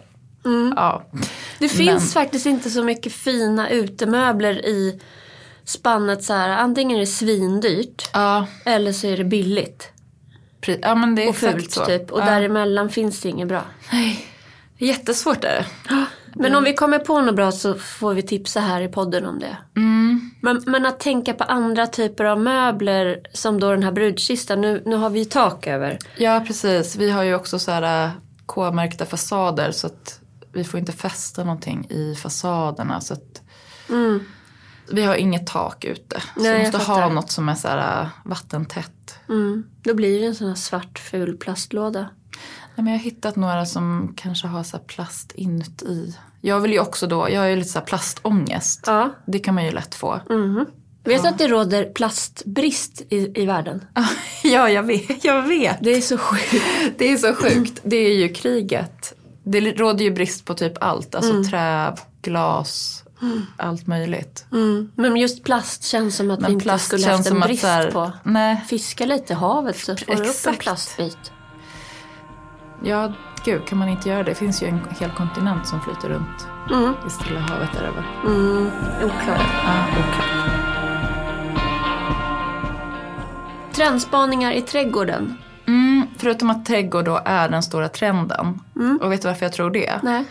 Ja. 0.77 1.03
Det 1.59 1.69
finns 1.69 2.13
faktiskt 2.15 2.47
inte 2.47 2.71
så 2.71 2.83
mycket 2.85 3.13
fina 3.13 3.71
utemöbler 3.71 4.67
i 4.67 5.01
spannet 5.65 6.25
så 6.25 6.33
här. 6.33 6.49
Antingen 6.49 6.97
är 6.97 7.01
det 7.01 7.07
svindyrt 7.07 8.11
Ja, 8.13 8.47
eller 8.65 8.93
så 8.93 9.07
är 9.07 9.17
det 9.17 9.25
billigt. 9.25 9.89
Ja 10.83 10.95
men 10.95 11.15
det 11.15 11.25
är 11.25 11.29
Och 11.29 11.37
fult 11.37 11.73
så. 11.73 11.87
typ. 11.87 12.11
Och 12.11 12.21
ja. 12.21 12.25
däremellan 12.25 12.91
finns 12.91 13.21
det 13.21 13.29
inget 13.29 13.49
bra. 13.49 13.63
Jättesvårt 14.79 15.45
är 15.45 15.55
det. 15.55 15.67
Men 16.35 16.55
om 16.55 16.65
vi 16.65 16.75
kommer 16.75 16.99
på 16.99 17.21
något 17.21 17.37
bra 17.37 17.53
så 17.53 17.75
får 17.75 18.15
vi 18.15 18.23
tipsa 18.23 18.61
här 18.61 18.81
i 18.81 18.89
podden 18.89 19.27
om 19.27 19.39
det. 19.39 19.57
Mm. 19.77 20.31
Men, 20.41 20.63
men 20.67 20.87
att 20.87 21.01
tänka 21.01 21.35
på 21.35 21.45
andra 21.45 21.87
typer 21.87 22.25
av 22.25 22.41
möbler 22.41 23.21
som 23.33 23.61
då 23.61 23.71
den 23.71 23.83
här 23.83 23.93
brudkistan. 23.93 24.61
Nu, 24.61 24.83
nu 24.87 24.97
har 24.97 25.11
vi 25.11 25.19
ju 25.19 25.25
tak 25.25 25.67
över. 25.67 25.99
Ja 26.17 26.45
precis, 26.47 26.97
vi 26.97 27.11
har 27.11 27.23
ju 27.23 27.35
också 27.35 27.59
så 27.59 27.71
här 27.71 28.05
äh, 28.05 28.11
K-märkta 28.47 29.07
fasader 29.07 29.71
så 29.73 29.87
att 29.87 30.21
vi 30.53 30.65
får 30.65 30.81
inte 30.81 30.93
fästa 30.93 31.45
någonting 31.45 31.87
i 31.91 32.15
fasaderna. 32.15 33.01
Så 33.01 33.15
att 33.15 33.43
Vi 34.91 35.03
har 35.05 35.15
inget 35.15 35.47
tak 35.47 35.85
ute. 35.85 36.21
Så 36.21 36.43
Nej, 36.43 36.59
vi 36.59 36.63
måste 36.63 36.79
ha 36.93 37.09
något 37.09 37.31
som 37.31 37.49
är 37.49 37.55
så 37.55 37.69
här 37.69 38.03
äh, 38.03 38.09
vattentätt. 38.25 38.93
Mm. 39.33 39.65
Då 39.83 39.95
blir 39.95 40.21
det 40.21 40.27
en 40.27 40.35
sån 40.35 40.49
här 40.49 40.55
svart 40.55 40.99
ful 40.99 41.37
plastlåda. 41.37 42.01
Nej, 42.75 42.85
men 42.85 42.87
jag 42.87 42.93
har 42.93 43.05
hittat 43.05 43.37
några 43.37 43.67
som 43.67 44.15
kanske 44.17 44.47
har 44.47 44.63
så 44.63 44.79
plast 44.79 45.33
inuti. 45.35 46.15
Jag 46.41 46.61
vill 46.61 46.73
ju 46.73 46.81
också 46.81 47.07
då, 47.07 47.31
jag 47.31 47.41
har 47.41 47.47
ju 47.49 47.57
lite 47.57 47.69
så 47.71 47.79
här 47.79 47.87
plastångest. 47.87 48.81
Ja. 48.87 49.11
Det 49.27 49.39
kan 49.39 49.55
man 49.55 49.65
ju 49.65 49.71
lätt 49.71 49.95
få. 49.95 50.21
Mhm. 50.31 50.67
Vet 51.05 51.23
du 51.23 51.29
att 51.29 51.39
det 51.39 51.49
råder 51.49 51.85
plastbrist 51.85 53.03
i, 53.11 53.43
i 53.43 53.47
världen? 53.47 53.85
ja, 54.45 54.69
jag 54.71 54.83
vet. 54.83 55.25
Jag 55.25 55.43
vet. 55.43 55.77
Det 55.81 55.91
är 55.91 56.01
så 56.01 56.19
sjukt. 56.19 56.65
Det 56.99 57.13
är 57.13 57.17
så 57.17 57.35
sjukt. 57.35 57.81
Det 57.83 57.97
är 57.97 58.15
ju 58.15 58.29
kriget. 58.29 59.15
Det 59.45 59.61
råder 59.61 60.05
ju 60.05 60.11
brist 60.11 60.45
på 60.45 60.55
typ 60.55 60.73
allt. 60.81 61.15
Alltså 61.15 61.33
Mm. 61.33 61.45
trä, 61.45 61.97
glas, 62.23 63.02
allt 63.57 63.87
möjligt. 63.87 64.47
Mm. 64.53 64.91
Men 64.95 65.17
just 65.17 65.45
plast 65.45 65.85
känns 65.85 66.17
som 66.17 66.31
att 66.31 66.39
vi 66.39 66.43
Men 66.43 66.53
inte 66.53 66.63
plast 66.63 66.87
skulle 66.87 67.07
haft 67.07 67.31
en 67.31 67.41
brist 67.41 67.63
här, 67.65 67.91
på. 67.91 68.13
Nej, 68.23 68.65
Fiska 68.69 69.07
lite 69.07 69.33
i 69.33 69.37
havet 69.37 69.77
så 69.79 69.97
får 69.97 70.15
du 70.15 70.29
upp 70.29 70.47
en 70.47 70.57
plastbit. 70.57 71.33
ja 72.85 73.13
gud 73.45 73.67
kan 73.67 73.79
man 73.79 73.89
inte 73.89 74.09
göra 74.09 74.19
det? 74.23 74.31
Det 74.31 74.35
finns 74.35 74.63
ju 74.63 74.67
en 74.67 74.81
hel 75.01 75.11
kontinent 75.11 75.69
som 75.69 75.81
flyter 75.81 76.09
runt 76.09 76.47
Mm. 76.71 76.95
i 77.07 77.11
Stilla 77.11 77.41
havet 77.41 77.71
där 77.73 77.83
över. 77.83 78.05
Mm. 78.27 78.67
Oklart. 79.05 79.41
Ja, 79.65 79.85
oklart. 79.91 80.53
Trendspaningar 83.73 84.53
i 84.53 84.63
trädgården. 84.63 85.39
Mm, 85.67 86.07
förutom 86.19 86.51
att 86.51 86.67
trädgård 86.67 87.05
då 87.05 87.21
är 87.25 87.49
den 87.49 87.63
stora 87.63 87.89
trenden. 87.89 88.61
Mm. 88.77 88.99
Och 89.03 89.13
vet 89.13 89.23
du 89.23 89.29
varför 89.29 89.47
jag 89.47 89.53
tror 89.53 89.71
det? 89.71 89.93
Nej. 90.03 90.25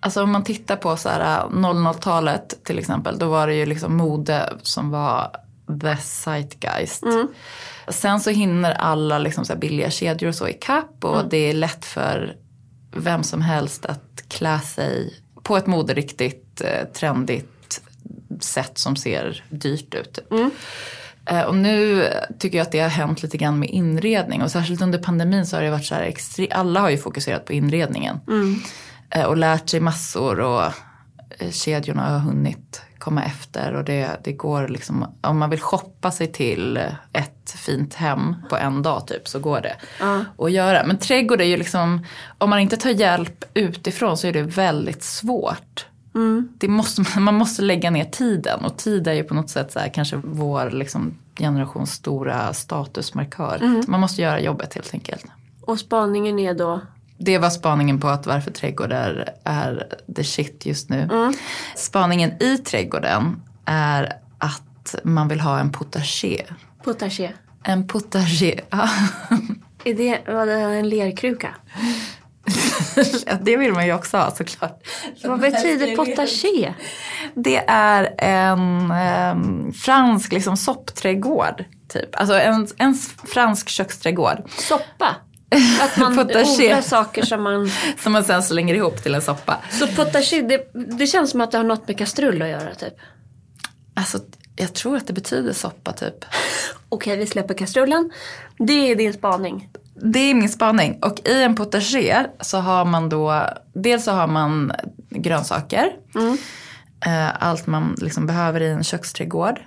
Alltså 0.00 0.22
om 0.22 0.30
man 0.32 0.44
tittar 0.44 0.76
på 0.76 0.96
så 0.96 1.08
här 1.08 1.42
00-talet 1.48 2.64
till 2.64 2.78
exempel. 2.78 3.18
Då 3.18 3.28
var 3.28 3.46
det 3.46 3.54
ju 3.54 3.66
liksom 3.66 3.96
mode 3.96 4.52
som 4.62 4.90
var 4.90 5.30
the 5.82 5.96
zeitgeist. 5.96 7.02
Mm. 7.02 7.28
Sen 7.88 8.20
så 8.20 8.30
hinner 8.30 8.72
alla 8.72 9.18
liksom 9.18 9.44
så 9.44 9.52
här 9.52 9.60
billiga 9.60 9.90
kedjor 9.90 10.28
och 10.28 10.34
så 10.34 10.48
i 10.48 10.52
kapp 10.52 11.04
och 11.04 11.14
Mm. 11.16 11.28
det 11.30 11.36
är 11.36 11.54
lätt 11.54 11.84
för 11.84 12.36
vem 12.96 13.22
som 13.22 13.42
helst 13.42 13.86
att 13.86 14.22
klä 14.28 14.60
sig 14.60 15.14
på 15.42 15.56
ett 15.56 15.66
moderiktigt, 15.66 16.60
eh, 16.60 16.84
trendigt 16.94 17.80
sätt 18.40 18.78
som 18.78 18.96
ser 18.96 19.44
dyrt 19.50 19.94
ut. 19.94 20.12
Typ. 20.14 20.32
Mm. 20.32 20.50
Eh, 21.26 21.42
Och 21.42 21.54
nu 21.54 22.08
tycker 22.38 22.58
jag 22.58 22.64
att 22.64 22.72
det 22.72 22.80
har 22.80 22.88
hänt 22.88 23.22
lite 23.22 23.36
grann 23.36 23.58
med 23.58 23.70
inredning 23.70 24.42
och 24.42 24.50
särskilt 24.50 24.82
under 24.82 24.98
pandemin 24.98 25.46
så 25.46 25.56
har 25.56 25.62
det 25.62 25.70
varit 25.70 25.86
så 25.86 25.94
här 25.94 26.02
extre- 26.02 26.52
alla 26.52 26.80
har 26.80 26.90
ju 26.90 26.98
fokuserat 26.98 27.44
på 27.44 27.52
inredningen. 27.52 28.20
Mm. 29.10 29.24
Eh, 29.24 29.30
Och 29.30 29.36
lärt 29.36 29.68
sig 29.68 29.80
massor 29.80 30.40
och 30.40 30.62
eh, 31.38 31.50
kedjorna 31.50 32.08
har 32.10 32.18
hunnit 32.18 32.82
komma 32.98 33.22
efter 33.24 33.74
och 33.74 33.84
det, 33.84 34.20
det 34.24 34.32
går 34.32 34.68
liksom, 34.68 35.06
om 35.20 35.38
man 35.38 35.50
vill 35.50 35.60
shoppa 35.60 36.10
sig 36.10 36.26
till 36.32 36.76
ett 37.12 37.50
fint 37.56 37.94
hem 37.94 38.36
på 38.50 38.56
en 38.56 38.82
dag 38.82 39.06
typ 39.06 39.28
så 39.28 39.38
går 39.38 39.60
det 39.60 39.76
Ja. 40.00 40.24
att 40.38 40.52
göra. 40.52 40.86
Men 40.86 40.98
trädgård 40.98 41.40
är 41.40 41.44
ju 41.44 41.56
liksom, 41.56 42.04
om 42.38 42.50
man 42.50 42.58
inte 42.60 42.76
tar 42.76 42.90
hjälp 42.90 43.44
utifrån 43.54 44.16
så 44.16 44.26
är 44.26 44.32
det 44.32 44.42
väldigt 44.42 45.02
svårt. 45.02 45.86
Mm. 46.14 46.48
Det 46.58 46.68
måste, 46.68 47.20
man- 47.20 47.34
måste 47.34 47.62
lägga 47.62 47.90
ner 47.90 48.04
tiden 48.04 48.64
och 48.64 48.76
tid 48.76 49.08
är 49.08 49.12
ju 49.12 49.22
på 49.24 49.34
något 49.34 49.50
sätt 49.50 49.72
så 49.72 49.78
här, 49.78 49.88
kanske 49.88 50.16
vår 50.16 50.70
liksom, 50.70 51.14
generations 51.38 51.92
stora 51.92 52.52
statusmarkör. 52.52 53.82
Man 53.90 54.00
måste 54.00 54.22
göra 54.22 54.40
jobbet 54.40 54.74
helt 54.74 54.94
enkelt. 54.94 55.24
Och 55.60 55.78
spaningen 55.78 56.38
är 56.38 56.54
då? 56.54 56.80
Det 57.18 57.38
var 57.38 57.50
spaningen 57.50 58.00
på 58.00 58.08
att 58.08 58.26
varför 58.26 58.50
trädgård 58.50 58.92
är, 58.92 59.88
the 60.16 60.24
shit 60.24 60.66
just 60.66 60.90
nu. 60.90 61.32
Spaningen 61.76 62.42
i 62.42 62.58
trädgården 62.58 63.42
är 63.64 64.12
att 64.38 64.94
man 65.02 65.28
vill 65.28 65.40
ha 65.40 65.58
en 65.58 65.72
potager. 65.72 66.54
Potager. 66.84 67.36
En 67.62 67.86
potager, 67.86 68.60
ja. 68.70 68.88
Är 69.84 69.94
det, 69.94 70.32
var 70.32 70.46
det 70.46 70.54
en 70.54 70.88
lerkruka? 70.88 71.54
det 73.40 73.56
vill 73.56 73.72
man 73.72 73.86
ju 73.86 73.92
också 73.92 74.16
ha 74.16 74.30
såklart. 74.30 74.86
Vad 75.24 75.40
betyder 75.40 75.96
potager? 75.96 76.74
Det 77.34 77.64
är 77.68 78.14
en 78.18 78.90
em, 78.90 79.72
fransk 79.72 80.32
liksom, 80.32 80.56
soppträdgård. 80.56 81.64
Typ. 81.88 82.08
Alltså 82.12 82.34
en, 82.34 82.68
en 82.76 82.94
fransk 83.24 83.68
köksträdgård. 83.68 84.42
Soppa? 84.48 85.16
Att 85.82 85.96
man 85.96 86.18
odlar 86.18 86.80
saker 86.80 87.24
som 87.24 87.42
man... 87.42 87.70
Som 88.02 88.12
man 88.12 88.24
sen 88.24 88.42
slänger 88.42 88.74
ihop 88.74 89.02
till 89.02 89.14
en 89.14 89.22
soppa. 89.22 89.58
Så 89.70 89.86
potager, 89.86 90.42
det, 90.42 90.70
det 90.96 91.06
känns 91.06 91.30
som 91.30 91.40
att 91.40 91.50
det 91.50 91.56
har 91.56 91.64
något 91.64 91.88
med 91.88 91.98
kastrull 91.98 92.42
att 92.42 92.48
göra 92.48 92.74
typ. 92.74 92.94
Alltså, 93.94 94.18
jag 94.56 94.74
tror 94.74 94.96
att 94.96 95.06
det 95.06 95.12
betyder 95.12 95.52
soppa 95.52 95.92
typ. 95.92 96.24
Okej, 96.88 97.16
vi 97.16 97.26
släpper 97.26 97.54
kastrullen. 97.54 98.10
Det 98.58 98.90
är 98.90 98.96
din 98.96 99.12
spaning. 99.12 99.68
Det 99.94 100.18
är 100.18 100.34
min 100.34 100.48
spaning. 100.48 100.98
Och 101.02 101.28
i 101.28 101.42
en 101.42 101.54
potager 101.54 102.30
så 102.40 102.58
har 102.58 102.84
man 102.84 103.08
då, 103.08 103.44
dels 103.74 104.04
så 104.04 104.10
har 104.10 104.26
man 104.26 104.72
grönsaker. 105.10 105.92
Eh, 107.06 107.42
allt 107.44 107.66
man 107.66 107.96
liksom 108.00 108.26
behöver 108.26 108.60
i 108.60 108.68
en 108.68 108.84
köksträdgård. 108.84 109.60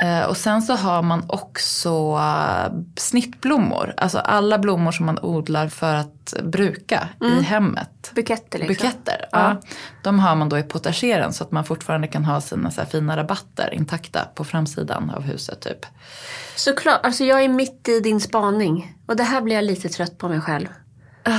Eh, 0.00 0.24
och 0.24 0.36
sen 0.36 0.62
så 0.62 0.74
har 0.74 1.02
man 1.02 1.24
också 1.26 2.18
eh, 2.20 2.72
snittblommor. 2.96 3.94
Alltså 3.96 4.18
alla 4.18 4.58
blommor 4.58 4.92
som 4.92 5.06
man 5.06 5.18
odlar 5.22 5.68
för 5.68 5.94
att 5.94 6.34
bruka 6.42 7.08
i 7.20 7.42
hemmet. 7.42 8.12
Buketter 8.14 8.58
liksom. 8.58 8.88
Buketter, 8.88 9.28
ja. 9.32 9.60
De 10.02 10.18
har 10.18 10.36
man 10.36 10.48
då 10.48 10.58
i 10.58 10.62
potageren 10.62 11.32
så 11.32 11.44
att 11.44 11.52
man 11.52 11.64
fortfarande 11.64 12.08
kan 12.08 12.24
ha 12.24 12.40
sina 12.40 12.70
så 12.70 12.82
fina 12.84 13.16
rabatter 13.16 13.74
intakta 13.74 14.24
på 14.34 14.44
framsidan 14.44 15.10
av 15.10 15.22
huset 15.22 15.60
typ. 15.60 15.86
Såklart, 16.56 17.00
alltså 17.02 17.24
jag 17.24 17.44
är 17.44 17.48
mitt 17.48 17.88
i 17.88 18.00
din 18.00 18.20
spaning. 18.20 18.96
Och 19.06 19.16
det 19.16 19.22
här 19.22 19.40
blir 19.40 19.56
jag 19.56 19.64
lite 19.64 19.88
trött 19.88 20.18
på 20.18 20.28
mig 20.28 20.40
själv. 20.40 20.68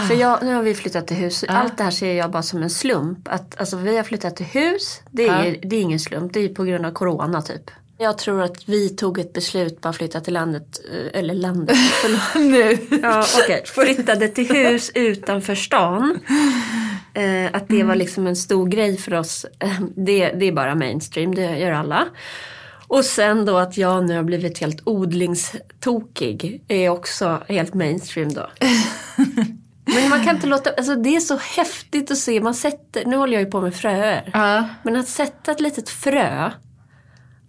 För 0.07 0.13
jag, 0.13 0.43
nu 0.43 0.55
har 0.55 0.63
vi 0.63 0.75
flyttat 0.75 1.07
till 1.07 1.17
hus. 1.17 1.45
Allt 1.47 1.77
det 1.77 1.83
här 1.83 1.91
ser 1.91 2.13
jag 2.13 2.31
bara 2.31 2.43
som 2.43 2.63
en 2.63 2.69
slump. 2.69 3.27
Att, 3.27 3.59
alltså, 3.59 3.77
vi 3.77 3.97
har 3.97 4.03
flyttat 4.03 4.35
till 4.35 4.45
hus, 4.45 5.01
det 5.11 5.27
är, 5.27 5.59
det 5.63 5.75
är 5.75 5.81
ingen 5.81 5.99
slump. 5.99 6.33
Det 6.33 6.39
är 6.39 6.49
på 6.49 6.63
grund 6.63 6.85
av 6.85 6.91
corona 6.91 7.41
typ. 7.41 7.71
Jag 7.97 8.17
tror 8.17 8.41
att 8.41 8.69
vi 8.69 8.89
tog 8.89 9.19
ett 9.19 9.33
beslut 9.33 9.81
bara 9.81 9.89
att 9.89 9.95
flytta 9.95 10.21
till 10.21 10.33
landet, 10.33 10.81
eh, 10.91 11.19
eller 11.19 11.33
landet, 11.33 11.77
förlåt. 12.01 12.51
Nu. 12.51 12.97
Ja, 13.01 13.25
okej. 13.43 13.63
Flyttade 13.65 14.27
till 14.27 14.49
hus 14.49 14.91
utanför 14.95 15.55
stan. 15.55 16.19
Eh, 17.13 17.55
att 17.55 17.67
det 17.67 17.83
var 17.83 17.95
liksom 17.95 18.27
en 18.27 18.35
stor 18.35 18.67
grej 18.67 18.97
för 18.97 19.13
oss. 19.13 19.45
Eh, 19.59 19.81
det, 19.95 20.29
det 20.29 20.45
är 20.45 20.51
bara 20.51 20.75
mainstream, 20.75 21.35
det 21.35 21.57
gör 21.57 21.71
alla. 21.71 22.07
Och 22.87 23.05
sen 23.05 23.45
då 23.45 23.57
att 23.57 23.77
jag 23.77 24.07
nu 24.07 24.15
har 24.15 24.23
blivit 24.23 24.59
helt 24.59 24.81
odlingstokig 24.83 26.63
är 26.67 26.89
också 26.89 27.43
helt 27.47 27.73
mainstream 27.73 28.33
då. 28.33 28.49
Men 29.85 30.09
man 30.09 30.23
kan 30.23 30.35
inte 30.35 30.47
låta, 30.47 30.69
alltså 30.69 30.95
det 30.95 31.15
är 31.15 31.19
så 31.19 31.37
häftigt 31.37 32.11
att 32.11 32.17
se, 32.17 32.41
man 32.41 32.53
sätter, 32.53 33.05
nu 33.05 33.15
håller 33.15 33.33
jag 33.33 33.41
ju 33.41 33.51
på 33.51 33.61
med 33.61 33.75
fröer. 33.75 34.29
Ja. 34.33 34.69
Men 34.83 34.95
att 34.95 35.07
sätta 35.07 35.51
ett 35.51 35.61
litet 35.61 35.89
frö 35.89 36.51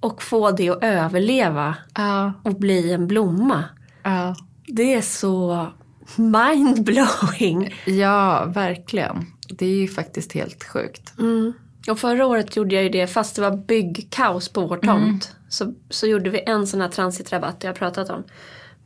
och 0.05 0.23
få 0.23 0.51
det 0.51 0.69
att 0.71 0.85
överleva 0.85 1.75
Ja. 1.95 2.33
och 2.43 2.55
bli 2.55 2.93
en 2.93 3.07
blomma. 3.07 3.65
Ja. 4.03 4.35
Det 4.67 4.95
är 4.95 5.03
så 5.03 5.67
mindblowing. 6.17 7.75
ja, 7.87 8.45
verkligen. 8.45 9.27
Det 9.49 9.67
är 9.67 9.77
ju 9.77 9.89
faktiskt 9.89 10.33
helt 10.33 10.65
sjukt. 10.65 11.13
Och 11.89 11.99
förra 11.99 12.27
året 12.27 12.57
gjorde 12.57 12.75
jag 12.75 12.85
ju 12.85 12.89
det 12.91 13.07
fast 13.07 13.37
det 13.37 13.43
var 13.43 13.57
byggkaos 13.57 14.49
på 14.49 14.67
vår 14.67 14.77
tomt. 14.77 15.37
Så, 15.49 15.75
så 15.91 16.07
gjorde 16.07 16.31
vi 16.31 16.43
en 16.47 16.67
sån 16.67 16.81
här 16.81 16.89
transitrabatt 16.89 17.57
jag 17.61 17.71
har 17.71 17.75
pratat 17.77 18.11
om. 18.11 18.25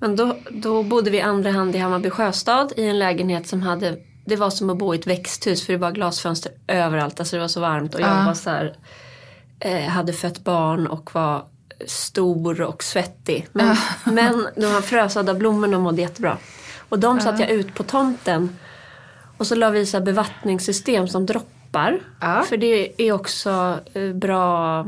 Men 0.00 0.16
då, 0.16 0.36
då 0.50 0.82
bodde 0.82 1.10
vi 1.10 1.20
andra 1.20 1.50
hand 1.50 1.76
i 1.76 1.78
Hammarby 1.78 2.10
sjöstad 2.10 2.72
i 2.76 2.84
en 2.86 2.98
lägenhet 2.98 3.48
som 3.48 3.62
hade 3.62 3.96
det 4.26 4.36
var 4.36 4.50
som 4.50 4.70
att 4.70 4.78
bo 4.78 4.94
i 4.94 4.98
ett 4.98 5.06
växthus 5.06 5.66
för 5.66 5.72
det 5.72 5.78
var 5.78 5.90
glasfönster 5.92 6.52
överallt. 6.68 7.20
Alltså 7.20 7.36
det 7.36 7.40
var 7.40 7.48
så 7.48 7.60
varmt 7.60 7.94
och 7.94 8.00
jag 8.00 8.24
var 8.24 8.34
så 8.34 8.50
här, 8.50 8.76
hade 9.88 10.12
fött 10.12 10.44
barn 10.44 10.86
och 10.86 11.14
var 11.14 11.44
stor 11.86 12.60
och 12.60 12.82
svettig. 12.82 13.46
Men, 13.52 13.76
men 14.04 14.46
de 14.56 14.66
här 14.66 14.80
frösådda 14.80 15.34
blommorna 15.34 15.78
mådde 15.78 16.02
jättebra. 16.02 16.36
Och 16.88 16.98
de 16.98 17.20
satte 17.20 17.42
jag 17.42 17.50
ut 17.50 17.74
på 17.74 17.82
tomten. 17.82 18.56
Och 19.36 19.46
så 19.46 19.54
la 19.54 19.70
vi 19.70 19.86
så 19.86 20.00
bevattningssystem 20.00 21.08
som 21.08 21.26
droppar. 21.26 22.00
Ja. 22.20 22.44
För 22.48 22.56
det 22.56 23.02
är 23.02 23.12
också 23.12 23.78
eh, 23.94 24.12
bra. 24.12 24.80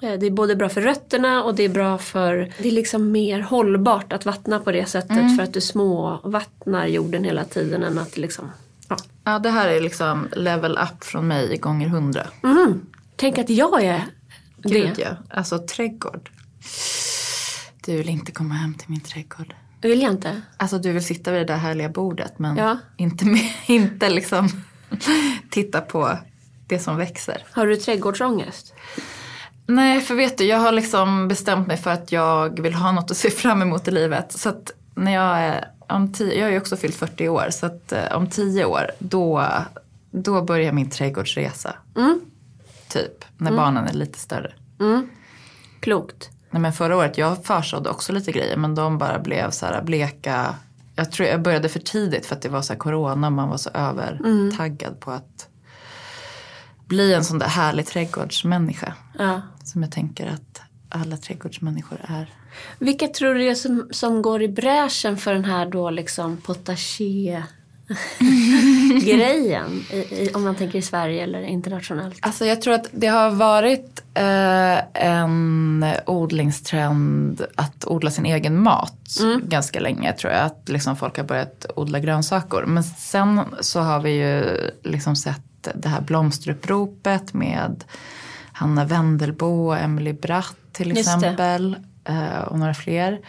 eh, 0.00 0.12
Det 0.12 0.26
är 0.26 0.30
både 0.30 0.56
bra 0.56 0.68
för 0.68 0.80
rötterna 0.80 1.44
och 1.44 1.54
det 1.54 1.62
är 1.62 1.68
bra 1.68 1.98
för... 1.98 2.52
Det 2.58 2.68
är 2.68 2.72
liksom 2.72 3.12
mer 3.12 3.40
hållbart 3.40 4.12
att 4.12 4.24
vattna 4.26 4.58
på 4.60 4.72
det 4.72 4.86
sättet 4.86 5.36
för 5.36 5.42
att 5.42 5.52
du 5.54 5.60
små 5.60 6.20
vattnar 6.24 6.86
jorden 6.86 7.24
hela 7.24 7.44
tiden 7.44 7.82
än 7.82 7.98
att 7.98 8.16
liksom... 8.16 8.50
Ja. 8.88 8.96
Ja, 9.24 9.38
det 9.38 9.50
här 9.50 9.68
är 9.68 9.80
liksom 9.80 10.28
level 10.36 10.78
up 10.82 11.04
från 11.04 11.28
mig 11.28 11.56
gånger 11.56 11.88
hundra. 11.88 12.26
Mhm. 12.42 12.80
Tänk 13.20 13.38
att 13.38 13.50
jag 13.50 13.84
är 13.84 14.04
Gud 14.62 14.92
det. 14.96 15.02
ja. 15.02 15.08
Alltså 15.30 15.58
trädgård. 15.66 16.30
Du 17.84 17.96
vill 17.96 18.08
inte 18.08 18.32
komma 18.32 18.54
hem 18.54 18.74
till 18.74 18.90
min 18.90 19.00
trädgård. 19.00 19.54
Vill 19.80 20.02
jag 20.02 20.10
inte? 20.10 20.42
Alltså 20.56 20.78
du 20.78 20.92
vill 20.92 21.04
sitta 21.04 21.30
vid 21.32 21.40
det 21.40 21.44
där 21.44 21.56
härliga 21.56 21.88
bordet 21.88 22.38
men 22.38 22.56
Ja. 22.56 22.78
inte, 22.96 23.24
med, 23.26 23.40
inte 23.66 24.10
liksom 24.10 24.48
titta 25.50 25.80
på 25.80 26.18
det 26.66 26.78
som 26.78 26.96
växer. 26.96 27.46
Har 27.52 27.66
du 27.66 27.76
trädgårdsångest? 27.76 28.74
Nej, 29.66 30.00
för 30.00 30.14
vet 30.14 30.38
du, 30.38 30.44
jag 30.44 30.58
har 30.58 30.72
liksom 30.72 31.28
bestämt 31.28 31.66
mig 31.66 31.76
för 31.76 31.90
att 31.90 32.12
jag 32.12 32.60
vill 32.60 32.74
ha 32.74 32.92
något 32.92 33.10
att 33.10 33.16
se 33.16 33.30
fram 33.42 33.62
emot 33.62 33.88
i 33.88 33.90
livet. 33.90 34.32
Så 34.32 34.48
att 34.48 34.70
när 34.94 35.12
jag 35.14 35.38
är, 35.38 35.68
om 35.78 36.12
tio, 36.12 36.34
jag 36.38 36.44
har 36.46 36.50
ju 36.50 36.58
också 36.58 36.76
fyllt 36.76 36.96
40 36.96 37.28
år, 37.28 37.46
så 37.50 37.66
att 37.66 37.92
eh, 37.92 38.16
om 38.16 38.26
10 38.26 38.64
år 38.64 38.90
då, 38.98 39.48
då 40.10 40.42
börjar 40.42 40.72
min 40.72 40.90
trädgårdsresa. 40.90 41.74
Mm. 41.96 42.20
Typ, 42.90 43.24
när 43.36 43.52
barnen 43.56 43.86
är 43.86 43.92
lite 43.92 44.18
större. 44.18 44.52
Klokt. 45.80 46.30
Nej, 46.50 46.62
men 46.62 46.72
förra 46.72 46.96
året, 46.96 47.18
jag 47.18 47.44
försådde 47.44 47.90
också 47.90 48.12
lite 48.12 48.32
grejer 48.32 48.56
men 48.56 48.74
de 48.74 48.98
bara 48.98 49.18
blev 49.18 49.50
så 49.50 49.66
här 49.66 49.82
bleka. 49.82 50.54
Jag 50.94 51.12
tror 51.12 51.28
jag 51.28 51.42
började 51.42 51.68
för 51.68 51.80
tidigt 51.80 52.26
för 52.26 52.36
att 52.36 52.42
det 52.42 52.48
var 52.48 52.62
så 52.62 52.72
här 52.72 52.78
corona 52.78 53.30
man 53.30 53.48
var 53.48 53.56
så 53.56 53.70
övertaggad 53.70 55.00
på 55.00 55.10
att 55.10 55.48
bli 56.86 57.14
en 57.14 57.24
sån 57.24 57.38
där 57.38 57.46
härlig 57.46 57.86
trädgårdsmänniska. 57.86 58.94
Ja. 59.18 59.40
Som 59.64 59.82
jag 59.82 59.92
tänker 59.92 60.26
att 60.26 60.60
alla 60.88 61.16
trädgårdsmänniskor 61.16 61.98
är. 62.04 62.34
Vilka 62.78 63.08
tror 63.08 63.34
du 63.34 63.46
är 63.46 63.54
som, 63.54 63.88
som 63.90 64.22
går 64.22 64.42
i 64.42 64.48
bräschen 64.48 65.16
för 65.16 65.34
den 65.34 65.44
här 65.44 65.66
då 65.66 65.90
liksom 65.90 66.36
potager 66.36 67.44
grejen? 68.90 69.84
I, 69.92 69.96
i, 69.96 70.30
om 70.34 70.44
man 70.44 70.54
tänker 70.54 70.78
i 70.78 70.82
Sverige 70.82 71.22
eller 71.22 71.42
internationellt. 71.42 72.18
Alltså 72.20 72.46
jag 72.46 72.62
tror 72.62 72.74
att 72.74 72.88
det 72.92 73.06
har 73.06 73.30
varit 73.30 74.02
eh, 74.14 75.04
en 75.06 75.84
odlingstrend 76.06 77.46
att 77.54 77.86
odla 77.86 78.10
sin 78.10 78.26
egen 78.26 78.62
mat 78.62 78.96
ganska 79.42 79.80
länge 79.80 80.12
tror 80.12 80.32
jag. 80.32 80.42
Att 80.42 80.68
liksom 80.68 80.96
folk 80.96 81.16
har 81.16 81.24
börjat 81.24 81.66
odla 81.76 81.98
grönsaker. 81.98 82.64
Men 82.66 82.84
sen 82.84 83.40
så 83.60 83.80
har 83.80 84.00
vi 84.00 84.10
ju 84.10 84.44
liksom 84.82 85.16
sett 85.16 85.68
det 85.74 85.88
här 85.88 86.00
blomsteruppropet 86.00 87.34
med 87.34 87.84
Hanna 88.52 88.84
Wendelbo 88.84 89.66
och 89.66 89.78
Emily 89.78 90.12
Bratt 90.12 90.56
till 90.72 90.98
exempel. 90.98 91.76
Eh, 92.04 92.40
och 92.40 92.58
några 92.58 92.74
fler. 92.74 93.20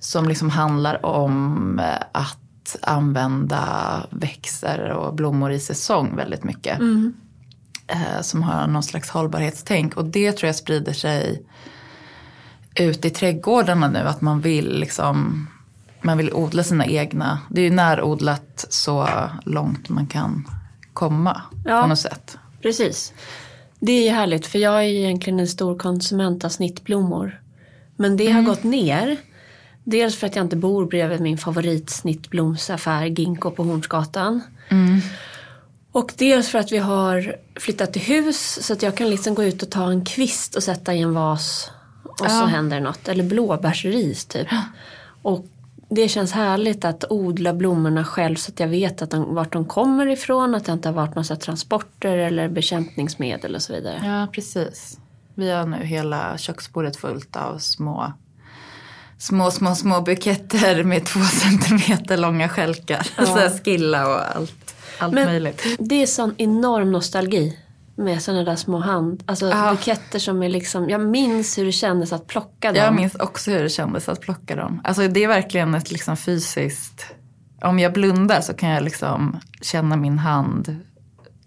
Som 0.00 0.28
liksom 0.28 0.50
handlar 0.50 1.06
om 1.06 1.78
eh, 1.78 2.20
att 2.74 2.88
använda 2.88 4.06
växter 4.10 4.90
och 4.90 5.14
blommor 5.14 5.52
i 5.52 5.60
säsong 5.60 6.16
väldigt 6.16 6.44
mycket 6.44 6.78
eh, 7.86 8.20
som 8.22 8.42
har 8.42 8.66
någon 8.66 8.82
slags 8.82 9.10
hållbarhetstänk. 9.10 9.96
Och 9.96 10.04
det 10.04 10.32
tror 10.32 10.46
jag 10.48 10.56
sprider 10.56 10.92
sig 10.92 11.42
ut 12.74 13.04
i 13.04 13.10
trädgårdarna 13.10 13.88
nu. 13.88 13.98
Att 13.98 14.20
man 14.20 14.40
vill 14.40 14.78
liksom 14.80 15.46
man 16.02 16.18
vill 16.18 16.32
odla 16.32 16.62
sina 16.62 16.86
egna. 16.86 17.40
Det 17.50 17.60
är 17.60 17.64
ju 17.64 17.70
närodlat 17.70 18.66
så 18.68 19.08
långt 19.44 19.88
man 19.88 20.06
kan 20.06 20.48
komma 20.92 21.42
Ja. 21.64 21.82
på 21.82 21.88
något 21.88 21.98
sätt. 21.98 22.38
Precis. 22.62 23.12
Det 23.80 23.92
är 23.92 24.04
ju 24.04 24.10
härligt 24.10 24.46
för 24.46 24.58
jag 24.58 24.74
är 24.74 24.82
egentligen 24.88 25.40
en 25.40 25.48
stor 25.48 25.78
konsument 25.78 26.44
av 26.44 26.48
snittblommor. 26.48 27.40
Men 27.96 28.16
det 28.16 28.30
har 28.30 28.42
gått 28.42 28.62
ner. 28.62 29.16
Dels 29.90 30.16
för 30.16 30.26
att 30.26 30.36
jag 30.36 30.44
inte 30.44 30.56
bor 30.56 30.86
bredvid 30.86 31.20
min 31.20 31.38
favoritsnittblomsaffär 31.38 33.06
Ginkgo 33.06 33.50
på 33.50 33.62
Hornsgatan. 33.64 34.40
Och 35.92 36.12
dels 36.16 36.48
för 36.48 36.58
att 36.58 36.72
vi 36.72 36.78
har 36.78 37.36
flyttat 37.60 37.92
till 37.92 38.02
hus 38.02 38.66
så 38.66 38.72
att 38.72 38.82
jag 38.82 38.96
kan 38.96 39.10
liksom 39.10 39.34
gå 39.34 39.44
ut 39.44 39.62
och 39.62 39.70
ta 39.70 39.90
en 39.90 40.04
kvist 40.04 40.54
och 40.54 40.62
sätta 40.62 40.94
i 40.94 41.00
en 41.00 41.14
vas 41.14 41.70
och 42.02 42.18
så 42.18 42.24
Ja. 42.26 42.44
händer 42.46 42.76
det 42.76 42.82
något. 42.84 43.08
Eller 43.08 43.24
blåbärsris 43.24 44.26
typ. 44.26 44.48
Och 45.22 45.46
det 45.88 46.08
känns 46.08 46.32
härligt 46.32 46.84
att 46.84 47.04
odla 47.10 47.52
blommorna 47.52 48.04
själv 48.04 48.34
så 48.36 48.52
att 48.52 48.60
jag 48.60 48.68
vet 48.68 49.02
att 49.02 49.10
de, 49.10 49.34
vart 49.34 49.52
de 49.52 49.64
kommer 49.64 50.06
ifrån. 50.06 50.54
Att 50.54 50.64
det 50.64 50.72
inte 50.72 50.88
har 50.88 50.94
varit 50.94 51.14
massa 51.14 51.36
transporter 51.36 52.16
eller 52.16 52.48
bekämpningsmedel 52.48 53.54
och 53.54 53.62
så 53.62 53.72
vidare. 53.72 54.00
Ja, 54.04 54.26
precis. 54.32 54.98
Vi 55.34 55.50
har 55.50 55.66
nu 55.66 55.76
hela 55.76 56.38
köksbordet 56.38 56.96
fullt 56.96 57.36
av 57.36 57.58
små 57.58 58.12
små, 59.18 59.50
små, 59.50 59.74
små 59.74 60.00
buketter 60.00 60.84
med 60.84 61.04
två 61.06 61.20
centimeter 61.24 62.16
långa 62.16 62.48
stjälkar. 62.48 63.02
Så 63.16 63.36
här 63.38 63.64
skilla 63.64 64.08
och 64.08 64.36
allt, 64.36 64.74
allt 64.98 65.14
Men- 65.14 65.24
möjligt. 65.24 65.62
Det 65.78 66.02
är 66.02 66.06
sån 66.06 66.34
enorm 66.38 66.92
nostalgi 66.92 67.58
med 67.96 68.22
sådana 68.22 68.44
där 68.44 68.56
små 68.56 68.78
hand, 68.78 69.22
alltså 69.26 69.48
Ja. 69.48 69.70
buketter 69.70 70.18
som 70.18 70.42
är 70.42 70.48
liksom, 70.48 70.88
jag 70.90 71.00
minns 71.00 71.58
hur 71.58 71.64
det 71.64 71.72
kändes 71.72 72.12
att 72.12 72.26
plocka 72.26 72.72
dem. 72.72 72.84
Jag 72.84 72.94
minns 72.94 73.14
också 73.14 73.50
hur 73.50 73.62
det 73.62 73.68
kändes 73.68 74.08
att 74.08 74.20
plocka 74.20 74.56
dem. 74.56 74.80
Alltså 74.84 75.08
det 75.08 75.24
är 75.24 75.28
verkligen 75.28 75.74
ett 75.74 75.90
liksom 75.90 76.16
fysiskt 76.16 77.06
Om 77.62 77.78
jag 77.78 77.92
blundar 77.92 78.40
så 78.40 78.54
kan 78.54 78.68
jag 78.68 78.84
liksom 78.84 79.40
känna 79.62 79.96
min 79.96 80.18
hand 80.18 80.76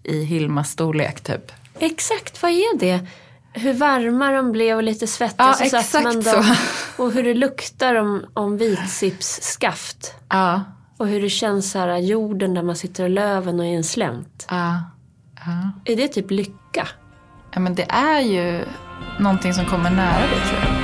i 0.02 0.24
Hilmas 0.24 0.70
storlek 0.70 1.20
typ. 1.20 1.52
Exakt, 1.78 2.42
vad 2.42 2.50
är 2.50 2.78
det? 2.78 3.00
Hur 3.54 3.72
varma 3.72 4.32
de 4.32 4.52
blev 4.52 4.76
och 4.76 4.82
lite 4.82 5.06
svettiga. 5.06 5.46
Ja, 5.46 5.52
så 5.54 5.76
exakt 5.76 6.04
man 6.04 6.22
så. 6.22 6.32
dem. 6.36 6.44
Och 6.96 7.12
hur 7.12 7.22
det 7.22 7.34
luktar 7.34 7.94
om, 7.94 8.24
om 8.34 8.56
vitsipsskaft. 8.58 10.14
Ja, 10.28 10.62
Och 10.96 11.08
hur 11.08 11.22
det 11.22 11.28
känns 11.30 11.70
så 11.70 11.78
här, 11.78 11.96
jorden 11.96 12.54
där 12.54 12.62
man 12.62 12.76
sitter 12.76 13.04
och 13.04 13.10
löven 13.10 13.60
och 13.60 13.66
i 13.66 13.74
en 13.74 13.84
slänt. 13.84 14.46
ja, 14.50 14.82
ja. 15.46 15.70
Är 15.92 15.96
det 15.96 16.08
typ 16.08 16.30
lycka? 16.30 16.88
Ja 17.54 17.60
men 17.60 17.74
det 17.74 17.86
är 17.90 18.20
ju 18.20 18.64
någonting 19.20 19.54
som 19.54 19.66
kommer 19.66 19.90
nära 19.90 20.20
det 20.22 20.48
tror 20.48 20.60
jag. 20.60 20.82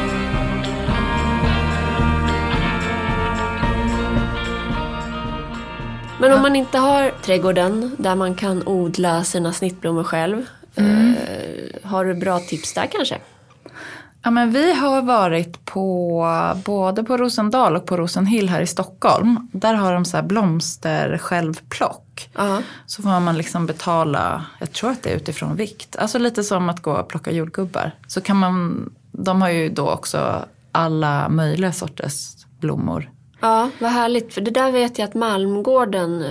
Men 6.21 6.33
om 6.33 6.43
man 6.43 6.57
inte 6.57 6.79
har 6.79 7.11
trädgården 7.23 7.97
där 7.99 8.15
man 8.15 8.35
kan 8.35 8.63
odla 8.69 9.25
sina 9.25 9.53
snittblommor 9.53 10.05
själv. 10.05 10.47
Mm. 10.79 11.17
Har 11.83 12.05
du 12.05 12.15
bra 12.15 12.41
tips 12.41 12.75
där 12.75 12.87
kanske? 12.87 13.19
Ja 14.23 14.31
men 14.31 14.53
vi 14.53 14.75
har 14.75 15.03
varit 15.03 15.65
på 15.65 16.27
både 16.65 17.05
på 17.05 17.17
Rosendal 17.17 17.77
och 17.77 17.87
på 17.87 17.97
Rosenhill 17.97 18.49
här 18.49 18.61
i 18.61 18.67
Stockholm. 18.67 19.49
Där 19.53 19.75
har 19.75 19.93
de 19.93 20.05
så 20.05 20.17
här 20.17 20.25
blomster 20.25 21.19
självplock. 21.19 22.31
Ja. 22.35 22.63
Så 22.87 23.03
får 23.03 23.21
man 23.21 23.37
liksom 23.37 23.67
betala, 23.67 24.45
jag 24.59 24.73
tror 24.73 24.91
att 24.91 25.03
det 25.03 25.11
är 25.11 25.17
utifrån 25.17 25.57
vikt. 25.57 25.97
Alltså 25.97 26.19
lite 26.19 26.45
som 26.45 26.69
att 26.69 26.83
gå 26.83 26.93
och 26.93 27.09
plocka 27.09 27.31
jordgubbar. 27.31 27.91
Så 28.07 28.21
kan 28.21 28.37
man, 28.37 28.91
de 29.13 29.43
har 29.43 29.49
ju 29.49 29.69
då 29.69 29.91
också 29.91 30.45
alla 30.73 31.29
möjliga 31.29 31.73
sorters 31.73 32.47
blommor. 32.61 33.11
Ja, 33.41 33.71
vad 33.79 33.91
härligt. 33.91 34.35
För 34.35 34.41
det 34.41 34.51
där 34.51 34.73
vet 34.73 34.99
jag 34.99 35.09
att 35.09 35.15
Malmgården, 35.15 36.23
eh, 36.23 36.31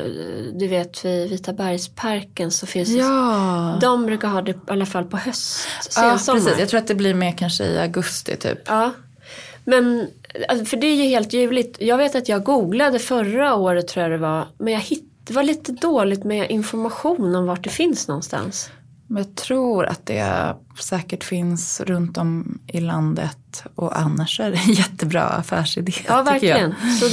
du 0.53 0.67
vet 0.67 1.05
vid 1.05 1.29
Vita 1.29 1.53
bergsparken 1.53 2.51
så 2.51 2.65
finns 2.65 2.89
det. 2.89 2.95
Ja, 2.95 3.77
De 3.81 4.05
brukar 4.05 4.27
ha 4.27 4.41
det 4.41 4.51
i 4.51 4.55
alla 4.67 4.85
fall 4.85 5.05
på 5.05 5.17
höst, 5.17 5.67
ja 5.95 6.11
precis. 6.11 6.59
Jag 6.59 6.69
tror 6.69 6.77
att 6.79 6.87
det 6.87 6.95
blir 6.95 7.13
mer 7.13 7.31
kanske 7.31 7.63
i 7.63 7.79
augusti 7.79 8.35
typ. 8.35 8.59
Ja. 8.65 8.91
Men, 9.63 10.07
alltså, 10.49 10.65
för 10.65 10.77
det 10.77 10.87
är 10.87 10.95
ju 10.95 11.03
helt 11.03 11.33
ljuvligt. 11.33 11.81
Jag 11.81 11.97
vet 11.97 12.15
att 12.15 12.29
jag 12.29 12.43
googlade 12.43 12.99
förra 12.99 13.55
året 13.55 13.87
tror 13.87 14.03
jag 14.03 14.11
det 14.11 14.17
var. 14.17 14.47
Men 14.57 14.73
jag 14.73 14.79
hitt, 14.79 15.03
det 15.23 15.33
var 15.33 15.43
lite 15.43 15.71
dåligt 15.71 16.23
med 16.23 16.51
information 16.51 17.35
om 17.35 17.45
vart 17.45 17.63
det 17.63 17.69
finns 17.69 18.07
någonstans. 18.07 18.69
Men 19.07 19.23
jag 19.23 19.35
tror 19.35 19.85
att 19.85 20.05
det 20.05 20.55
säkert 20.79 21.23
finns 21.23 21.81
runt 21.81 22.17
om 22.17 22.59
i 22.67 22.79
landet. 22.79 23.63
Och 23.75 23.99
annars 23.99 24.39
är 24.39 24.51
det 24.51 24.57
en 24.57 24.73
jättebra 24.73 25.23
affärsidé. 25.23 25.93
Ja, 26.07 26.21
verkligen. 26.21 26.75
Så 26.99 27.05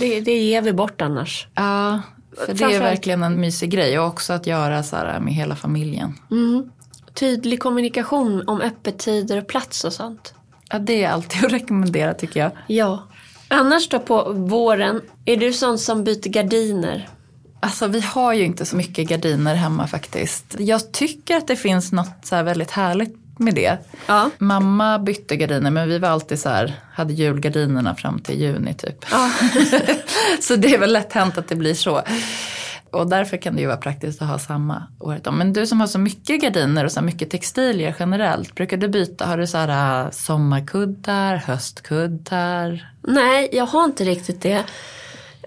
det, 0.00 0.20
det 0.20 0.38
ger 0.38 0.62
vi 0.62 0.72
bort 0.72 1.02
annars. 1.02 1.46
Ja, 1.54 2.00
för 2.46 2.54
det 2.54 2.64
är 2.64 2.80
verkligen 2.80 3.22
en 3.22 3.40
mysig 3.40 3.70
grej. 3.70 3.98
Och 3.98 4.06
också 4.06 4.32
att 4.32 4.46
göra 4.46 4.82
så 4.82 4.96
här 4.96 5.20
med 5.20 5.34
hela 5.34 5.56
familjen. 5.56 6.18
Mm. 6.30 6.70
Tydlig 7.14 7.60
kommunikation 7.60 8.48
om 8.48 8.60
öppettider 8.60 9.38
och 9.38 9.46
plats 9.46 9.84
och 9.84 9.92
sånt. 9.92 10.34
Ja, 10.70 10.78
det 10.78 11.04
är 11.04 11.10
alltid 11.10 11.44
att 11.44 11.52
rekommendera 11.52 12.14
tycker 12.14 12.40
jag. 12.40 12.50
Ja. 12.66 13.08
Annars 13.48 13.88
då 13.88 13.98
på 13.98 14.32
våren, 14.32 15.00
är 15.24 15.36
du 15.36 15.52
sån 15.52 15.78
som 15.78 16.04
byter 16.04 16.28
gardiner? 16.28 17.08
Alltså 17.64 17.86
vi 17.86 18.00
har 18.00 18.32
ju 18.32 18.44
inte 18.44 18.66
så 18.66 18.76
mycket 18.76 19.08
gardiner 19.08 19.54
hemma 19.54 19.86
faktiskt. 19.86 20.56
Jag 20.58 20.92
tycker 20.92 21.36
att 21.36 21.46
det 21.46 21.56
finns 21.56 21.92
något 21.92 22.16
så 22.22 22.36
här 22.36 22.42
väldigt 22.42 22.70
härligt 22.70 23.16
med 23.38 23.54
det. 23.54 23.78
Ja. 24.06 24.30
Mamma 24.38 24.98
bytte 24.98 25.36
gardiner 25.36 25.70
men 25.70 25.88
vi 25.88 25.98
var 25.98 26.08
alltid 26.08 26.38
så 26.38 26.48
här, 26.48 26.74
hade 26.92 27.12
julgardinerna 27.12 27.94
fram 27.94 28.18
till 28.18 28.40
juni 28.40 28.74
typ. 28.74 29.04
Ja. 29.10 29.30
så 30.40 30.56
det 30.56 30.74
är 30.74 30.78
väl 30.78 30.92
lätt 30.92 31.12
hänt 31.12 31.38
att 31.38 31.48
det 31.48 31.56
blir 31.56 31.74
så. 31.74 32.02
Och 32.90 33.06
därför 33.06 33.36
kan 33.36 33.54
det 33.54 33.60
ju 33.60 33.66
vara 33.66 33.76
praktiskt 33.76 34.22
att 34.22 34.28
ha 34.28 34.38
samma 34.38 34.82
året 34.98 35.26
om. 35.26 35.38
Men 35.38 35.52
du 35.52 35.66
som 35.66 35.80
har 35.80 35.86
så 35.86 35.98
mycket 35.98 36.42
gardiner 36.42 36.84
och 36.84 36.92
så 36.92 37.02
mycket 37.02 37.30
textilier 37.30 37.96
generellt, 37.98 38.54
brukar 38.54 38.76
du 38.76 38.88
byta? 38.88 39.26
Har 39.26 39.38
du 39.38 39.46
så 39.46 39.58
här 39.58 40.04
äh, 40.04 40.10
sommarkuddar, 40.10 41.36
höstkuddar? 41.36 42.92
Nej, 43.02 43.48
jag 43.52 43.66
har 43.66 43.84
inte 43.84 44.04
riktigt 44.04 44.42
det. 44.42 44.64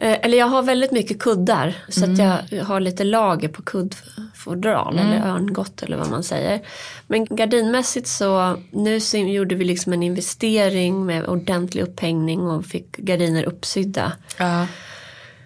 Eh, 0.01 0.17
Eller 0.21 0.37
jag 0.37 0.47
har 0.47 0.63
väldigt 0.63 0.91
mycket 0.91 1.19
kuddar. 1.19 1.75
Så 1.89 2.05
att 2.05 2.17
jag 2.51 2.65
har 2.65 2.79
lite 2.79 3.03
lager 3.03 3.47
på 3.49 3.61
kuddfodral 3.61 4.99
eller 4.99 5.27
örngott 5.27 5.83
eller 5.83 5.97
vad 5.97 6.09
man 6.09 6.23
säger. 6.23 6.61
Men 7.07 7.25
gardinmässigt 7.25 8.07
så, 8.07 8.57
nu 8.71 8.99
så 8.99 9.17
gjorde 9.17 9.55
vi 9.55 9.65
liksom 9.65 9.93
en 9.93 10.03
investering 10.03 11.05
med 11.05 11.27
ordentlig 11.27 11.81
upphängning 11.81 12.41
och 12.41 12.65
fick 12.65 12.97
gardiner 12.97 13.43
uppsydda. 13.43 14.11
Ja. 14.39 14.67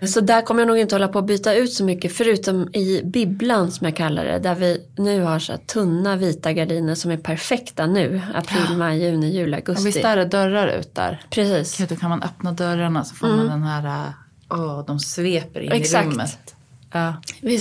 Så 0.07 0.21
där 0.21 0.41
kommer 0.41 0.62
jag 0.62 0.67
nog 0.67 0.77
inte 0.77 0.95
hålla 0.95 1.07
på 1.07 1.19
att 1.19 1.25
byta 1.25 1.53
ut 1.53 1.73
så 1.73 1.83
mycket 1.83 2.13
förutom 2.13 2.69
i 2.73 3.01
bibblan 3.03 3.71
som 3.71 3.85
jag 3.85 3.95
kallar 3.95 4.25
det. 4.25 4.39
Där 4.39 4.55
vi 4.55 4.81
nu 4.97 5.21
har 5.21 5.39
så 5.39 5.51
här 5.51 5.59
tunna 5.59 6.15
vita 6.15 6.53
gardiner 6.53 6.95
som 6.95 7.12
är 7.12 7.17
perfekta 7.17 7.85
nu. 7.85 8.21
April, 8.33 8.77
maj, 8.77 9.03
juni, 9.03 9.29
juli, 9.29 9.55
augusti. 9.55 9.81
Och 9.83 9.88
visst 9.88 10.05
är 10.05 10.15
det 10.15 10.25
dörrar 10.25 10.67
ut 10.67 10.95
där? 10.95 11.21
Precis. 11.29 11.77
Gud, 11.77 11.89
då 11.89 11.95
kan 11.95 12.09
man 12.09 12.23
öppna 12.23 12.51
dörrarna 12.51 13.03
så 13.03 13.15
får 13.15 13.27
man 13.27 13.47
den 13.47 13.63
här, 13.63 14.13
åh, 14.49 14.85
de 14.85 14.99
sveper 14.99 15.59
in 15.59 15.71
Exakt. 15.71 16.07
i 16.07 16.09
rummet. 16.09 16.55
Ja. 16.91 17.13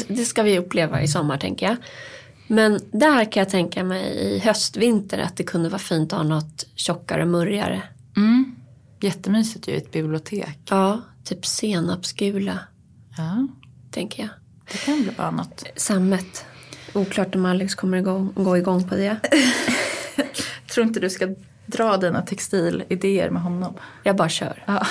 Det 0.09 0.25
ska 0.25 0.43
vi 0.43 0.59
uppleva 0.59 1.03
i 1.03 1.09
sommar 1.09 1.39
tänker 1.39 1.67
jag. 1.67 1.77
Men 2.47 2.81
där 2.93 3.33
kan 3.33 3.41
jag 3.41 3.51
tänka 3.51 3.85
mig 3.85 4.03
i 4.05 4.39
höstvinter 4.39 5.19
att 5.19 5.37
det 5.37 5.43
kunde 5.45 5.69
vara 5.69 5.79
fint 5.79 6.13
att 6.13 6.19
ha 6.19 6.25
något 6.29 6.67
tjockare 6.75 7.23
och 7.23 7.29
murrigare. 7.29 7.83
Mm. 8.17 8.55
Jättemysigt 9.01 9.69
ju 9.69 9.73
i 9.73 9.77
ett 9.77 9.93
bibliotek. 9.93 10.59
Ja, 10.71 11.01
typ 11.25 11.47
senapsgula 11.47 12.59
Ja, 13.17 13.47
tänker 13.91 14.23
jag. 14.23 14.31
det 14.73 14.79
kan 14.79 15.03
bli 15.03 15.11
bara 15.17 15.31
något. 15.31 15.65
Sammet. 15.77 16.45
Oklart 16.93 17.35
om 17.35 17.47
Alex 17.47 17.75
kommer 17.75 17.99
igång, 17.99 18.33
gå 18.35 18.57
igång 18.57 18.89
på 18.89 18.95
det. 18.95 19.17
Tror 20.75 20.87
inte 20.87 21.01
du 21.01 21.11
ska 21.11 21.35
dra 21.67 21.97
dina 21.97 22.23
textilidéer 22.23 23.31
med 23.31 23.43
honom? 23.43 23.75
Jag 24.03 24.17
bara 24.17 24.29
kör. 24.29 24.65
Ja, 24.67 24.87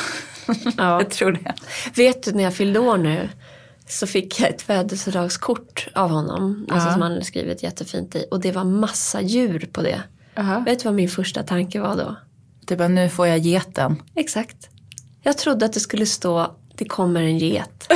Ja. 0.77 1.01
jag 1.01 1.09
tror 1.09 1.31
det. 1.31 1.53
Vet 1.95 2.23
du 2.23 2.31
när 2.31 2.43
jag 2.43 2.53
fyllde 2.55 2.79
år 2.79 2.97
nu 2.97 3.29
så 3.87 4.07
fick 4.07 4.39
jag 4.39 4.49
ett 4.49 4.61
födelsedagskort 4.61 5.87
av 5.95 6.09
honom. 6.09 6.67
Alltså 6.71 6.87
Ja. 6.87 6.93
som 6.93 7.01
han 7.01 7.11
hade 7.11 7.23
skrivit 7.25 7.63
jättefint 7.63 8.15
i. 8.15 8.25
Och 8.31 8.39
det 8.39 8.51
var 8.51 8.63
massa 8.63 9.21
djur 9.21 9.69
på 9.71 9.81
det. 9.81 10.01
Aha. 10.37 10.59
Vet 10.59 10.79
du 10.79 10.85
vad 10.85 10.93
min 10.93 11.09
första 11.09 11.43
tanke 11.43 11.79
var 11.79 11.95
då? 11.95 12.15
Det 12.65 12.73
är 12.73 12.77
bara, 12.77 12.87
nu 12.87 13.09
får 13.09 13.27
jag 13.27 13.37
geten. 13.37 14.01
Exakt. 14.15 14.69
Jag 15.23 15.37
trodde 15.37 15.65
att 15.65 15.73
det 15.73 15.79
skulle 15.79 16.05
stå 16.05 16.55
det 16.75 16.85
kommer 16.85 17.21
en 17.21 17.37
get. 17.37 17.91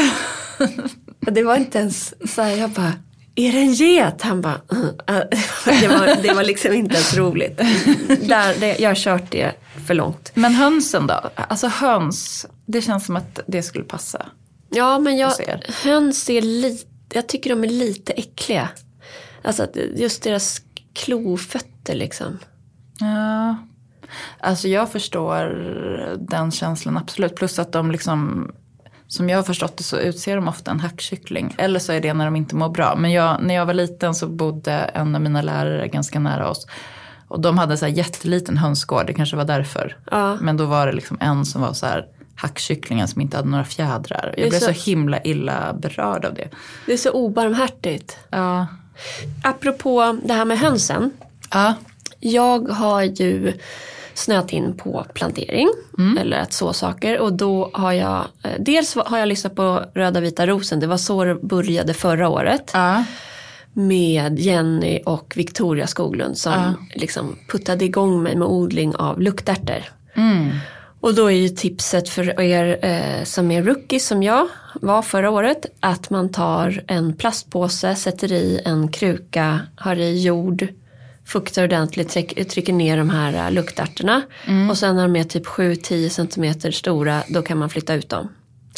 Det 1.20 1.44
var 1.44 1.56
inte 1.56 1.80
ens 1.80 2.14
så 2.36 2.42
här, 2.42 2.56
jag 2.56 2.70
bara, 2.70 2.94
är 3.36 3.52
det 3.52 3.58
en 3.60 3.74
get? 3.74 4.22
Han 4.22 4.42
bara, 4.42 4.62
"Mm." 4.72 4.86
det 5.82 5.88
var, 5.88 6.22
det 6.24 6.34
var 6.34 6.44
liksom 6.44 6.74
inte 6.74 6.96
ens 6.96 7.18
roligt. 7.18 7.58
Där, 8.28 8.60
det, 8.60 8.80
jag 8.80 8.90
har 8.90 8.96
kört 8.96 9.32
det 9.32 9.52
för 9.92 9.96
långt. 9.96 10.32
Men 10.34 10.54
hönsen 10.56 11.08
då? 11.08 11.22
Alltså 11.36 11.68
höns, 11.68 12.46
det 12.66 12.82
känns 12.82 13.06
som 13.06 13.16
att 13.16 13.40
det 13.48 13.64
skulle 13.64 13.84
passa. 13.84 14.26
Ja, 14.70 15.00
men 15.00 15.18
jag, 15.18 15.34
höns 15.84 16.30
är 16.30 16.42
lite, 16.42 16.88
jag 17.14 17.28
tycker 17.28 17.50
de 17.50 17.64
är 17.64 17.68
lite 17.68 18.14
äckliga. 18.14 18.70
Alltså 19.44 19.68
just 19.96 20.24
deras 20.24 20.62
klofötter 20.94 21.96
liksom. 21.96 22.40
Ja. 23.00 23.56
Alltså 24.40 24.68
jag 24.68 24.92
förstår 24.92 25.46
den 26.30 26.52
känslan 26.52 26.98
absolut. 26.98 27.36
Plus 27.36 27.60
att 27.60 27.72
de 27.72 27.92
liksom, 27.92 28.52
som 29.08 29.30
jag 29.30 29.38
har 29.38 29.44
förstått 29.44 29.78
det 29.78 29.84
så 29.84 29.98
utser 29.98 30.36
de 30.36 30.48
ofta 30.48 30.72
en 30.72 30.80
hackkyckling. 30.80 31.56
Eller 31.58 31.80
så 31.80 31.92
är 31.92 32.02
det 32.02 32.14
när 32.14 32.26
de 32.26 32.36
inte 32.36 32.56
mår 32.56 32.70
bra. 32.70 32.96
Men 32.96 33.12
jag, 33.12 33.44
när 33.44 33.56
jag 33.56 33.66
var 33.66 33.74
liten 33.74 34.16
så 34.16 34.28
bodde 34.28 34.72
en 34.72 35.16
av 35.16 35.22
mina 35.22 35.42
lärare 35.42 35.88
ganska 35.88 36.20
nära 36.20 36.50
oss. 36.50 36.68
Och 37.32 37.40
de 37.42 37.58
hade 37.58 37.78
så 37.78 37.86
här 37.86 37.94
jätteliten 37.94 38.58
hönsgård, 38.58 39.08
det 39.08 39.14
kanske 39.14 39.36
var 39.36 39.46
därför. 39.46 39.98
Ja. 40.12 40.36
Men 40.42 40.58
då 40.58 40.66
var 40.66 40.88
det 40.88 40.94
liksom 40.94 41.18
en 41.22 41.46
som 41.46 41.62
var 41.62 41.74
så 41.74 41.86
här 41.86 42.06
hackkycklingen 42.36 43.08
som 43.08 43.22
inte 43.22 43.38
hade 43.38 43.50
några 43.50 43.64
fjädrar. 43.66 44.34
Jag 44.38 44.50
blev 44.50 44.60
så, 44.60 44.66
så- 44.66 44.72
himla 44.90 45.22
illa 45.22 45.74
berörd 45.74 46.26
av 46.26 46.34
det. 46.34 46.50
Det 46.86 46.94
är 46.94 46.98
så 46.98 47.12
obarmhärtigt. 47.12 48.18
Ja. 48.30 48.68
Apropå 49.44 50.20
det 50.24 50.34
här 50.34 50.46
med 50.46 50.60
hönsen. 50.60 51.12
Ja. 51.52 51.74
Jag 52.20 52.70
har 52.70 53.02
ju 53.02 53.54
snöat 54.14 54.54
in 54.54 54.78
på 54.78 55.06
plantering 55.14 55.70
eller 56.20 56.38
att 56.40 56.54
så 56.54 56.74
saker 56.74 57.20
och 57.20 57.34
då 57.34 57.70
har 57.74 57.92
jag 57.92 58.26
eh, 58.44 58.52
dels 58.60 58.96
har 58.96 59.18
jag 59.18 59.28
lyssnat 59.28 59.56
på 59.56 59.86
Röda 59.94 60.20
vita 60.20 60.48
rosen, 60.48 60.80
det 60.80 60.88
var 60.88 60.98
så 60.98 61.24
det 61.24 61.36
började 61.36 61.94
förra 61.94 62.30
året 62.30 62.72
Ja. 62.74 63.04
Med 63.74 64.40
Jenny 64.40 65.00
och 65.06 65.34
Victoria 65.38 65.88
Skoglund 65.88 66.38
som 66.38 66.54
Ja. 66.54 66.74
liksom 66.96 67.36
puttade 67.48 67.86
igång 67.86 68.24
mig 68.24 68.36
med 68.36 68.48
odling 68.48 68.96
av 68.96 69.22
luktärtor. 69.22 69.84
Mm. 70.16 70.50
Och 71.00 71.14
då 71.16 71.26
är 71.32 71.36
ju 71.36 71.50
tipset 71.50 72.10
för 72.10 72.42
er 72.42 72.86
eh, 72.86 73.24
som 73.24 73.52
är 73.52 73.64
rookies 73.64 74.08
som 74.08 74.24
jag 74.24 74.48
var 74.82 75.02
förra 75.02 75.30
året 75.30 75.66
att 75.80 76.10
man 76.10 76.30
tar 76.32 76.84
en 76.88 77.14
plastpåse, 77.14 77.96
sätter 77.96 78.32
i 78.32 78.62
en 78.66 78.88
kruka, 78.92 79.60
har 79.76 79.96
i 79.96 80.22
jord, 80.22 80.68
fuktar 81.26 81.64
ordentligt, 81.64 82.10
tryck, 82.10 82.50
trycker 82.50 82.74
ner 82.74 82.98
de 82.98 83.10
här 83.10 83.34
eh, 83.48 83.52
luktärtorna 83.52 84.22
och 84.70 84.78
sen 84.78 84.96
när 84.96 85.04
de 85.04 85.16
är 85.16 85.24
typ 85.24 85.46
7-10 85.46 86.10
centimeter 86.10 86.72
stora 86.72 87.24
då 87.28 87.42
kan 87.42 87.58
man 87.58 87.70
flytta 87.70 87.94
ut 87.94 88.10
dem. 88.10 88.28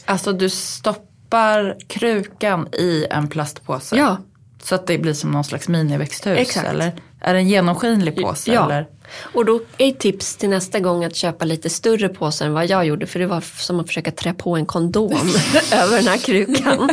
Alltså 0.05 0.33
du 0.33 0.49
stoppar 0.49 1.77
krukan 1.87 2.67
i 2.73 3.05
en 3.09 3.27
plastpåse? 3.27 3.95
Ja. 3.95 4.17
Så 4.65 4.75
att 4.75 4.87
det 4.87 4.97
blir 4.97 5.13
som 5.13 5.31
någon 5.31 5.43
slags 5.43 5.67
miniväxthus? 5.67 6.37
Exakt. 6.39 6.67
Eller 6.67 6.91
är 7.21 7.33
det 7.33 7.39
en 7.39 7.49
genomskinlig 7.49 8.15
påse? 8.21 8.53
Ja. 8.53 8.65
Eller? 8.65 8.87
Och 9.33 9.45
då 9.45 9.61
är 9.77 9.91
tips 9.91 10.35
till 10.35 10.49
nästa 10.49 10.79
gång 10.79 11.03
att 11.05 11.15
köpa 11.15 11.45
lite 11.45 11.69
större 11.69 12.09
påsar 12.09 12.45
än 12.45 12.53
vad 12.53 12.67
jag 12.69 12.85
gjorde. 12.85 13.05
För 13.05 13.19
det 13.19 13.25
var 13.27 13.41
som 13.57 13.79
att 13.79 13.87
försöka 13.87 14.11
trä 14.11 14.33
på 14.33 14.55
en 14.55 14.65
kondom 14.65 15.13
över 15.73 15.97
den 15.97 16.07
här 16.07 16.17
krukan. 16.17 16.89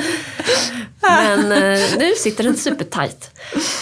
Men 1.00 1.52
eh, 1.52 1.80
nu 1.98 2.12
sitter 2.16 2.44
den 2.44 2.56
supertight. 2.56 3.30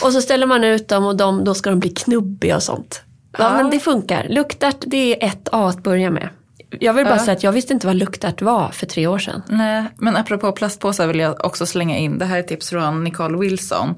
Och 0.02 0.12
så 0.12 0.22
ställer 0.22 0.46
man 0.46 0.64
ut 0.64 0.88
dem 0.88 1.04
och 1.06 1.16
de, 1.16 1.44
då 1.44 1.54
ska 1.54 1.70
de 1.70 1.80
bli 1.80 1.90
knubbiga 1.90 2.56
och 2.56 2.62
sånt. 2.62 3.02
Ja, 3.38 3.44
Ja. 3.44 3.62
men 3.62 3.70
det 3.70 3.80
funkar. 3.80 4.26
Luktärt 4.28 4.76
det 4.86 5.24
är 5.24 5.28
ett 5.28 5.48
A 5.52 5.68
att 5.68 5.82
börja 5.82 6.10
med. 6.10 6.28
Jag 6.70 6.92
vill 6.94 7.04
bara 7.04 7.14
Ja. 7.16 7.24
säga 7.24 7.32
att 7.36 7.42
jag 7.42 7.52
visste 7.52 7.72
inte 7.72 7.86
vad 7.86 7.96
luktärt 7.96 8.42
var 8.42 8.68
för 8.68 8.86
tre 8.86 9.06
år 9.06 9.18
sedan. 9.18 9.42
Nej, 9.48 9.84
men 9.96 10.16
apropå 10.16 10.52
plastpåsar 10.52 11.06
vill 11.06 11.18
jag 11.18 11.44
också 11.44 11.66
slänga 11.66 11.96
in, 11.98 12.18
det 12.18 12.24
här 12.24 12.38
är 12.38 12.42
tips 12.42 12.70
från 12.70 13.04
Nicole 13.04 13.38
Wilson. 13.38 13.94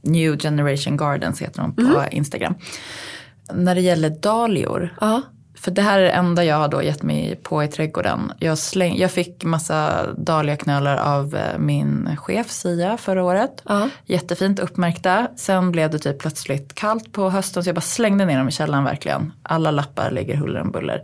New 0.00 0.38
Generation 0.38 0.96
Gardens 0.96 1.42
heter 1.42 1.62
hon 1.62 1.74
på 1.74 1.82
Mhm. 1.82 2.02
Instagram. 2.10 2.54
När 3.52 3.74
det 3.74 3.80
gäller 3.80 4.10
dahlior, 4.10 4.94
Ja. 5.00 5.22
för 5.58 5.70
det 5.70 5.82
här 5.82 5.98
är 5.98 6.02
det 6.02 6.10
enda 6.10 6.44
jag 6.44 6.56
har 6.56 6.68
då 6.68 6.82
gett 6.82 7.02
mig 7.02 7.40
på 7.42 7.64
i 7.64 7.68
trädgården. 7.68 8.32
Jag, 8.38 8.58
släng, 8.58 8.96
jag 8.98 9.10
fick 9.10 9.44
massa 9.44 10.06
dahliaknölar 10.16 10.96
av 10.96 11.34
eh, 11.36 11.58
min 11.58 12.16
chef 12.16 12.50
Sia 12.50 12.96
förra 12.96 13.24
året. 13.24 13.62
Ja. 13.68 13.88
Jättefint 14.06 14.58
uppmärkta. 14.58 15.28
Sen 15.36 15.72
blev 15.72 15.90
det 15.90 15.98
typ 15.98 16.18
plötsligt 16.18 16.74
kallt 16.74 17.12
på 17.12 17.30
hösten 17.30 17.62
så 17.64 17.68
jag 17.68 17.74
bara 17.76 17.80
slängde 17.80 18.24
ner 18.24 18.38
dem 18.38 18.48
i 18.48 18.52
källaren 18.52 18.84
verkligen. 18.84 19.32
Alla 19.42 19.70
lappar 19.70 20.10
ligger 20.10 20.36
huller 20.36 20.60
om 20.60 20.70
buller. 20.70 21.02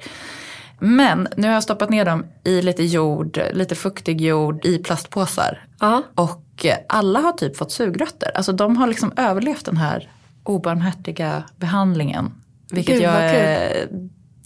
Men 0.86 1.28
nu 1.36 1.46
har 1.46 1.54
jag 1.54 1.62
stoppat 1.62 1.90
ner 1.90 2.04
dem 2.04 2.24
i 2.44 2.62
lite 2.62 2.82
jord, 2.84 3.40
lite 3.52 3.74
fuktig 3.74 4.20
jord 4.20 4.64
i 4.66 4.78
plastpåsar. 4.78 5.64
Ja. 5.80 6.02
Och 6.14 6.66
alla 6.88 7.20
har 7.20 7.32
typ 7.32 7.56
fått 7.56 7.72
sugrötter. 7.72 8.30
Alltså 8.36 8.52
de 8.52 8.76
har 8.76 8.86
liksom 8.86 9.12
överlevt 9.16 9.64
den 9.64 9.76
här 9.76 10.10
obarmhärtiga 10.42 11.42
behandlingen. 11.56 12.32
Vilket 12.70 12.94
Gud, 12.94 13.02
jag, 13.04 13.14
är- 13.24 13.88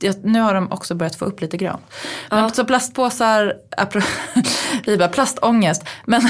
jag, 0.00 0.14
nu 0.24 0.40
har 0.40 0.54
de 0.54 0.72
också 0.72 0.94
börjat 0.94 1.16
få 1.16 1.24
upp 1.24 1.40
lite 1.40 1.56
grönt. 1.56 1.80
Men 2.30 2.38
Ja. 2.38 2.50
så 2.50 2.64
plastpåsar, 2.64 3.54
apro- 3.76 4.04
vi 4.86 4.96
bara 4.96 5.08
plastångest. 5.08 5.84
Men 6.06 6.22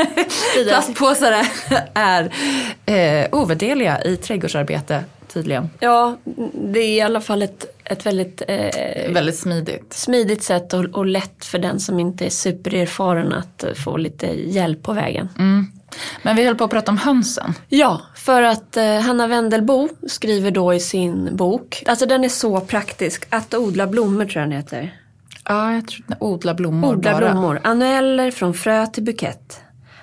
plastpåsar 0.68 1.32
är, 1.32 1.46
är 1.94 3.22
eh, 3.22 3.28
ovärderliga 3.32 4.02
i 4.04 4.16
trädgårdsarbete 4.16 5.04
tydligen. 5.32 5.70
ja, 5.80 6.16
det 6.54 6.78
är 6.80 6.96
i 6.96 7.00
alla 7.00 7.20
fall 7.20 7.42
ett, 7.42 7.71
ett 7.84 8.06
väldigt 8.06 8.42
eh, 8.48 9.12
Väldigt 9.12 9.38
smidigt. 9.38 9.92
smidigt 9.92 10.42
sätt 10.42 10.72
och, 10.72 10.84
och 10.84 11.06
lätt 11.06 11.44
för 11.44 11.58
den 11.58 11.80
som 11.80 11.98
inte 12.00 12.26
är 12.26 12.30
supererfaren 12.30 13.32
att 13.32 13.64
få 13.84 13.96
lite 13.96 14.26
hjälp 14.26 14.82
på 14.82 14.92
vägen. 14.92 15.28
Men 16.22 16.36
vi 16.36 16.44
höll 16.44 16.54
på 16.56 16.64
att 16.64 16.70
prata 16.70 16.90
om 16.90 16.98
hönsen. 16.98 17.54
Ja, 17.68 18.00
för 18.16 18.42
att 18.42 18.76
eh, 18.76 19.00
Hanna 19.00 19.26
Wendelbo 19.26 19.88
skriver 20.06 20.50
då 20.50 20.74
i 20.74 20.80
sin 20.80 21.36
bok, 21.36 21.82
alltså 21.86 22.06
den 22.06 22.24
är 22.24 22.28
så 22.28 22.60
praktisk, 22.60 23.26
Att 23.30 23.54
odla 23.54 23.86
blommor 23.86 24.24
tror 24.24 24.40
jag 24.42 24.50
den 24.50 24.56
heter. 24.58 24.98
Ja, 25.48 25.74
jag 25.74 25.88
tror 25.88 26.04
odla 26.20 26.54
blommor 26.54 26.92
Odla 26.96 27.12
bara. 27.12 27.30
blommor, 27.32 27.60
annueller 27.64 28.30
från 28.30 28.54
frö 28.54 28.86
till 28.86 29.02
bukett. 29.02 29.60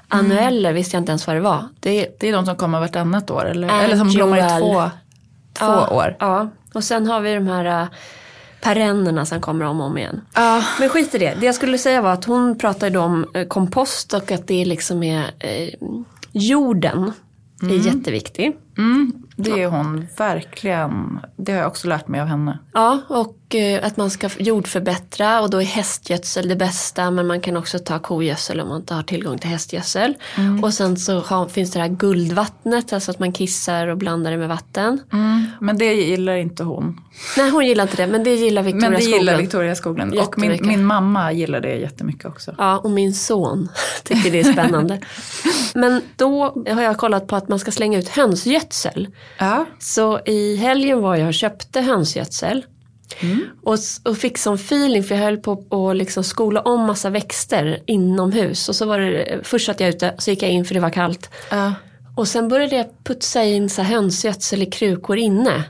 Annueller 0.07 0.73
visste 0.73 0.95
jag 0.95 1.01
inte 1.01 1.11
ens 1.11 1.27
vad 1.27 1.35
det 1.35 1.39
var. 1.41 1.65
Det 1.79 2.05
är 2.05 2.09
Det 2.19 2.29
är 2.29 2.33
de 2.33 2.45
som 2.45 2.55
kommer 2.55 2.79
vartannat 2.79 3.31
år 3.31 3.45
eller, 3.45 3.83
eller 3.83 3.95
som 3.97 4.09
blommar 4.09 4.37
i 4.37 4.59
två, 4.59 4.73
två 5.53 5.65
ja, 5.65 5.87
år. 5.89 6.15
Ja, 6.19 6.49
och 6.73 6.83
sen 6.83 7.07
har 7.07 7.21
vi 7.21 7.33
de 7.33 7.47
här 7.47 7.83
uh, 7.83 7.89
perennerna 8.61 9.25
som 9.25 9.41
kommer 9.41 9.65
om 9.65 9.81
och 9.81 9.87
om 9.87 9.97
igen. 9.97 10.21
Ja. 10.35 10.63
Men 10.79 10.89
skit 10.89 11.15
i 11.15 11.17
det. 11.17 11.37
Det 11.39 11.45
jag 11.45 11.55
skulle 11.55 11.77
säga 11.77 12.01
var 12.01 12.13
att 12.13 12.25
hon 12.25 12.57
pratade 12.57 12.99
om 12.99 13.25
eh, 13.33 13.47
kompost 13.47 14.13
och 14.13 14.31
att 14.31 14.47
det 14.47 14.65
liksom 14.65 15.03
är 15.03 15.23
eh, 15.39 15.69
jorden 16.31 17.11
är 17.61 17.87
jätteviktig. 17.87 18.57
Mm, 18.77 19.13
det 19.35 19.61
är 19.63 19.67
hon 19.67 20.07
verkligen. 20.17 21.19
Det 21.37 21.51
har 21.51 21.59
jag 21.59 21.67
också 21.67 21.87
lärt 21.87 22.07
mig 22.07 22.21
av 22.21 22.27
henne. 22.27 22.59
Ja, 22.73 23.01
och 23.07 23.38
eh, 23.55 23.85
att 23.85 23.97
man 23.97 24.09
ska 24.09 24.29
jordförbättra 24.39 25.41
och 25.41 25.49
då 25.49 25.61
är 25.61 25.65
hästgödsel 25.65 26.47
det 26.49 26.55
bästa 26.55 27.11
men 27.11 27.27
man 27.27 27.41
kan 27.41 27.57
också 27.57 27.79
ta 27.79 27.99
kogödsel 27.99 28.59
om 28.59 28.67
man 28.67 28.77
inte 28.77 28.93
har 28.93 29.03
tillgång 29.03 29.37
till 29.37 29.49
hästgödsel. 29.49 30.13
Och 30.63 30.73
sen 30.73 30.97
så 30.97 31.19
har, 31.19 31.47
finns 31.47 31.71
det 31.71 31.79
här 31.79 31.87
guldvattnet, 31.87 32.93
alltså 32.93 33.11
att 33.11 33.19
man 33.19 33.31
kissar 33.31 33.87
och 33.87 33.97
blandar 33.97 34.31
det 34.31 34.37
med 34.37 34.49
vatten. 34.49 35.01
Mm, 35.13 35.45
men 35.59 35.77
det 35.77 35.93
gillar 35.93 36.35
inte 36.35 36.63
hon. 36.63 37.01
Nej, 37.37 37.49
hon 37.49 37.65
gillar 37.65 37.83
inte 37.83 37.97
det, 37.97 38.07
men 38.07 38.23
det 38.23 38.35
gillar 38.35 38.63
Victoria 38.63 38.89
Men 38.89 38.99
det 38.99 39.05
gillar 39.05 39.17
Skoglund. 39.19 39.41
Victoria 39.41 39.75
Skoglund. 39.75 40.15
Och 40.15 40.39
min, 40.39 40.67
min 40.67 40.85
mamma 40.85 41.31
gillar 41.31 41.59
det 41.59 41.75
jättemycket 41.75 42.25
också. 42.25 42.55
Ja, 42.57 42.77
och 42.77 42.91
min 42.91 43.13
son 43.13 43.69
tycker 44.03 44.31
det 44.31 44.39
är 44.39 44.53
spännande. 44.53 45.01
Men 45.73 46.01
då 46.15 46.63
har 46.69 46.81
jag 46.81 46.97
kollat 46.97 47.27
på 47.27 47.35
att 47.35 47.49
man 47.49 47.59
ska 47.59 47.71
slänga 47.71 47.99
ut 47.99 48.09
hönsgödsel. 48.09 49.07
Ja. 49.37 49.65
Så 49.79 50.19
i 50.25 50.55
helgen 50.55 51.01
var 51.01 51.15
jag 51.15 51.27
och 51.27 51.33
köpte 51.33 51.81
hönsgödsel. 51.81 52.65
Och, 53.63 53.73
s- 53.73 54.01
och 54.05 54.17
fick 54.17 54.37
sån 54.37 54.55
feeling 54.55 55.03
för 55.03 55.15
jag 55.15 55.21
höll 55.23 55.37
på 55.37 55.89
att 55.89 55.97
liksom 55.97 56.23
skola 56.23 56.61
om 56.61 56.85
massa 56.85 57.09
växter 57.09 57.79
inomhus. 57.85 58.69
Och 58.69 58.75
så 58.75 58.85
var 58.85 58.99
det, 58.99 59.39
först 59.43 59.65
satt 59.65 59.79
jag 59.79 59.89
ute, 59.89 60.15
så 60.17 60.29
gick 60.31 60.43
jag 60.43 60.51
in 60.51 60.65
för 60.65 60.73
det 60.73 60.79
var 60.79 60.89
kallt. 60.89 61.29
ja. 61.51 61.73
Och 62.15 62.27
sen 62.27 62.47
började 62.47 62.75
jag 62.75 62.85
putsa 63.03 63.43
in 63.43 63.69
så 63.69 63.81
hönsgödsel 63.81 64.61
i 64.61 64.65
krukor 64.65 65.17
inne. 65.17 65.63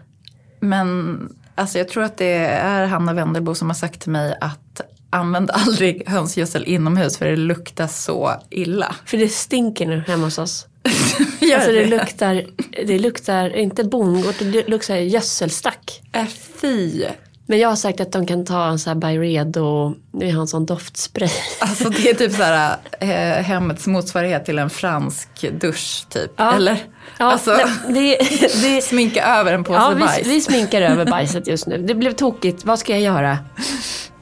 Men 0.59 1.19
alltså, 1.55 1.77
jag 1.77 1.87
tror 1.89 2.03
att 2.03 2.17
det 2.17 2.33
är 2.47 2.85
Hanna 2.85 3.13
Wendelbo 3.13 3.55
som 3.55 3.69
har 3.69 3.75
sagt 3.75 4.01
till 4.01 4.11
mig 4.11 4.37
att 4.41 4.81
använd 5.09 5.51
aldrig 5.53 6.09
hönsgödsel 6.09 6.63
inomhus 6.65 7.17
för 7.17 7.25
det 7.25 7.35
luktar 7.35 7.87
så 7.87 8.33
illa. 8.49 8.95
För 9.05 9.17
det 9.17 9.29
stinker 9.29 9.85
nu 9.87 10.03
hemma 10.07 10.23
hos 10.25 10.37
oss. 10.37 10.67
Alltså 11.55 11.71
det 11.71 11.79
det? 11.79 11.85
luktar, 11.85 12.45
det 12.85 12.99
luktar 12.99 13.55
inte 13.55 13.83
bondgård, 13.83 14.33
det 14.39 14.67
luktar 14.67 14.95
gödselstack. 14.95 16.01
Äh, 16.13 16.25
fy. 16.61 17.03
Men 17.49 17.59
jag 17.59 17.69
har 17.69 17.75
sagt 17.75 17.99
att 17.99 18.11
de 18.11 18.25
kan 18.25 18.45
ta 18.45 18.67
en 18.67 18.79
sån 18.79 18.93
här 18.93 18.99
Byredo, 18.99 19.95
vi 20.11 20.31
har 20.31 20.41
en 20.41 20.47
sån 20.47 20.65
doftspray. 20.65 21.29
Alltså 21.59 21.89
det 21.89 22.09
är 22.09 22.13
typ 22.13 22.31
så 22.31 22.43
här 22.43 22.77
eh, 22.99 23.43
hemmets 23.43 23.87
motsvarighet 23.87 24.45
till 24.45 24.59
en 24.59 24.69
fransk 24.69 25.29
dusch 25.61 26.05
typ. 26.09 26.31
Ja. 26.35 26.53
Eller? 26.53 26.77
Ja, 27.17 27.31
alltså 27.31 27.57
det, 27.87 28.17
det, 28.61 28.83
sminka 28.83 29.25
över 29.25 29.53
en 29.53 29.63
påse 29.63 29.79
ja 29.79 29.89
vi, 29.89 29.99
bajs. 29.99 30.27
vi 30.27 30.41
sminkar 30.41 30.81
över 30.81 31.05
bajset 31.05 31.47
just 31.47 31.67
nu. 31.67 31.77
Det 31.77 31.95
blev 31.95 32.11
tokigt, 32.11 32.65
vad 32.65 32.79
ska 32.79 32.91
jag 32.91 33.01
göra? 33.01 33.37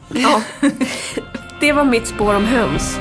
Ja, 0.09 0.41
det 1.59 1.73
var 1.73 1.83
mitt 1.83 2.07
spår 2.07 2.35
om 2.35 2.45
höns. 2.45 2.99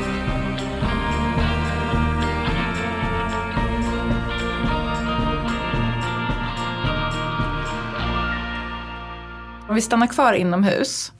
Om 9.68 9.74
vi 9.74 9.81
stannar 9.81 10.07
kvar 10.07 10.33
inomhus. 10.33 11.12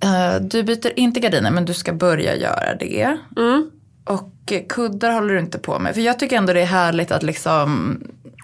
Eh, 0.00 0.40
Du 0.40 0.62
byter 0.62 0.98
inte 0.98 1.20
gardiner 1.20 1.50
men 1.50 1.64
du 1.64 1.74
ska 1.74 1.92
börja 1.92 2.36
göra 2.36 2.74
det. 2.74 3.18
Mm. 3.36 3.70
Och 4.04 4.52
eh, 4.52 4.62
kuddar 4.68 5.12
håller 5.12 5.34
du 5.34 5.40
inte 5.40 5.58
på 5.58 5.78
med. 5.78 5.94
För 5.94 6.00
jag 6.00 6.18
tycker 6.18 6.36
ändå 6.36 6.52
det 6.52 6.60
är 6.60 6.66
härligt 6.66 7.12
att 7.12 7.22
liksom 7.22 7.98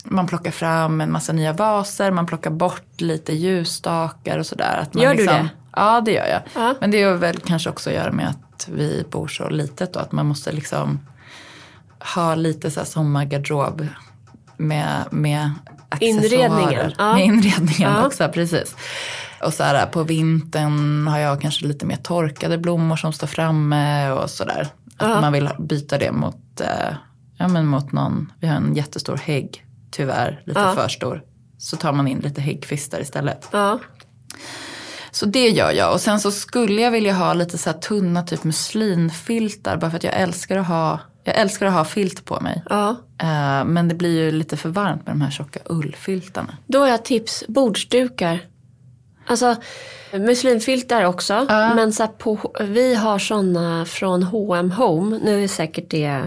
man 0.04 0.26
plockar 0.26 0.50
fram 0.50 1.00
en 1.00 1.12
massa 1.12 1.32
nya 1.32 1.52
vaser, 1.52 2.10
man 2.10 2.26
plockar 2.26 2.50
bort 2.50 3.00
lite 3.00 3.32
ljusstakar 3.32 4.38
och 4.38 4.46
sådär. 4.46 4.78
Att 4.82 4.94
man 4.94 5.02
Gör 5.02 5.10
du 5.14 5.16
liksom, 5.16 5.36
det? 5.38 5.48
Ja 5.76 6.00
det 6.00 6.12
gör 6.12 6.26
jag. 6.26 6.40
Ja. 6.54 6.74
Men 6.80 6.90
det 6.90 7.02
har 7.02 7.14
väl 7.14 7.40
kanske 7.40 7.70
också 7.70 7.90
att 7.90 7.96
göra 7.96 8.12
med 8.12 8.28
att 8.28 8.68
vi 8.72 9.04
bor 9.10 9.28
så 9.28 9.48
litet 9.48 9.92
då. 9.92 10.00
Att 10.00 10.12
man 10.12 10.26
måste 10.26 10.52
liksom 10.52 11.00
ha 12.14 12.34
lite 12.34 12.70
så 12.70 12.80
här 12.80 12.86
sommargarderob 12.86 13.86
med, 14.56 15.04
med. 15.10 15.50
Inredningen, 16.00 16.92
ja. 16.98 17.12
Med 17.14 17.24
inredningen 17.24 17.90
Ja. 17.92 18.06
också, 18.06 18.28
precis. 18.28 18.76
Och 19.42 19.54
så 19.54 19.62
här 19.62 19.86
på 19.86 20.02
vintern 20.02 21.06
har 21.06 21.18
jag 21.18 21.40
kanske 21.40 21.66
lite 21.66 21.86
mer 21.86 21.96
torkade 21.96 22.58
blommor 22.58 22.96
som 22.96 23.12
står 23.12 23.26
framme 23.26 24.10
och 24.10 24.30
sådär. 24.30 24.68
Att 24.96 25.20
man 25.20 25.32
vill 25.32 25.50
byta 25.58 25.98
det 25.98 26.12
mot, 26.12 26.60
eh, 26.60 26.94
ja, 27.38 27.48
men 27.48 27.66
mot 27.66 27.92
någon, 27.92 28.32
vi 28.40 28.46
har 28.46 28.56
en 28.56 28.74
jättestor 28.74 29.16
hägg, 29.16 29.64
tyvärr, 29.90 30.42
lite 30.46 30.60
Ja. 30.60 30.74
för 30.74 30.88
stor. 30.88 31.22
Så 31.58 31.76
tar 31.76 31.92
man 31.92 32.08
in 32.08 32.18
lite 32.18 32.40
häggkvistar 32.40 33.00
istället. 33.00 33.48
Ja. 33.52 33.78
Så 35.10 35.26
det 35.26 35.48
gör 35.48 35.72
jag. 35.72 35.92
Och 35.92 36.00
sen 36.00 36.20
så 36.20 36.30
skulle 36.30 36.82
jag 36.82 36.90
vilja 36.90 37.12
ha 37.14 37.34
lite 37.34 37.58
så 37.58 37.70
här 37.70 37.78
tunna 37.78 38.22
typ 38.22 38.44
muslinfiltar. 38.44 39.76
Bara 39.76 39.90
för 39.90 39.96
att 39.96 40.04
jag 40.04 40.14
älskar 40.14 40.56
att 40.56 40.66
ha, 40.66 41.00
jag 41.28 41.38
älskar 41.38 41.66
att 41.66 41.72
ha 41.72 41.84
filt 41.84 42.24
på 42.24 42.40
mig. 42.40 42.62
ja. 42.70 42.96
Eh, 43.22 43.64
men 43.64 43.88
det 43.88 43.94
blir 43.94 44.24
ju 44.24 44.30
lite 44.30 44.56
för 44.56 44.68
varmt 44.68 45.06
med 45.06 45.14
de 45.14 45.20
här 45.20 45.30
tjocka 45.30 45.60
ullfiltarna. 45.66 46.56
Då 46.66 46.78
har 46.78 46.88
jag 46.88 47.04
tips, 47.04 47.44
bordsdukar. 47.48 48.40
Alltså 49.26 49.56
muslimfiltar 50.12 51.04
också. 51.04 51.46
Ja. 51.48 51.74
Men 51.74 51.92
så 51.92 52.06
på, 52.08 52.52
vi 52.60 52.94
har 52.94 53.18
sådana 53.18 53.84
från 53.84 54.22
H&M 54.22 54.70
Home. 54.70 55.18
Nu 55.24 55.44
är 55.44 55.48
säkert 55.48 55.90
det 55.90 56.22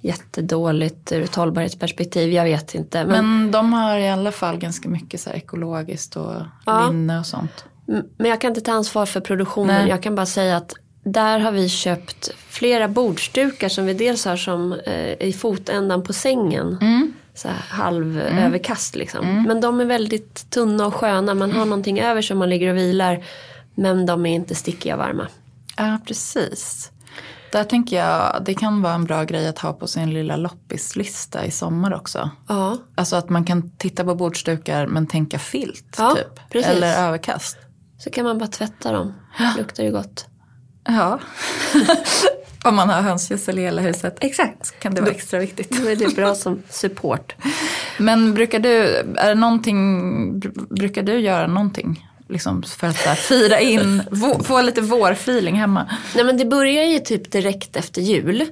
jättedåligt 0.00 1.12
ur 1.12 1.22
ett 1.22 1.34
hållbarhetsperspektiv. 1.34 2.32
Jag 2.32 2.44
vet 2.44 2.74
inte. 2.74 3.04
Men, 3.04 3.40
Men 3.40 3.50
de 3.50 3.72
har 3.72 3.98
i 3.98 4.08
alla 4.08 4.32
fall 4.32 4.56
ganska 4.58 4.88
mycket 4.88 5.20
så 5.20 5.30
ekologiskt 5.30 6.16
och 6.16 6.32
Ja. 6.66 6.88
linne 6.88 7.18
och 7.18 7.26
sånt. 7.26 7.64
men 8.16 8.30
jag 8.30 8.40
kan 8.40 8.48
inte 8.48 8.60
ta 8.60 8.72
ansvar 8.72 9.06
för 9.06 9.20
produktionen. 9.20 9.80
Nej. 9.80 9.88
Jag 9.88 10.02
kan 10.02 10.14
bara 10.14 10.26
säga 10.26 10.56
att 10.56 10.72
där 11.12 11.38
har 11.38 11.52
vi 11.52 11.68
köpt 11.68 12.30
flera 12.48 12.88
bordsdukar 12.88 13.68
som 13.68 13.86
vi 13.86 13.94
dels 13.94 14.24
har 14.24 14.36
som 14.36 14.72
eh, 14.72 15.12
i 15.28 15.32
fotändan 15.38 16.02
på 16.02 16.12
sängen. 16.12 16.78
Så 17.34 17.48
här 17.48 17.56
halv 17.68 18.18
överkast 18.20 18.94
liksom. 18.96 19.42
Men 19.48 19.60
de 19.60 19.80
är 19.80 19.84
väldigt 19.84 20.50
tunna 20.50 20.86
och 20.86 20.94
sköna. 20.94 21.34
Man 21.34 21.52
har 21.52 21.64
någonting 21.64 22.00
över 22.00 22.22
som 22.22 22.38
man 22.38 22.50
ligger 22.50 22.70
och 22.70 22.76
vilar. 22.76 23.24
Men 23.74 24.06
de 24.06 24.26
är 24.26 24.34
inte 24.34 24.54
stickiga 24.54 24.94
och 24.94 24.98
varma. 24.98 25.26
Ja, 25.76 25.98
precis. 26.06 26.90
Där 27.52 27.64
tänker 27.64 27.96
jag, 27.96 28.42
det 28.44 28.54
kan 28.54 28.82
vara 28.82 28.94
en 28.94 29.04
bra 29.04 29.24
grej 29.24 29.48
att 29.48 29.58
ha 29.58 29.72
på 29.72 29.86
sin 29.86 30.10
lilla 30.14 30.36
loppislista 30.36 31.44
i 31.44 31.50
sommar 31.50 31.94
också. 31.94 32.30
Ja, 32.48 32.76
Alltså 32.94 33.16
att 33.16 33.28
man 33.30 33.44
kan 33.44 33.70
titta 33.70 34.04
på 34.04 34.14
bordsdukar 34.14 34.86
men 34.86 35.06
tänka 35.06 35.38
filt 35.38 35.94
Ja, 35.98 36.14
typ. 36.14 36.50
precis. 36.50 36.70
Eller 36.70 37.06
överkast. 37.08 37.58
så 37.98 38.10
kan 38.10 38.24
man 38.24 38.38
bara 38.38 38.48
tvätta 38.48 38.92
dem. 38.92 39.12
Luktar 39.58 39.84
ju 39.84 39.90
gott. 39.92 40.26
Ja. 40.88 41.18
Om 42.64 42.74
man 42.76 42.88
har 42.88 43.00
hönsgödsel 43.02 43.58
i 43.58 43.62
hela 43.62 43.82
huset. 43.82 44.16
Exakt. 44.20 44.80
Kan 44.80 44.94
det 44.94 45.00
vara 45.00 45.10
extra 45.10 45.38
viktigt. 45.40 45.70
Då 45.70 45.88
är 45.88 45.96
det 45.96 46.14
bra 46.16 46.34
som 46.44 46.62
support. 46.70 47.34
Men 47.98 48.34
brukar 48.34 48.58
du, 48.58 48.70
är 49.16 49.28
det 49.28 49.34
någonting, 49.34 49.78
br- 50.40 50.74
brukar 50.74 51.02
du 51.02 51.18
göra 51.18 51.46
någonting? 51.46 52.08
Liksom 52.28 52.62
för 52.62 52.86
att 52.86 52.96
här, 52.96 53.14
fira 53.14 53.60
in, 53.60 54.02
få 54.44 54.62
lite 54.62 54.80
vårfeeling 54.80 55.54
hemma. 55.56 55.86
Nej 56.14 56.24
men 56.24 56.36
det 56.36 56.44
börjar 56.44 56.84
ju 56.84 56.98
typ 56.98 57.32
direkt 57.32 57.76
efter 57.76 58.02
jul. 58.02 58.44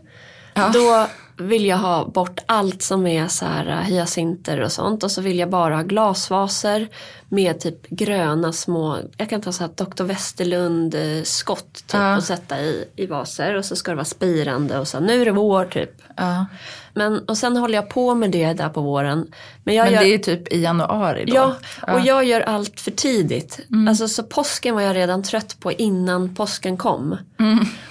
Ja. 0.55 0.71
Då 0.73 1.07
vill 1.45 1.67
jag 1.67 1.77
ha 1.77 2.05
bort 2.09 2.41
allt 2.47 2.83
som 2.83 3.07
är 3.07 3.29
så 3.29 3.45
här 3.47 3.67
äh, 3.69 3.79
hyacinter 3.79 4.61
och 4.61 4.73
sånt. 4.73 5.03
Och 5.05 5.11
så 5.11 5.21
vill 5.23 5.39
jag 5.39 5.51
bara 5.51 5.77
ha 5.77 5.83
glasvaser 5.83 6.89
med 7.29 7.61
typ 7.61 7.89
gröna 7.89 8.53
små, 8.53 8.99
jag 9.17 9.31
kan 9.31 9.41
ta 9.41 9.53
så 9.53 9.63
här 9.65 9.71
Dr. 9.85 10.05
Westerlund 10.05 10.95
eh, 10.95 11.23
skott 11.23 11.73
typ 11.75 11.85
Ja. 11.93 12.17
och 12.17 12.23
sätta 12.23 12.61
i, 12.61 12.85
i 12.97 13.07
vaser. 13.07 13.55
Och 13.55 13.65
så 13.65 13.77
ska 13.77 13.91
det 13.91 13.95
vara 13.95 14.05
spirande 14.05 14.79
och 14.79 14.89
så 14.89 15.01
nu 15.01 15.21
är 15.21 15.25
det 15.25 15.33
vår 15.33 15.65
typ. 15.65 15.91
Ja. 16.17 16.47
Men, 16.95 17.19
och 17.19 17.39
sen 17.39 17.57
håller 17.57 17.75
jag 17.75 17.89
på 17.89 18.15
med 18.15 18.31
det 18.31 18.53
där 18.53 18.69
på 18.69 18.81
våren. 18.81 19.27
Men 19.65 19.75
jag 19.75 19.85
Men 19.85 19.95
gör, 19.95 20.01
det 20.03 20.15
är 20.15 20.19
typ 20.19 20.53
i 20.53 20.63
januari 20.63 21.25
då. 21.25 21.35
Ja, 21.35 21.57
och 21.95 22.01
jag 22.01 22.25
gör 22.25 22.41
allt 22.41 22.81
för 22.81 22.91
tidigt. 22.91 23.61
Alltså 23.89 24.09
så 24.09 24.23
påsken 24.23 24.75
var 24.75 24.83
jag 24.83 24.97
redan 24.97 25.23
trött 25.23 25.57
på 25.61 25.73
innan 25.73 26.35
påsken 26.35 26.77
kom. 26.77 27.17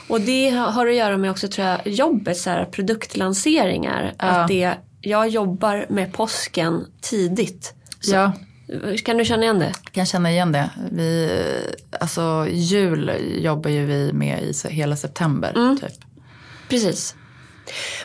Och 0.07 0.21
det 0.21 0.49
har 0.49 0.87
att 0.87 0.95
göra 0.95 1.17
med 1.17 1.31
också 1.31 1.47
tror 1.47 1.67
jag 1.67 1.87
jobbet, 1.87 2.37
så 2.37 2.49
här, 2.49 2.65
produktlanseringar. 2.65 4.13
Att 4.17 4.47
det, 4.47 4.73
jag 5.01 5.29
jobbar 5.29 5.85
med 5.89 6.13
påsken 6.13 6.85
tidigt. 7.01 7.73
ja. 8.03 8.31
Kan 9.05 9.17
du 9.17 9.25
känna 9.25 9.43
igen 9.43 9.59
det? 9.59 9.73
kan 9.91 10.05
känna 10.05 10.31
igen 10.31 10.51
det. 10.51 10.69
Vi, 10.91 11.29
alltså 11.99 12.47
jul 12.49 13.11
jobbar 13.43 13.69
ju 13.69 13.85
vi 13.85 14.13
med 14.13 14.43
i 14.43 14.69
hela 14.69 14.95
september. 14.95 15.77
Typ. 15.81 15.99
Precis. 16.69 17.15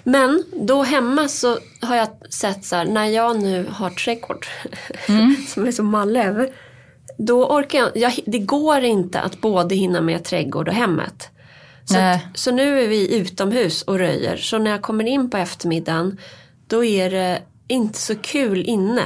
Men 0.04 0.44
då 0.52 0.82
hemma 0.82 1.28
så 1.28 1.58
har 1.80 1.96
jag 1.96 2.08
sett 2.32 2.64
så 2.64 2.76
här, 2.76 2.84
när 2.84 3.04
jag 3.06 3.42
nu 3.42 3.66
har 3.70 3.90
trädgård 3.90 4.46
som 5.48 5.66
är 5.66 5.72
så 5.72 5.82
mallig 5.82 6.20
över. 6.20 6.50
Då 7.18 7.46
orkar 7.46 7.78
jag, 7.78 7.96
jag, 7.96 8.12
det 8.26 8.38
går 8.38 8.80
inte 8.80 9.20
att 9.20 9.40
både 9.40 9.74
hinna 9.74 10.00
med 10.00 10.24
trädgård 10.24 10.68
och 10.68 10.74
hemmet. 10.74 11.28
Så, 11.84 11.98
att, 11.98 12.20
så 12.34 12.50
nu 12.50 12.80
är 12.80 12.88
vi 12.88 13.16
utomhus 13.16 13.82
och 13.82 13.98
röjer. 13.98 14.36
Så 14.36 14.58
när 14.58 14.70
jag 14.70 14.82
kommer 14.82 15.04
in 15.04 15.30
på 15.30 15.36
eftermiddagen 15.36 16.18
då 16.66 16.84
är 16.84 17.10
det 17.10 17.42
inte 17.68 17.98
så 17.98 18.14
kul 18.14 18.64
inne. 18.66 19.04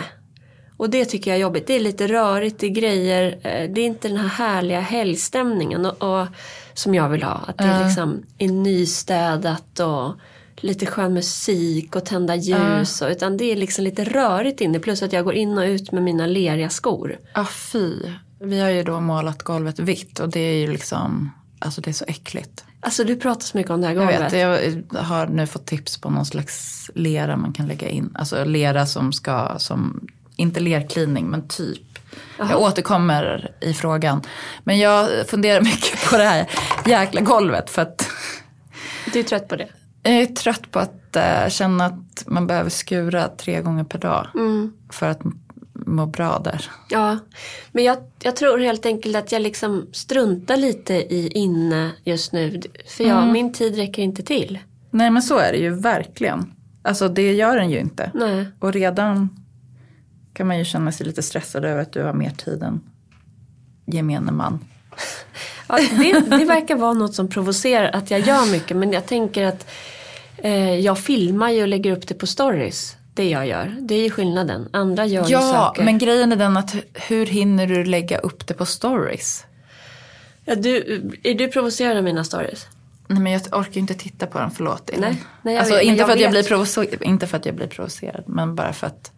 Och 0.77 0.91
det 0.91 1.05
tycker 1.05 1.31
jag 1.31 1.37
är 1.39 1.43
jobbigt. 1.43 1.67
Det 1.67 1.75
är 1.75 1.81
lite 1.81 2.07
rörigt, 2.07 2.59
det 2.59 2.67
är 2.67 2.71
grejer. 2.71 3.27
eh, 3.43 3.71
Det 3.71 3.81
är 3.81 3.87
inte 3.87 4.09
den 4.09 4.17
här 4.17 4.29
härliga 4.29 4.81
helgstämningen 4.81 5.87
och, 5.87 6.21
och, 6.21 6.27
som 6.75 6.95
jag 6.95 7.09
vill 7.09 7.23
ha. 7.23 7.41
Att 7.47 7.59
det 7.59 7.65
är 7.65 7.85
liksom 7.85 8.23
är 8.39 8.49
nystädat 8.49 9.81
och 9.81 10.15
lite 10.57 10.87
skön 10.87 11.15
musik 11.15 11.97
och 11.97 12.05
tända 12.05 12.37
ljus. 12.37 13.03
Och, 13.03 13.09
utan 13.11 13.37
det 13.37 13.45
är 13.53 13.57
liksom 13.57 13.85
lite 13.85 14.05
rörigt 14.05 14.61
inne. 14.61 14.79
Plus 14.79 15.03
att 15.03 15.13
jag 15.13 15.25
går 15.25 15.35
in 15.35 15.59
och 15.59 15.65
ut 15.65 15.93
med 15.93 16.03
mina 16.03 16.27
leriga 16.27 16.69
skor. 16.71 17.19
Ah, 17.33 17.45
fy. 17.45 17.95
Vi 18.41 18.61
har 18.61 18.71
ju 18.71 18.83
då 18.83 19.01
målat 19.01 19.43
golvet 19.43 19.79
vitt 19.79 20.21
och 20.21 20.29
det 20.29 20.41
är 20.41 20.55
ju 20.59 20.73
liksom, 20.73 21.31
alltså 21.59 21.81
det 21.81 21.91
är 21.91 21.93
så 21.93 22.05
äckligt. 22.09 22.65
Alltså 22.81 23.05
du 23.05 23.17
pratar 23.17 23.41
så 23.43 23.57
mycket 23.57 23.71
om 23.73 23.81
det 23.81 23.87
här 23.87 23.95
Jag 23.95 24.03
golvet. 24.13 24.33
vet, 24.33 24.83
jag 24.93 25.03
har 25.03 25.27
nu 25.27 25.47
fått 25.47 25.67
tips 25.67 25.99
på 25.99 26.11
någon 26.11 26.27
slags 26.27 26.91
lera 26.95 27.37
man 27.37 27.53
kan 27.53 27.67
lägga 27.67 27.89
in. 27.89 28.11
Alltså 28.15 28.45
lera 28.45 28.87
som 28.87 29.13
ska, 29.13 29.55
som, 29.59 30.07
inte 30.37 30.61
lerklining 30.61 31.27
men 31.31 31.49
typ. 31.49 31.83
Jag 32.39 32.61
återkommer 32.61 33.53
i 33.61 33.75
frågan. 33.75 34.23
Men 34.65 34.79
jag 34.79 35.29
funderar 35.29 35.61
mycket 35.71 36.11
på 36.11 36.17
det 36.17 36.25
här 36.25 36.51
jäkla 36.87 37.21
golvet 37.21 37.71
för 37.71 37.83
att 37.83 38.09
Du 39.13 39.19
är 39.19 39.23
trött 39.23 39.49
på 39.49 39.57
det? 39.57 39.69
jag 40.03 40.15
är 40.15 40.27
trött 40.27 40.71
på 40.71 40.79
att 40.79 41.17
eh, 41.17 41.49
känna 41.49 41.85
att 41.87 42.25
man 42.27 42.47
behöver 42.47 42.71
skura 42.71 43.29
tre 43.29 43.61
gånger 43.63 43.85
per 43.85 43.99
dag. 43.99 44.27
För 44.91 45.09
att 45.11 45.21
må 45.87 46.07
bra 46.07 46.39
där. 46.39 46.71
Ja, 46.91 47.19
men 47.73 47.85
jag, 47.85 47.97
jag 48.23 48.37
tror 48.37 48.59
helt 48.59 48.87
enkelt 48.87 49.17
att 49.17 49.33
jag 49.33 49.43
liksom 49.43 49.87
struntar 49.93 50.57
lite 50.57 50.95
i 50.95 51.29
inne 51.29 51.91
just 52.05 52.33
nu. 52.33 52.63
För 52.89 53.05
jag, 53.05 53.29
min 53.29 53.53
tid 53.53 53.77
räcker 53.77 54.03
inte 54.03 54.23
till. 54.23 54.59
Nej 54.91 55.11
men 55.11 55.23
så 55.23 55.39
är 55.39 55.53
det 55.53 55.59
ju 55.59 55.71
verkligen. 55.71 56.53
Alltså 56.83 57.09
det 57.09 57.33
gör 57.33 57.57
den 57.57 57.71
ju 57.71 57.79
inte. 57.79 58.11
Nej. 58.15 58.47
Och 58.61 58.73
redan 58.73 59.29
kan 60.35 60.47
man 60.47 60.59
ju 60.59 60.65
känna 60.65 60.93
sig 60.93 61.07
lite 61.07 61.23
stressad 61.23 61.65
över 61.65 61.83
att 61.83 61.93
du 61.93 62.03
har 62.03 62.13
mer 62.13 62.31
tid 62.31 62.63
än 62.63 62.81
gemene 63.87 64.33
man. 64.33 64.59
Ja, 65.69 65.79
det, 65.91 66.21
det 66.39 66.45
verkar 66.45 66.77
vara 66.77 66.93
något 66.93 67.15
som 67.15 67.29
provocerar 67.29 67.91
att 67.93 68.11
jag 68.11 68.21
gör 68.21 68.53
mycket. 68.53 68.77
Men 68.77 68.93
jag 68.93 69.07
tänker 69.07 69.45
att 69.45 69.67
eh, 70.37 70.75
jag 70.81 70.99
filmar 70.99 71.51
ju 71.51 71.63
och 71.63 71.69
lägger 71.69 71.93
upp 71.97 72.09
det 72.09 72.15
på 72.15 72.27
stories. 72.27 72.97
Det 73.15 73.31
jag 73.31 73.47
gör. 73.47 73.77
Det 73.81 73.95
är 73.95 74.03
ju 74.03 74.11
skillnaden. 74.11 74.69
Andra 74.73 75.07
gör 75.07 75.25
ju 75.27 75.33
Ja, 75.33 75.41
saker. 75.41 75.85
men 75.85 75.99
grejen 75.99 76.33
är 76.33 76.37
den 76.37 76.57
att 76.57 76.75
hur 76.95 77.27
hinner 77.27 77.67
du 77.67 77.85
lägga 77.85 78.19
upp 78.19 78.47
det 78.47 78.55
på 78.55 78.67
stories? 78.67 79.45
Ja, 80.45 80.55
du, 80.55 80.77
är 81.23 81.35
du 81.35 81.49
provocerad 81.49 81.97
av 81.97 82.05
mina 82.05 82.25
stories? 82.25 82.67
Nej 83.07 83.21
men 83.23 83.33
jag 83.33 83.43
orkar 83.53 83.73
ju 83.75 83.81
inte 83.81 83.95
titta 83.95 84.27
på 84.27 84.39
den, 84.39 84.51
förlåt. 84.51 84.91
Nej, 84.99 85.23
nej, 85.43 85.55
jag 85.55 85.61
alltså, 85.61 85.75
vet, 85.75 85.85
inte, 85.85 86.05
för 86.05 86.13
att 86.13 86.21
jag 86.21 86.31
blir 86.31 86.43
provocer- 86.43 87.03
inte 87.05 87.27
för 87.27 87.37
att 87.37 87.47
jag 87.47 87.55
blir 87.55 87.67
provocerad, 87.67 88.25
men 88.27 88.55
bara 88.55 88.73
för 88.73 88.87
att 88.87 89.13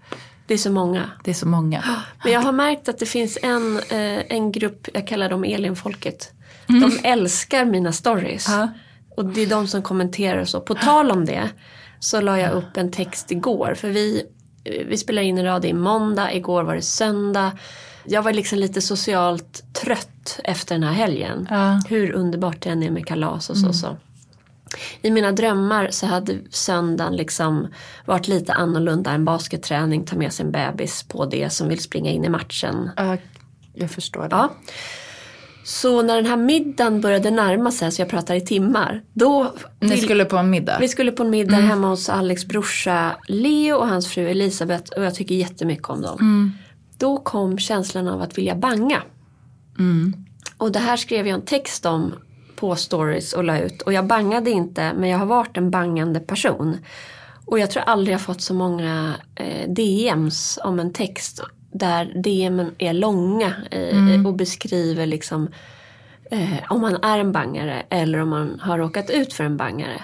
Det 0.47 0.55
är 0.55 0.59
så 0.59 0.70
många. 0.70 1.11
det 1.24 1.30
är 1.30 1.34
så 1.34 1.49
många. 1.49 1.84
Men 2.24 2.32
jag 2.32 2.40
har 2.40 2.53
märkt 2.53 2.88
att 2.88 2.99
det 2.99 3.07
finns 3.07 3.38
en, 3.42 3.76
eh, 3.76 4.22
en 4.28 4.53
grupp, 4.53 4.88
jag 4.94 5.07
kallar 5.07 5.30
dem 5.30 5.44
Elinfolket. 5.44 6.32
Mm. 6.68 6.80
De 6.80 7.09
älskar 7.09 7.64
mina 7.64 7.92
stories. 7.92 8.49
Ja. 8.49 8.68
Och 9.16 9.24
det 9.24 9.40
är 9.40 9.47
de 9.47 9.66
som 9.66 9.82
kommenterar 9.82 10.40
och 10.40 10.49
så. 10.49 10.61
På 10.61 10.74
tal 10.74 11.11
om 11.11 11.24
det 11.24 11.51
så 12.01 12.20
la 12.20 12.40
jag 12.40 12.53
upp 12.53 12.76
en 12.76 12.90
text 12.90 13.30
igår. 13.30 13.74
För 13.74 13.88
vi, 13.88 14.22
eh, 14.64 14.86
vi 14.86 14.97
spelar 14.97 15.22
in 15.22 15.38
en 15.38 15.44
radio 15.44 15.70
i 15.70 15.74
måndag, 15.74 16.32
igår 16.32 16.62
var 16.62 16.74
det 16.74 16.82
söndag. 16.82 17.53
Jag 18.05 18.22
var 18.22 18.32
liksom 18.32 18.59
lite 18.59 18.80
socialt 18.80 19.62
trött 19.72 20.40
efter 20.44 20.74
den 20.74 20.82
här 20.82 20.92
helgen. 20.92 21.47
Ja. 21.51 21.82
Hur 21.88 22.12
underbart 22.12 22.62
det 22.62 22.70
än 22.70 22.82
är 22.82 22.90
med 22.90 23.07
kalas 23.07 23.51
och 23.51 23.57
så. 23.57 23.72
så. 23.72 23.97
I 25.02 25.10
mina 25.10 25.32
drömmar 25.32 25.88
så 25.90 26.06
hade 26.06 26.38
söndagen 26.50 27.16
liksom 27.16 27.68
varit 28.06 28.28
lite 28.28 28.52
annorlunda. 28.52 29.10
En 29.10 29.24
basketträning, 29.24 30.04
ta 30.04 30.16
med 30.16 30.32
sig 30.32 30.46
en 30.46 30.52
bebis 30.52 31.02
på 31.08 31.24
det 31.26 31.50
som 31.52 31.68
vill 31.68 31.80
springa 31.80 32.10
in 32.10 32.24
i 32.24 32.28
matchen. 32.28 32.90
Ja, 32.96 33.16
jag 33.74 33.90
förstår 33.90 34.20
det. 34.22 34.28
Ja. 34.30 34.52
Så 35.64 36.02
när 36.02 36.16
den 36.16 36.26
här 36.26 36.36
middagen 36.36 37.00
började 37.00 37.30
närma 37.30 37.70
sig, 37.70 37.92
så 37.92 38.02
jag 38.02 38.08
pratar 38.08 38.34
i 38.34 38.40
timmar. 38.40 39.02
Då 39.12 39.54
Ni 39.80 39.88
vill- 39.88 40.02
skulle 40.02 40.24
på 40.24 40.36
en 40.36 40.50
middag? 40.50 40.78
vi 40.80 40.88
skulle 40.88 41.12
på 41.12 41.22
en 41.22 41.30
middag 41.30 41.56
hemma 41.56 41.88
hos 41.88 42.08
Alex 42.08 42.44
brorsa 42.46 43.16
Leo 43.28 43.76
och 43.76 43.88
hans 43.88 44.06
fru 44.08 44.28
Elisabeth 44.28 44.92
och 44.96 45.04
jag 45.04 45.14
tycker 45.14 45.34
jättemycket 45.34 45.88
om 45.90 46.02
dem. 46.02 46.52
Då 46.98 47.16
kom 47.16 47.58
känslan 47.58 48.08
av 48.08 48.22
att 48.22 48.38
vilja 48.38 48.54
banga. 48.54 49.02
Och 50.56 50.72
det 50.72 50.78
här 50.78 50.96
skrev 50.96 51.26
jag 51.26 51.34
en 51.34 51.44
text 51.44 51.86
om 51.86 52.14
på 52.57 52.76
stories 52.76 53.32
och 53.32 53.44
la 53.44 53.59
ut. 53.59 53.82
Och 53.82 53.92
jag 53.92 54.07
bangade 54.07 54.50
inte 54.50 54.92
men 54.92 55.11
jag 55.11 55.18
har 55.18 55.26
varit 55.26 55.57
en 55.57 55.70
bangande 55.70 56.20
person. 56.20 56.78
Och 57.44 57.59
jag 57.59 57.70
tror 57.70 57.82
aldrig 57.82 58.14
jag 58.14 58.20
fått 58.20 58.40
så 58.40 58.54
många 58.54 59.14
eh, 59.34 59.70
DMs 59.70 60.59
om 60.64 60.80
en 60.80 60.92
text 60.92 61.40
där 61.72 62.22
DMen 62.22 62.70
är 62.78 62.92
långa 62.92 63.52
eh, 63.70 64.26
och 64.26 64.34
beskriver 64.34 65.07
liksom 65.07 65.48
eh, 66.30 66.59
om 66.68 66.80
man 66.80 66.96
är 67.02 67.18
en 67.18 67.32
bangare 67.32 67.82
eller 67.90 68.18
om 68.18 68.28
man 68.28 68.61
har 68.61 68.78
råkat 68.78 69.11
ut 69.11 69.32
för 69.32 69.44
en 69.44 69.57
bangare. 69.57 70.02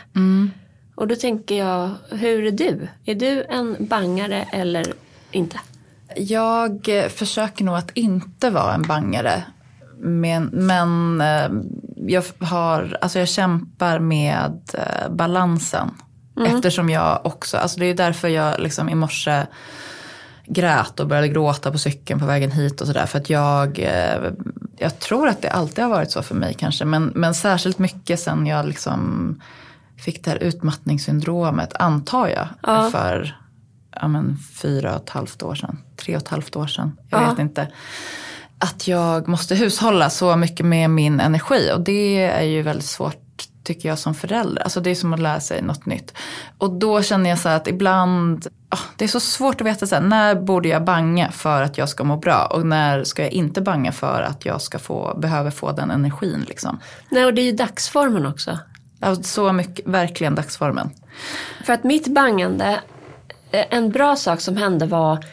Och 0.94 1.08
då 1.08 1.14
tänker 1.14 1.58
jag, 1.58 1.90
hur 2.10 2.46
är 2.46 2.50
du? 2.50 2.88
Är 3.04 3.14
du 3.14 3.44
en 3.44 3.76
bangare 3.80 4.46
eller 4.52 4.94
inte? 5.30 5.60
Jag 6.16 6.88
eh, 6.88 7.08
försöker 7.08 7.64
nog 7.64 7.74
att 7.74 7.90
inte 7.94 8.50
vara 8.50 8.74
en 8.74 8.82
bangare. 8.82 9.42
Men, 9.98 10.44
men 10.52 11.20
eh, 11.20 11.50
jag, 12.06 12.24
har, 12.38 12.98
alltså 13.00 13.18
jag 13.18 13.28
kämpar 13.28 13.98
med 13.98 14.60
eh, 14.74 15.10
balansen. 15.14 15.90
Eftersom 16.46 16.90
jag 16.90 17.20
också, 17.26 17.56
alltså 17.56 17.80
det 17.80 17.86
är 17.86 17.94
därför 17.94 18.28
jag 18.28 18.60
liksom 18.60 18.88
i 18.88 18.94
morse 18.94 19.46
grät 20.46 21.00
och 21.00 21.06
började 21.08 21.28
gråta 21.28 21.72
på 21.72 21.78
cykeln 21.78 22.20
på 22.20 22.26
vägen 22.26 22.50
hit 22.50 22.80
och 22.80 22.86
sådär. 22.86 23.06
För 23.06 23.18
att 23.18 23.30
jag 23.30 23.78
eh, 23.78 24.32
jag 24.78 24.98
tror 24.98 25.28
att 25.28 25.42
det 25.42 25.50
alltid 25.50 25.84
har 25.84 25.90
varit 25.90 26.10
så 26.10 26.22
för 26.22 26.34
mig 26.34 26.54
kanske. 26.54 26.84
Men, 26.84 27.04
men 27.14 27.34
särskilt 27.34 27.78
mycket 27.78 28.20
sen 28.20 28.46
jag 28.46 28.66
liksom 28.66 29.40
fick 29.98 30.24
det 30.24 30.30
här 30.30 30.38
utmattningssyndromet, 30.38 31.74
antar 31.78 32.28
jag. 32.28 32.48
Ja. 32.62 32.90
För 32.90 33.36
ja, 34.00 34.08
men, 34.08 34.38
fyra 34.62 34.94
och 34.96 35.02
ett 35.02 35.10
halvt 35.10 35.42
år 35.42 35.54
sedan. 35.54 35.78
Tre 35.96 36.16
och 36.16 36.22
ett 36.22 36.28
halvt 36.28 36.56
år 36.56 36.66
sedan. 36.66 36.96
Jag 37.10 37.22
Ja. 37.22 37.30
vet 37.30 37.38
inte. 37.38 37.68
Att 38.62 38.88
jag 38.88 39.28
måste 39.28 39.54
hushålla 39.54 40.10
så 40.10 40.36
mycket 40.36 40.66
med 40.66 40.90
min 40.90 41.20
energi. 41.20 41.70
Och 41.74 41.80
det 41.80 42.24
är 42.24 42.42
ju 42.42 42.62
väldigt 42.62 42.86
svårt 42.86 43.22
tycker 43.64 43.88
jag 43.88 43.98
som 43.98 44.14
förälder. 44.14 44.62
Alltså 44.62 44.80
det 44.80 44.90
är 44.90 44.94
som 44.94 45.12
att 45.12 45.20
lära 45.20 45.40
sig 45.40 45.62
något 45.62 45.86
nytt. 45.86 46.14
Och 46.58 46.70
då 46.72 47.02
känner 47.02 47.30
jag 47.30 47.38
så 47.38 47.48
att 47.48 47.68
ibland, 47.68 48.46
ah, 48.68 48.78
det 48.96 49.04
är 49.04 49.08
så 49.08 49.20
svårt 49.20 49.60
att 49.60 49.66
veta 49.66 49.86
så 49.86 49.94
här, 49.94 50.02
när 50.02 50.34
borde 50.34 50.68
jag 50.68 50.84
banga 50.84 51.30
för 51.30 51.62
att 51.62 51.78
jag 51.78 51.88
ska 51.88 52.04
må 52.04 52.16
bra 52.16 52.46
och 52.46 52.66
när 52.66 53.04
ska 53.04 53.22
jag 53.22 53.32
inte 53.32 53.60
banga 53.60 53.92
för 53.92 54.22
att 54.22 54.44
jag 54.44 54.62
ska 54.62 54.78
få, 54.78 55.18
behöver 55.18 55.50
få 55.50 55.72
den 55.72 55.90
energin 55.90 56.44
liksom. 56.48 56.80
Nej, 57.08 57.24
och 57.24 57.34
det 57.34 57.42
är 57.42 57.46
ju 57.46 57.52
dagsformen 57.52 58.26
också. 58.26 58.58
Alltså, 59.00 59.22
så 59.22 59.52
mycket, 59.52 59.86
verkligen 59.86 60.34
dagsformen. 60.34 60.90
För 61.64 61.72
att 61.72 61.84
mitt 61.84 62.08
bangande, 62.08 62.80
eh, 63.50 63.64
en 63.70 63.90
bra 63.90 64.16
sak 64.16 64.40
som 64.40 64.56
hände 64.56 64.86
var 64.86 65.24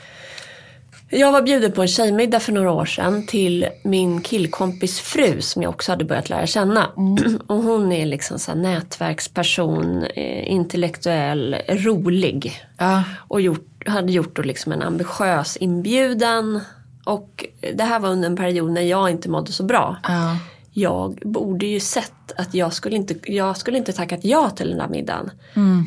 jag 1.09 1.31
var 1.31 1.41
bjuden 1.41 1.71
på 1.71 1.81
en 1.81 1.87
tjejmiddag 1.87 2.39
för 2.39 2.51
några 2.51 2.71
år 2.71 2.85
sedan 2.85 3.25
till 3.25 3.67
min 3.83 4.21
killkompis 4.21 4.99
fru 4.99 5.41
som 5.41 5.61
jag 5.61 5.69
också 5.69 5.91
hade 5.91 6.05
börjat 6.05 6.29
lära 6.29 6.47
känna. 6.47 6.85
Och 7.47 7.55
hon 7.63 7.91
är 7.91 8.05
liksom 8.05 8.39
så 8.39 8.55
nätverksperson, 8.55 10.03
eh, 10.03 10.51
intellektuell, 10.51 11.55
rolig. 11.69 12.61
Ja, 12.77 13.03
Och 13.27 13.41
gjort, 13.41 13.87
hade 13.87 14.11
gjort 14.11 14.35
då 14.35 14.41
liksom 14.41 14.71
en 14.71 14.81
ambitiös 14.81 15.57
inbjudan. 15.57 16.59
Och 17.05 17.45
det 17.73 17.83
här 17.83 17.99
var 17.99 18.09
under 18.09 18.29
en 18.29 18.35
period 18.35 18.71
när 18.71 18.81
jag 18.81 19.09
inte 19.09 19.29
mådde 19.29 19.51
så 19.51 19.63
bra. 19.63 19.97
ja, 20.03 20.37
Jag 20.73 21.19
borde 21.25 21.65
ju 21.65 21.79
sett 21.79 22.31
att 22.37 22.53
jag 22.53 22.73
skulle 22.73 22.95
inte, 22.95 23.15
jag 23.31 23.57
skulle 23.57 23.77
inte 23.77 23.93
tackat 23.93 24.19
ja 24.23 24.49
till 24.49 24.69
den 24.69 24.77
där 24.77 24.87
middagen. 24.87 25.31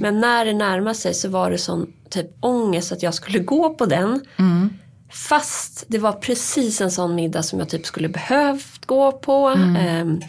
Men 0.01 0.21
när 0.21 0.45
det 0.45 0.53
närmade 0.53 0.95
sig 0.95 1.15
så 1.15 1.29
var 1.29 1.51
det 1.51 1.59
sån 1.59 1.93
typ 2.11 2.27
ångest 2.41 2.93
att 2.93 3.03
jag 3.03 3.15
skulle 3.15 3.39
gå 3.39 3.75
på 3.75 3.87
den. 3.87 4.21
Fast 5.13 5.85
det 5.89 5.99
var 5.99 6.13
precis 6.13 6.81
en 6.81 6.91
sån 6.91 7.15
middag 7.15 7.43
som 7.43 7.59
jag 7.59 7.69
typ 7.69 7.87
skulle 7.87 8.09
behövt 8.09 8.87
gå 8.87 9.13
på. 9.13 9.49
ehm, 9.77 10.21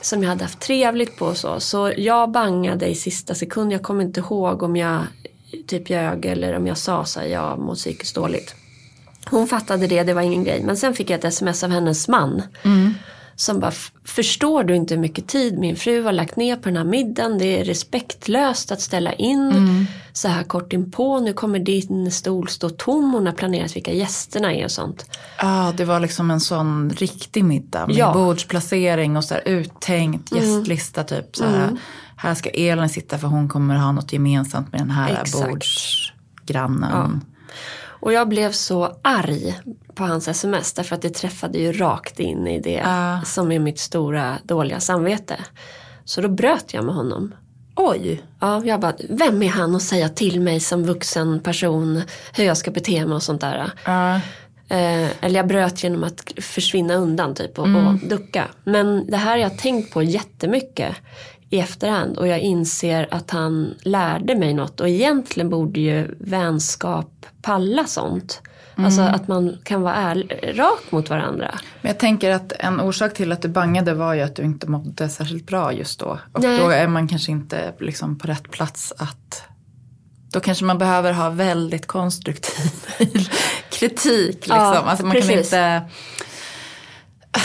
som 0.00 0.22
jag 0.22 0.30
hade 0.30 0.44
haft 0.44 0.60
trevligt 0.60 1.16
på 1.16 1.26
och 1.26 1.36
så. 1.36 1.60
Så 1.60 1.92
jag 1.96 2.30
bangade 2.30 2.86
i 2.86 2.94
sista 2.94 3.34
sekund. 3.34 3.72
Jag 3.72 3.82
kommer 3.82 4.04
inte 4.04 4.20
ihåg 4.20 4.62
om 4.62 4.76
jag 4.76 5.02
typ 5.66 5.90
ljög 5.90 6.26
eller 6.26 6.56
om 6.56 6.66
jag 6.66 6.78
sa 6.78 7.04
så 7.04 7.20
här, 7.20 7.26
jag 7.26 7.58
mår 7.58 7.74
psykiskt 7.74 8.14
dåligt. 8.14 8.54
Hon 9.30 9.46
fattade 9.46 9.86
det, 9.86 10.02
det 10.02 10.14
var 10.14 10.22
ingen 10.22 10.44
grej. 10.44 10.62
Men 10.62 10.76
sen 10.76 10.94
fick 10.94 11.10
jag 11.10 11.18
ett 11.18 11.24
sms 11.24 11.64
av 11.64 11.70
hennes 11.70 12.08
man. 12.08 12.42
Som 13.40 13.60
bara, 13.60 13.68
"F- 13.68 13.92
förstår 14.04 14.64
du 14.64 14.76
inte 14.76 14.94
hur 14.94 15.00
mycket 15.00 15.26
tid 15.28 15.58
min 15.58 15.76
fru 15.76 16.02
har 16.02 16.12
lagt 16.12 16.36
ner 16.36 16.56
på 16.56 16.62
den 16.68 16.76
här 16.76 16.84
middagen? 16.84 17.38
Det 17.38 17.60
är 17.60 17.64
respektlöst 17.64 18.72
att 18.72 18.80
ställa 18.80 19.12
in 19.12 19.86
så 20.12 20.28
här 20.28 20.42
kort 20.42 20.72
inpå. 20.72 21.20
Nu 21.20 21.32
kommer 21.32 21.58
din 21.58 22.10
stol 22.10 22.48
stå 22.48 22.68
tom. 22.70 23.12
Hon 23.12 23.26
har 23.26 23.32
planerat 23.32 23.76
vilka 23.76 23.92
gästerna 23.92 24.54
är 24.54 24.64
och 24.64 24.70
sånt. 24.70 25.18
Ja, 25.38 25.72
det 25.76 25.84
var 25.84 26.00
liksom 26.00 26.30
en 26.30 26.40
sån 26.40 26.90
riktig 26.90 27.44
middag 27.44 27.86
med 27.86 27.96
Ja. 27.96 28.12
bordsplacering 28.14 29.16
och 29.16 29.24
så 29.24 29.34
här 29.34 29.48
uttänkt 29.48 30.32
gästlista 30.32 31.04
typ. 31.04 31.36
Så 31.36 31.44
här, 31.44 31.70
här 32.16 32.34
ska 32.34 32.50
Elin 32.50 32.88
sitta 32.88 33.18
för 33.18 33.28
hon 33.28 33.48
kommer 33.48 33.76
ha 33.76 33.92
något 33.92 34.12
gemensamt 34.12 34.72
med 34.72 34.80
den 34.80 34.90
här 34.90 35.22
Exakt. 35.22 35.50
bordsgrannen. 35.50 37.20
Och 38.02 38.12
jag 38.12 38.28
blev 38.28 38.52
så 38.52 38.96
arg 39.02 39.60
på 40.00 40.06
hans 40.06 40.28
sms 40.28 40.72
därför 40.72 40.94
att 40.96 41.02
det 41.02 41.10
träffade 41.14 41.58
ju 41.58 41.72
rakt 41.72 42.20
in 42.20 42.46
i 42.46 42.60
det 42.60 42.70
Ja. 42.84 43.20
som 43.24 43.52
är 43.52 43.58
mitt 43.58 43.78
stora 43.78 44.38
dåliga 44.44 44.80
samvete. 44.80 45.36
Så 46.04 46.20
då 46.20 46.28
bröt 46.28 46.74
jag 46.74 46.84
med 46.84 46.94
honom. 46.94 47.34
Oj, 47.76 48.22
Ja, 48.40 48.64
jag 48.64 48.80
bara, 48.80 48.94
vem 49.08 49.42
är 49.42 49.48
han 49.48 49.76
att 49.76 49.82
säga 49.82 50.08
till 50.08 50.40
mig 50.40 50.60
som 50.60 50.84
vuxen 50.84 51.40
person 51.40 52.02
hur 52.36 52.44
jag 52.44 52.56
ska 52.56 52.70
bete 52.70 53.06
mig 53.06 53.14
och 53.14 53.22
sånt 53.22 53.40
där. 53.40 53.70
ja, 53.84 54.20
Eh, 54.68 55.08
eller 55.24 55.36
jag 55.36 55.46
bröt 55.46 55.82
genom 55.84 56.04
att 56.04 56.32
försvinna 56.40 56.94
undan 56.94 57.34
typ 57.34 57.58
och, 57.58 57.64
och 57.66 57.94
ducka. 58.08 58.48
Men 58.64 59.06
det 59.10 59.16
här 59.16 59.30
har 59.30 59.36
jag 59.36 59.58
tänkt 59.58 59.92
på 59.92 60.02
jättemycket 60.02 60.96
i 61.50 61.58
efterhand 61.60 62.16
och 62.18 62.28
jag 62.28 62.38
inser 62.40 63.08
att 63.10 63.30
han 63.30 63.74
lärde 63.82 64.34
mig 64.34 64.54
något 64.54 64.80
och 64.80 64.88
egentligen 64.88 65.50
borde 65.50 65.80
ju 65.80 66.14
vänskap 66.20 67.26
palla 67.42 67.84
sånt. 67.84 68.40
Alltså 68.74 69.00
att 69.00 69.28
man 69.28 69.58
kan 69.62 69.82
vara 69.82 69.94
ärlig, 69.94 70.54
rak 70.58 70.82
mot 70.90 71.10
varandra. 71.10 71.58
Men 71.82 71.88
jag 71.88 71.98
tänker 71.98 72.30
att 72.30 72.52
en 72.58 72.80
orsak 72.80 73.14
till 73.14 73.32
att 73.32 73.42
du 73.42 73.48
bangade 73.48 73.94
var 73.94 74.14
ju 74.14 74.20
att 74.20 74.36
du 74.36 74.42
inte 74.42 74.66
mådde 74.66 75.08
särskilt 75.08 75.46
bra 75.46 75.72
just 75.72 76.00
då. 76.00 76.18
Och 76.32 76.42
Nej. 76.42 76.58
då 76.58 76.68
är 76.68 76.88
man 76.88 77.08
kanske 77.08 77.32
inte 77.32 77.74
liksom 77.80 78.18
på 78.18 78.26
rätt 78.26 78.50
plats 78.50 78.92
att 78.98 79.42
då 80.32 80.40
kanske 80.40 80.64
man 80.64 80.78
behöver 80.78 81.12
ha 81.12 81.30
väldigt 81.30 81.86
konstruktiv 81.86 82.70
kritik. 83.70 84.34
Liksom. 84.34 84.56
Ja, 84.56 84.76
alltså 84.76 85.06
man 85.06 85.12
kan 85.12 85.22
precis. 85.22 85.46
inte 85.46 85.82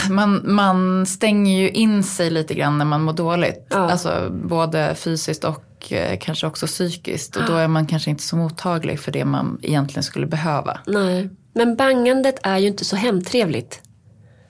man, 0.09 0.41
man 0.53 1.05
stänger 1.05 1.61
ju 1.61 1.69
in 1.69 2.03
sig 2.03 2.30
lite 2.30 2.53
grann 2.53 2.78
när 2.78 2.86
man 2.86 3.01
mår 3.01 3.13
dåligt. 3.13 3.67
Ja. 3.69 3.91
Alltså 3.91 4.30
både 4.30 4.95
fysiskt 4.95 5.43
och 5.43 5.63
eh, 5.91 6.17
kanske 6.21 6.47
också 6.47 6.67
psykiskt. 6.67 7.36
Och 7.36 7.43
då 7.47 7.53
är 7.53 7.67
man 7.67 7.88
kanske 7.88 8.09
inte 8.09 8.23
så 8.23 8.36
mottaglig 8.36 8.99
för 8.99 9.11
det 9.11 9.25
man 9.25 9.59
egentligen 9.61 10.03
skulle 10.03 10.27
behöva. 10.27 10.79
Nej. 10.88 11.29
Men 11.53 11.75
bangandet 11.75 12.39
är 12.43 12.57
ju 12.57 12.67
inte 12.67 12.86
så 12.86 12.95
hemtrevligt. 12.95 13.81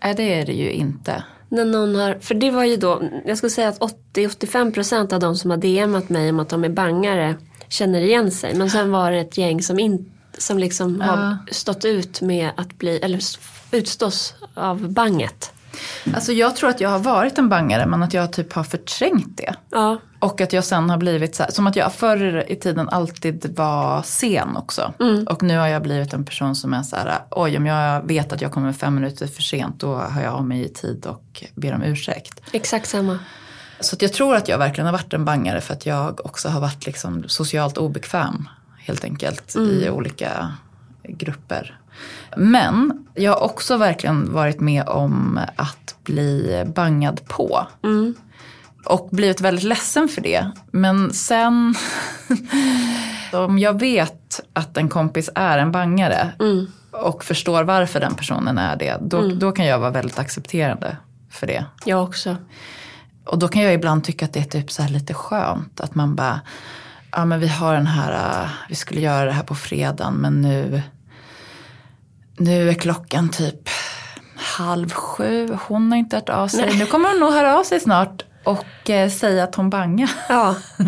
Nej, 0.03 0.13
det 0.15 0.33
är 0.33 0.45
det 0.45 0.53
ju 0.53 0.71
inte. 0.71 1.23
När 1.49 1.65
någon 1.65 1.95
har, 1.95 2.17
för 2.21 2.35
det 2.35 2.51
var 2.51 2.63
ju 2.63 2.77
då, 2.77 3.03
jag 3.25 3.37
skulle 3.37 3.49
säga 3.49 3.67
att 3.67 3.79
80-85% 4.13 5.13
av 5.13 5.19
de 5.19 5.35
som 5.35 5.51
har 5.51 5.57
DMat 5.57 6.09
mig 6.09 6.29
om 6.29 6.39
att 6.39 6.49
de 6.49 6.63
är 6.63 6.69
bangare 6.69 7.35
känner 7.69 8.01
igen 8.01 8.31
sig. 8.31 8.55
Men 8.55 8.69
sen 8.69 8.91
var 8.91 9.11
det 9.11 9.19
ett 9.19 9.37
gäng 9.37 9.61
som, 9.61 9.79
in, 9.79 10.11
som 10.37 10.59
liksom 10.59 11.01
har 11.01 11.37
stått 11.51 11.85
ut 11.85 12.21
med 12.21 12.49
att 12.57 12.77
bli, 12.77 12.97
eller 12.97 13.19
utstås 13.71 14.33
av 14.53 14.89
banget. 14.89 15.51
Alltså 16.13 16.31
jag 16.31 16.55
tror 16.55 16.69
att 16.69 16.81
jag 16.81 16.89
har 16.89 16.99
varit 16.99 17.37
en 17.37 17.49
bangare 17.49 17.85
men 17.85 18.03
att 18.03 18.13
jag 18.13 18.33
typ 18.33 18.53
har 18.53 18.63
förträngt 18.63 19.37
det. 19.37 19.55
Ja, 19.71 19.97
Och 20.19 20.41
att 20.41 20.53
jag 20.53 20.63
sen 20.63 20.89
har 20.89 20.97
blivit 20.97 21.35
så 21.35 21.43
här, 21.43 21.51
som 21.51 21.67
att 21.67 21.75
jag 21.75 21.93
förr 21.93 22.51
i 22.51 22.55
tiden 22.55 22.89
alltid 22.89 23.55
var 23.55 24.01
sen 24.01 24.57
också. 24.57 24.93
Och 25.29 25.43
nu 25.43 25.57
har 25.57 25.67
jag 25.67 25.81
blivit 25.81 26.13
en 26.13 26.25
person 26.25 26.55
som 26.55 26.73
är 26.73 26.83
så 26.83 26.95
här, 26.95 27.13
oj 27.31 27.57
om 27.57 27.65
jag 27.65 28.07
vet 28.07 28.33
att 28.33 28.41
jag 28.41 28.51
kommer 28.51 28.73
fem 28.73 28.95
minuter 28.95 29.27
för 29.27 29.41
sent 29.41 29.79
då 29.79 29.95
har 29.95 30.21
jag 30.21 30.33
av 30.33 30.47
mig 30.47 30.65
i 30.65 30.69
tid 30.69 31.05
och 31.05 31.43
ber 31.55 31.73
om 31.75 31.83
ursäkt. 31.83 32.41
exakt 32.51 32.89
samma. 32.89 33.19
Så 33.79 33.95
jag 33.99 34.13
tror 34.13 34.35
att 34.35 34.47
jag 34.47 34.57
verkligen 34.57 34.85
har 34.85 34.93
varit 34.93 35.13
en 35.13 35.25
bangare 35.25 35.61
för 35.61 35.73
att 35.73 35.85
jag 35.85 36.25
också 36.25 36.49
har 36.49 36.61
varit 36.61 36.85
liksom 36.85 37.23
socialt 37.27 37.77
obekväm 37.77 38.49
helt 38.77 39.03
enkelt 39.03 39.55
i 39.55 39.89
olika 39.89 40.53
grupper. 41.03 41.79
Men 42.37 43.07
jag 43.13 43.31
har 43.31 43.43
också 43.43 43.77
verkligen 43.77 44.33
varit 44.33 44.59
med 44.59 44.87
om 44.87 45.39
att 45.55 45.95
bli 46.03 46.63
bangad 46.75 47.27
på. 47.27 47.67
Och 48.85 49.09
blivit 49.11 49.41
väldigt 49.41 49.63
ledsen 49.63 50.07
för 50.07 50.21
det. 50.21 50.51
Men 50.71 51.13
sen, 51.13 51.75
om 53.33 53.59
jag 53.59 53.79
vet 53.79 54.39
att 54.53 54.77
en 54.77 54.89
kompis 54.89 55.29
är 55.35 55.57
en 55.57 55.71
bangare 55.71 56.31
och 56.91 57.23
förstår 57.23 57.63
varför 57.63 57.99
den 57.99 58.15
personen 58.15 58.57
är 58.57 58.75
det, 58.75 58.97
då, 59.01 59.27
då 59.27 59.51
kan 59.51 59.65
jag 59.65 59.79
vara 59.79 59.91
väldigt 59.91 60.19
accepterande 60.19 60.97
för 61.31 61.47
det. 61.47 61.65
Jag 61.85 62.03
också. 62.03 62.37
Och 63.25 63.39
då 63.39 63.47
kan 63.47 63.61
jag 63.61 63.73
ibland 63.73 64.03
tycka 64.03 64.25
att 64.25 64.33
det 64.33 64.39
är 64.39 64.43
typ 64.43 64.71
så 64.71 64.83
lite 64.87 65.13
skönt. 65.13 65.81
Att 65.81 65.95
man 65.95 66.15
bara, 66.15 66.41
ja 67.11 67.25
men 67.25 67.39
vi 67.39 67.47
har 67.47 67.73
den 67.73 67.87
här, 67.87 68.41
äh, 68.43 68.49
vi 68.69 68.75
skulle 68.75 69.01
göra 69.01 69.25
det 69.25 69.31
här 69.31 69.43
på 69.43 69.55
fredagen 69.55 70.13
men 70.13 70.41
nu, 70.41 70.81
nu 72.37 72.69
är 72.69 72.73
klockan 72.73 73.29
typ 73.29 73.69
halv 74.35 74.89
sju. 74.89 75.57
Hon 75.67 75.91
har 75.91 75.99
inte 75.99 76.15
hört 76.15 76.29
av 76.29 76.47
sig. 76.47 76.77
Nu 76.77 76.85
kommer 76.85 77.09
hon 77.09 77.19
nog 77.19 77.33
höra 77.33 77.59
av 77.59 77.63
sig 77.63 77.79
snart 77.79 78.23
och 78.43 78.89
eh, 78.89 79.09
säga 79.09 79.43
att 79.43 79.55
hon 79.55 79.69
bangar. 79.69 80.11
Ja. 80.29 80.55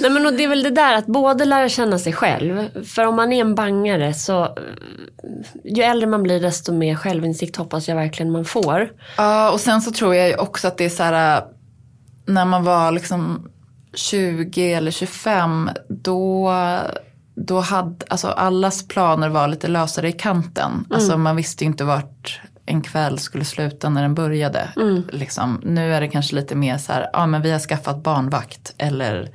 Nej 0.00 0.10
men 0.10 0.36
det 0.36 0.44
är 0.44 0.48
väl 0.48 0.62
det 0.62 0.70
där 0.70 0.94
att 0.94 1.06
både 1.06 1.44
lära 1.44 1.68
känna 1.68 1.98
sig 1.98 2.12
själv. 2.12 2.84
För 2.84 3.06
om 3.06 3.16
man 3.16 3.32
är 3.32 3.40
en 3.40 3.54
bangare 3.54 4.14
så 4.14 4.42
eh, 4.42 4.50
ju 5.64 5.82
äldre 5.82 6.06
man 6.06 6.22
blir 6.22 6.40
desto 6.40 6.72
mer 6.72 6.94
självinsikt 6.94 7.56
hoppas 7.56 7.88
jag 7.88 7.96
verkligen 7.96 8.32
man 8.32 8.44
får. 8.44 8.90
Ja, 9.16 9.50
och 9.50 9.60
sen 9.60 9.82
så 9.82 9.90
tror 9.90 10.14
jag 10.14 10.28
ju 10.28 10.36
också 10.36 10.68
att 10.68 10.78
det 10.78 10.84
är 10.84 10.88
så 10.88 11.02
här, 11.02 11.36
äh, 11.36 11.44
när 12.26 12.44
man 12.44 12.64
var 12.64 12.92
liksom 12.92 13.48
20 13.94 14.72
eller 14.72 14.90
25, 14.90 15.70
då, 15.88 16.52
då 17.46 17.60
hade, 17.60 18.06
alltså 18.08 18.28
allas 18.28 18.88
planer 18.88 19.28
var 19.28 19.48
lite 19.48 19.68
lösare 19.68 20.08
i 20.08 20.12
kanten. 20.12 20.86
Alltså 20.90 21.16
man 21.16 21.36
visste 21.36 21.64
ju 21.64 21.68
inte 21.68 21.84
vart 21.84 22.40
en 22.66 22.82
kväll 22.82 23.18
skulle 23.18 23.44
sluta 23.44 23.88
när 23.88 24.02
den 24.02 24.14
började. 24.14 24.68
Liksom. 25.10 25.60
Nu 25.64 25.94
är 25.94 26.00
det 26.00 26.08
kanske 26.08 26.36
lite 26.36 26.54
mer 26.54 26.78
så 26.78 26.92
här, 26.92 27.10
ja 27.12 27.26
men 27.26 27.42
vi 27.42 27.50
har 27.50 27.58
skaffat 27.58 28.02
barnvakt. 28.02 28.74
Eller 28.78 29.30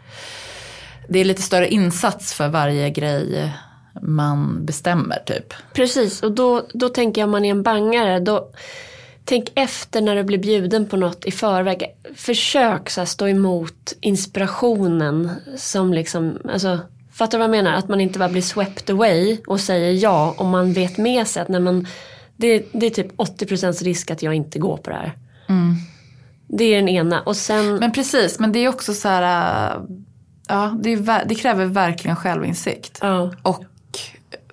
det 1.10 1.20
är 1.20 1.26
lite 1.26 1.42
större 1.42 1.68
insats 1.68 2.34
för 2.34 2.48
varje 2.48 2.90
grej 2.90 3.54
man 4.02 4.66
bestämmer 4.66 5.18
typ. 5.26 5.54
Precis 5.74 6.24
och 6.24 6.32
då, 6.32 6.68
då 6.74 6.90
tänker 6.90 7.22
jag 7.22 7.28
om 7.28 7.32
man 7.32 7.46
är 7.46 7.52
en 7.52 7.64
bangare 7.64 8.20
då 8.20 8.52
tänk 9.26 9.52
efter 9.56 10.02
när 10.02 10.16
du 10.16 10.24
blir 10.24 10.38
bjuden 10.38 10.90
på 10.90 10.98
något 10.98 11.26
i 11.26 11.32
förväg. 11.32 11.86
Försök 12.16 12.90
så 12.90 13.02
här, 13.02 13.06
stå 13.06 13.28
emot 13.28 13.94
inspirationen 14.02 15.32
som 15.58 15.94
liksom, 15.94 16.38
alltså 16.54 16.80
Fattar 17.14 17.38
du 17.38 17.48
vad 17.48 17.58
jag 17.58 17.64
menar? 17.64 17.78
Att 17.78 17.88
man 17.88 18.02
inte 18.02 18.20
bara 18.20 18.30
blir 18.30 18.42
swept 18.42 18.90
away 18.90 19.38
och 19.48 19.60
säger 19.60 19.92
ja 20.04 20.36
om 20.38 20.50
man 20.50 20.74
vet 20.74 20.98
med 20.98 21.28
sig 21.28 21.42
att 21.42 21.50
nej, 21.50 21.62
men, 21.62 21.88
det, 22.38 22.66
det 22.74 22.86
är 22.86 22.90
typ 22.90 23.18
80% 23.18 23.84
risk 23.84 24.12
att 24.12 24.24
jag 24.24 24.34
inte 24.34 24.60
går 24.60 24.78
på 24.78 24.90
det 24.90 24.96
här. 24.96 25.18
Mm. 25.48 25.76
Det 26.48 26.64
är 26.64 26.76
den 26.76 26.90
ena. 26.90 27.22
Och 27.22 27.36
sen, 27.36 27.76
Men 27.76 27.92
precis, 27.92 28.40
men 28.40 28.52
det 28.52 28.60
är 28.60 28.70
också 28.70 28.94
så 28.94 29.08
här, 29.08 29.76
äh, 29.76 29.82
ja 30.48 30.78
det, 30.84 30.94
är, 30.94 31.26
det 31.26 31.36
kräver 31.36 31.66
verkligen 31.66 32.16
självinsikt. 32.16 33.00
ja, 33.02 33.32
Och 33.42 33.64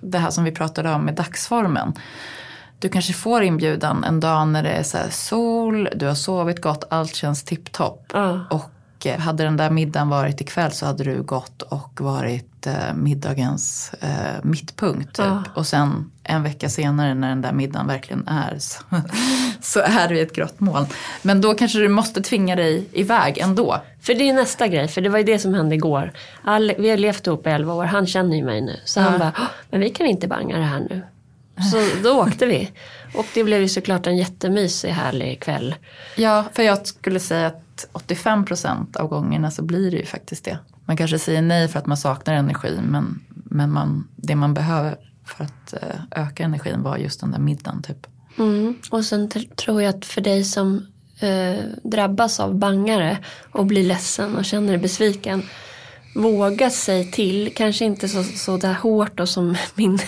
det 0.01 0.17
här 0.17 0.29
som 0.29 0.43
vi 0.43 0.51
pratade 0.51 0.91
om 0.93 1.05
med 1.05 1.13
dagsformen. 1.15 1.93
Du 2.79 2.89
kanske 2.89 3.13
får 3.13 3.43
inbjudan 3.43 4.03
en 4.03 4.19
dag 4.19 4.47
när 4.47 4.63
det 4.63 4.69
är 4.69 4.83
så 4.83 4.97
sol, 5.09 5.89
du 5.95 6.05
har 6.07 6.15
sovit 6.15 6.61
gott, 6.61 6.83
allt 6.89 7.15
känns 7.15 7.43
tipptopp. 7.43 8.05
ja, 8.13 8.45
Och 8.49 8.71
eh, 9.05 9.19
hade 9.19 9.43
den 9.43 9.57
där 9.57 9.69
middagen 9.69 10.09
varit 10.09 10.41
ikväll 10.41 10.71
så 10.71 10.85
hade 10.85 11.03
du 11.03 11.23
gått 11.23 11.61
och 11.61 12.01
varit 12.01 12.67
eh, 12.67 12.93
middagens 12.95 13.91
eh, 13.99 14.09
mittpunkt. 14.43 15.15
Typ. 15.15 15.25
Ja. 15.25 15.43
Och 15.55 15.67
sen 15.67 16.11
en 16.23 16.43
vecka 16.43 16.69
senare 16.69 17.13
när 17.13 17.29
den 17.29 17.41
där 17.41 17.51
middagen 17.51 17.87
verkligen 17.87 18.27
är 18.27 18.57
så, 18.59 18.81
så 19.61 19.79
är 19.79 20.07
du 20.07 20.17
i 20.17 20.21
ett 20.21 20.35
grått 20.35 20.59
moln. 20.59 20.85
Men 21.21 21.41
då 21.41 21.53
kanske 21.53 21.79
du 21.79 21.87
måste 21.89 22.21
tvinga 22.21 22.55
dig 22.55 22.85
iväg 22.91 23.37
ändå. 23.37 23.81
För 24.01 24.13
det 24.13 24.29
är 24.29 24.33
nästa 24.33 24.67
grej, 24.67 24.87
för 24.87 25.01
det 25.01 25.09
var 25.09 25.17
ju 25.17 25.23
det 25.23 25.39
som 25.39 25.53
hände 25.53 25.75
igår. 25.75 26.11
All, 26.43 26.73
vi 26.77 26.89
har 26.89 26.97
levt 26.97 27.27
ihop 27.27 27.47
i 27.47 27.49
11 27.49 27.73
år, 27.73 27.83
han 27.85 28.07
känner 28.07 28.35
ju 28.37 28.43
mig 28.43 28.61
nu. 28.61 28.79
Så 28.85 28.99
han 29.01 29.19
bara, 29.19 29.31
"Åh, 29.39 29.45
men 29.69 29.79
vi 29.79 29.89
kan 29.89 30.07
inte 30.07 30.27
banga 30.27 30.57
det 30.57 30.63
här 30.63 30.79
nu. 30.79 31.01
Så 31.61 31.77
då 32.03 32.11
åkte 32.21 32.45
vi. 32.45 32.71
Och 33.13 33.25
det 33.33 33.43
blev 33.43 33.61
ju 33.61 33.67
såklart 33.67 34.07
en 34.07 34.17
jättemysig 34.17 34.89
härlig 34.89 35.39
kväll. 35.39 35.75
Ja, 36.15 36.45
för 36.53 36.63
jag 36.63 36.87
skulle 36.87 37.19
säga 37.19 37.47
att 37.47 37.87
85% 37.93 38.97
av 38.97 39.07
gångerna 39.07 39.51
så 39.51 39.63
blir 39.63 39.91
det 39.91 39.97
ju 39.97 40.05
faktiskt 40.05 40.45
det. 40.45 40.57
Man 40.85 40.97
kanske 40.97 41.19
säger 41.19 41.41
nej 41.41 41.67
för 41.67 41.79
att 41.79 41.85
man 41.85 41.97
saknar 41.97 42.33
energi 42.33 42.79
men, 42.83 43.21
men 43.29 43.71
man, 43.71 44.07
det 44.15 44.35
man 44.35 44.53
behöver 44.53 44.95
för 45.25 45.43
att 45.43 45.73
eh, 45.73 46.23
öka 46.23 46.43
energin 46.43 46.83
var 46.83 46.97
just 46.97 47.19
den 47.19 47.31
där 47.31 47.39
middagen 47.39 47.83
typ. 47.83 48.07
Mm. 48.37 48.75
Och 48.89 49.05
sen 49.05 49.29
tr- 49.29 49.55
tror 49.55 49.81
jag 49.81 49.95
att 49.95 50.05
för 50.05 50.21
dig 50.21 50.43
som 50.43 50.87
eh, 51.19 51.63
drabbas 51.83 52.39
av 52.39 52.55
bangare 52.55 53.17
och 53.51 53.65
blir 53.65 53.83
ledsen 53.83 54.35
och 54.35 54.45
känner 54.45 54.67
dig 54.67 54.77
besviken. 54.77 55.43
Våga 56.15 56.69
sig 56.69 57.11
till, 57.11 57.53
kanske 57.55 57.85
inte 57.85 58.07
så, 58.07 58.23
så 58.23 58.57
där 58.57 58.73
hårt 58.73 59.17
då 59.17 59.25
som 59.25 59.55
min 59.75 59.99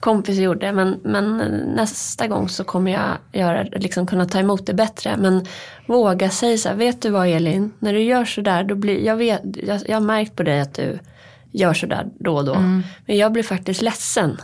kompis 0.00 0.38
gjorde. 0.38 0.72
Men, 0.72 1.00
men 1.04 1.36
nästa 1.76 2.26
gång 2.26 2.48
så 2.48 2.64
kommer 2.64 2.92
jag 2.92 3.40
göra, 3.40 3.62
liksom 3.62 4.06
kunna 4.06 4.24
ta 4.24 4.38
emot 4.38 4.66
det 4.66 4.74
bättre. 4.74 5.16
Men 5.16 5.46
våga 5.86 6.30
säga 6.30 6.58
så 6.58 6.68
här, 6.68 6.76
vet 6.76 7.02
du 7.02 7.10
vad 7.10 7.28
Elin? 7.28 7.72
När 7.78 7.92
du 7.92 8.02
gör 8.02 8.24
så 8.24 8.40
där, 8.40 8.64
då 8.64 8.74
blir, 8.74 9.04
jag, 9.04 9.16
vet, 9.16 9.42
jag, 9.66 9.80
jag 9.88 9.96
har 9.96 10.00
märkt 10.00 10.36
på 10.36 10.42
dig 10.42 10.60
att 10.60 10.74
du 10.74 10.98
gör 11.52 11.74
så 11.74 11.86
där 11.86 12.06
då 12.18 12.36
och 12.36 12.44
då. 12.44 12.54
Men 13.06 13.16
jag 13.16 13.32
blir 13.32 13.42
faktiskt 13.42 13.82
ledsen. 13.82 14.36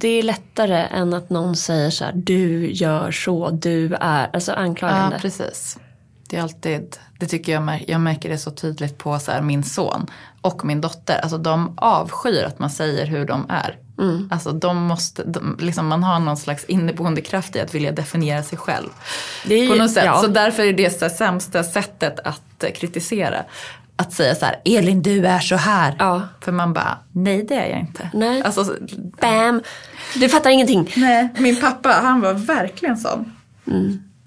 Det 0.00 0.08
är 0.08 0.22
lättare 0.22 0.86
än 0.90 1.14
att 1.14 1.30
någon 1.30 1.56
säger 1.56 1.90
så 1.90 2.04
här, 2.04 2.12
du 2.16 2.70
gör 2.72 3.10
så, 3.10 3.50
du 3.50 3.94
är, 4.00 4.30
alltså 4.32 4.52
Ja, 4.52 4.56
anklagande. 4.56 5.18
precis. 5.20 5.78
Det 6.30 6.36
är 6.36 6.42
alltid, 6.42 6.96
det 7.18 7.26
tycker 7.26 7.52
jag, 7.52 7.62
mär- 7.62 7.84
jag 7.88 8.00
märker 8.00 8.28
det 8.28 8.38
så 8.38 8.50
tydligt 8.50 8.98
på 8.98 9.18
så 9.18 9.30
här, 9.32 9.40
min 9.42 9.64
son 9.64 10.06
och 10.40 10.64
min 10.64 10.80
dotter. 10.80 11.18
Alltså 11.22 11.38
de 11.38 11.74
avskyr 11.76 12.44
att 12.44 12.58
man 12.58 12.70
säger 12.70 13.06
hur 13.06 13.24
de 13.26 13.46
är. 13.48 13.78
Alltså 14.30 14.52
de 14.52 14.76
måste, 14.76 15.24
de, 15.24 15.56
liksom, 15.60 15.86
man 15.86 16.02
har 16.02 16.20
någon 16.20 16.36
slags 16.36 16.64
inneboende 16.64 17.20
kraft 17.20 17.56
i 17.56 17.60
att 17.60 17.74
vilja 17.74 17.92
definiera 17.92 18.42
sig 18.42 18.58
själv. 18.58 18.88
Ju- 19.46 19.68
på 19.68 19.74
något 19.74 19.90
sätt. 19.90 20.04
ja. 20.04 20.20
Så 20.22 20.26
därför 20.26 20.62
är 20.62 20.72
det 20.72 20.98
så 20.98 21.04
här, 21.04 21.12
sämsta 21.14 21.64
sättet 21.64 22.20
att 22.24 22.64
eh, 22.64 22.70
kritisera. 22.70 23.44
Att 23.96 24.12
säga 24.12 24.34
så 24.34 24.44
här, 24.44 24.60
Elin 24.64 25.02
du 25.02 25.26
är 25.26 25.38
så 25.40 25.56
här. 25.56 25.96
Ja. 25.98 26.22
För 26.40 26.52
man 26.52 26.72
bara, 26.72 26.98
nej 27.12 27.42
det 27.48 27.54
är 27.54 27.66
jag 27.70 27.80
inte. 27.80 28.10
Nej. 28.14 28.42
Alltså, 28.42 28.76
Bam! 29.20 29.62
Du 30.14 30.28
fattar 30.28 30.50
ingenting. 30.50 30.92
Nej, 30.96 31.28
min 31.38 31.60
pappa 31.60 31.88
han 32.02 32.20
var 32.20 32.34
verkligen 32.34 32.96
sån. 32.96 33.32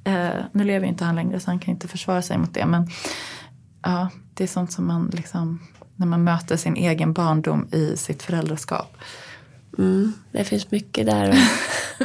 Eh, 0.03 0.29
nu 0.51 0.63
lever 0.63 0.85
ju 0.85 0.89
inte 0.89 1.05
han 1.05 1.15
längre 1.15 1.39
så 1.39 1.51
han 1.51 1.59
kan 1.59 1.73
inte 1.73 1.87
försvara 1.87 2.21
sig 2.21 2.37
mot 2.37 2.53
det. 2.53 2.65
Men 2.65 2.89
ja, 3.81 4.09
det 4.33 4.43
är 4.43 4.47
sånt 4.47 4.71
som 4.71 4.87
man 4.87 5.11
liksom, 5.13 5.59
när 5.95 6.07
man 6.07 6.23
möter 6.23 6.57
sin 6.57 6.75
egen 6.75 7.13
barndom 7.13 7.67
i 7.71 7.97
sitt 7.97 8.23
föräldraskap. 8.23 8.97
Mm, 9.77 10.13
det 10.31 10.43
finns 10.43 10.71
mycket 10.71 11.05
där. 11.05 11.37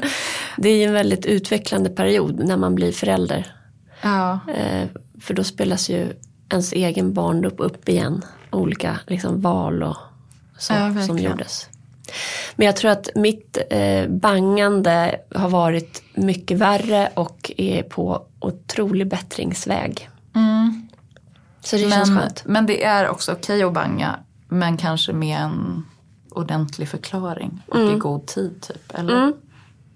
det 0.57 0.69
är 0.69 0.87
en 0.87 0.93
väldigt 0.93 1.27
utvecklande 1.27 1.91
period 1.91 2.39
när 2.39 2.57
man 2.57 2.75
blir 2.75 2.93
förälder. 2.93 3.55
Ja, 4.03 4.41
Eh, 4.55 4.89
för 5.21 5.35
då 5.35 5.45
spelas 5.45 5.91
ju 5.91 6.13
ens 6.51 6.73
egen 6.73 7.13
barndom 7.13 7.53
upp 7.59 7.89
igen. 7.89 8.25
Olika 8.51 9.01
liksom, 9.07 9.41
val 9.41 9.83
och 9.83 9.97
så, 10.59 10.73
Ja, 10.73 11.03
som 11.03 11.19
gjordes. 11.19 11.69
Men 12.57 12.67
jag 12.67 12.77
tror 12.77 12.91
att 12.91 13.09
mitt 13.15 13.59
eh, 13.71 14.09
bangande 14.09 15.21
har 15.35 15.49
varit 15.49 16.03
mycket 16.15 16.59
värre 16.59 17.11
och 17.15 17.53
är 17.57 17.83
på 17.83 18.27
otrolig 18.41 19.09
bättringsväg. 19.09 20.09
Så 21.61 21.77
det 21.77 21.91
känns 21.91 22.11
men, 22.11 22.19
skönt. 22.19 22.43
men 22.45 22.67
det 22.67 22.85
är 22.85 23.09
också 23.09 23.33
okej 23.33 23.63
att 23.63 23.73
banga. 23.73 24.19
Men 24.49 24.77
kanske 24.77 25.13
med 25.13 25.39
en 25.39 25.87
ordentlig 26.31 26.89
förklaring 26.89 27.63
och 27.69 27.81
i 27.81 27.95
god 27.95 28.27
tid 28.27 28.63
typ. 28.63 28.95
Eller 28.95 29.33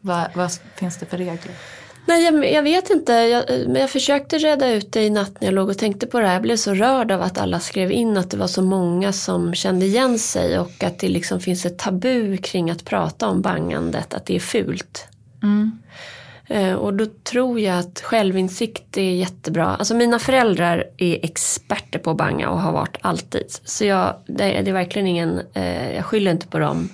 vad, 0.01 0.27
vad 0.35 0.53
finns 0.75 0.99
det 0.99 1.07
för 1.07 1.19
regler? 1.19 1.53
Nej, 2.07 2.25
jag, 2.25 2.53
jag 2.53 2.63
vet 2.63 2.91
inte. 2.91 3.13
Jag, 3.13 3.45
men 3.69 3.81
jag 3.81 3.91
försökte 3.91 4.39
reda 4.39 4.69
ut 4.73 4.93
det 4.93 5.03
i 5.03 5.11
natt 5.11 5.41
när 5.41 5.49
jag 5.49 5.55
låg 5.55 5.69
och 5.69 5.79
tänkte 5.79 6.07
på 6.07 6.21
det 6.21 6.27
här. 6.27 6.33
Jag 6.33 6.43
blev 6.43 6.57
så 6.57 6.75
rörd 6.75 7.11
av 7.11 7.23
att 7.23 7.39
alla 7.39 7.61
skrev 7.61 7.93
in 7.93 8.17
att 8.17 8.31
det 8.31 8.37
var 8.37 8.47
så 8.47 8.63
många 8.63 9.13
som 9.13 9.55
kände 9.55 9.87
igen 9.87 10.19
sig 10.19 10.59
och 10.59 10.85
att 10.85 10.99
det 10.99 11.09
liksom 11.09 11.41
finns 11.41 11.67
ett 11.67 11.79
tabu 11.79 12.37
kring 12.37 12.71
att 12.71 12.85
prata 12.85 13.29
om 13.29 13.43
bangandet, 13.43 14.15
att 14.15 14.27
det 14.27 14.37
är 14.37 14.41
fult. 14.41 15.07
Eh, 16.49 16.73
och 16.75 16.95
då 16.95 17.07
tror 17.23 17.61
jag 17.61 17.79
att 17.79 18.01
självinsikt 18.01 18.97
är 18.99 19.03
jättebra. 19.15 19.67
Alltså 19.77 19.95
mina 19.95 20.19
föräldrar 20.19 20.85
är 20.99 21.25
experter 21.25 21.99
på 21.99 22.11
att 22.11 22.17
banga 22.17 22.49
och 22.49 22.61
har 22.61 22.73
varit 22.73 22.97
alltid. 23.01 23.45
Så 23.65 23.85
jag, 23.85 24.15
det, 24.27 24.45
är- 24.45 24.63
det 24.63 24.71
är 24.71 24.75
verkligen 24.75 25.09
ingen, 25.09 25.41
eh, 25.55 25.95
jag 25.95 26.05
skyller 26.05 26.31
inte 26.31 26.47
på 26.47 26.59
dem. 26.59 26.89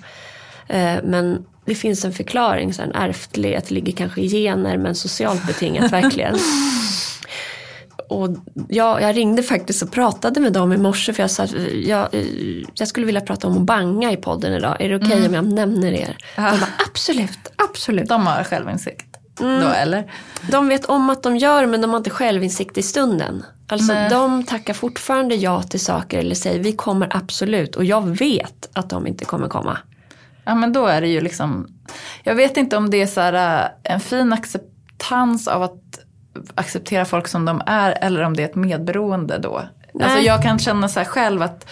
Eh, 0.67 0.95
men 1.03 1.45
det 1.69 1.75
finns 1.75 2.05
en 2.05 2.13
förklaring, 2.13 2.73
så 2.73 2.81
en 2.81 2.91
ärftlig, 2.91 3.55
att 3.55 3.67
det 3.67 3.73
ligger 3.73 3.93
kanske 3.93 4.21
i 4.21 4.29
gener 4.29 4.77
men 4.77 4.95
socialt 4.95 5.47
betingat 5.47 5.91
verkligen. 5.91 6.35
Och 8.09 8.29
jag, 8.69 9.01
jag 9.01 9.17
ringde 9.17 9.43
faktiskt 9.43 9.83
och 9.83 9.91
pratade 9.91 10.39
med 10.39 10.53
dem 10.53 10.73
i 10.73 10.77
morse 10.77 11.13
för 11.13 11.23
jag 11.23 11.31
sa 11.31 11.43
att 11.43 11.53
jag, 11.73 12.07
jag 12.73 12.87
skulle 12.87 13.05
vilja 13.05 13.21
prata 13.21 13.47
om 13.47 13.57
att 13.57 13.63
banga 13.63 14.11
i 14.11 14.17
podden 14.17 14.53
idag. 14.53 14.77
Är 14.79 14.89
det 14.89 14.95
okej 14.95 15.27
om 15.27 15.33
jag 15.33 15.45
nämner 15.45 15.91
er? 15.91 16.17
De 16.35 16.41
bara 16.41 16.69
absolut, 16.87 17.51
absolut. 17.55 18.09
De 18.09 18.27
har 18.27 18.43
självinsikt 18.43 19.09
då 19.39 19.67
eller? 19.67 20.11
De 20.51 20.67
vet 20.67 20.85
om 20.85 21.09
att 21.09 21.23
de 21.23 21.37
gör 21.37 21.65
men 21.65 21.81
de 21.81 21.89
har 21.89 21.97
inte 21.97 22.09
självinsikt 22.09 22.77
i 22.77 22.81
stunden. 22.81 23.43
Alltså 23.67 23.93
Nej. 23.93 24.09
de 24.09 24.43
tackar 24.43 24.73
fortfarande 24.73 25.35
ja 25.35 25.63
till 25.63 25.79
saker 25.79 26.19
eller 26.19 26.35
säger 26.35 26.59
vi 26.59 26.71
kommer 26.71 27.07
absolut 27.11 27.75
och 27.75 27.85
jag 27.85 28.17
vet 28.17 28.69
att 28.73 28.89
de 28.89 29.07
inte 29.07 29.25
kommer 29.25 29.47
komma. 29.47 29.77
Ja 30.45 30.55
men 30.55 30.73
då 30.73 30.85
är 30.85 31.01
det 31.01 31.07
ju 31.07 31.21
liksom, 31.21 31.67
jag 32.23 32.35
vet 32.35 32.57
inte 32.57 32.77
om 32.77 32.89
det 32.89 32.97
är 33.01 33.07
så 33.07 33.21
här, 33.21 33.63
äh, 33.83 33.93
en 33.93 33.99
fin 33.99 34.33
acceptans 34.33 35.47
av 35.47 35.63
att 35.63 35.99
acceptera 36.55 37.05
folk 37.05 37.27
som 37.27 37.45
de 37.45 37.61
är 37.65 37.91
eller 38.01 38.21
om 38.21 38.35
det 38.35 38.43
är 38.43 38.47
ett 38.49 38.55
medberoende 38.55 39.37
då. 39.37 39.57
Alltså 39.57 40.15
Nej. 40.15 40.25
jag 40.25 40.43
kan 40.43 40.59
känna 40.59 40.89
så 40.89 40.99
här 40.99 41.05
själv 41.07 41.41
att, 41.41 41.65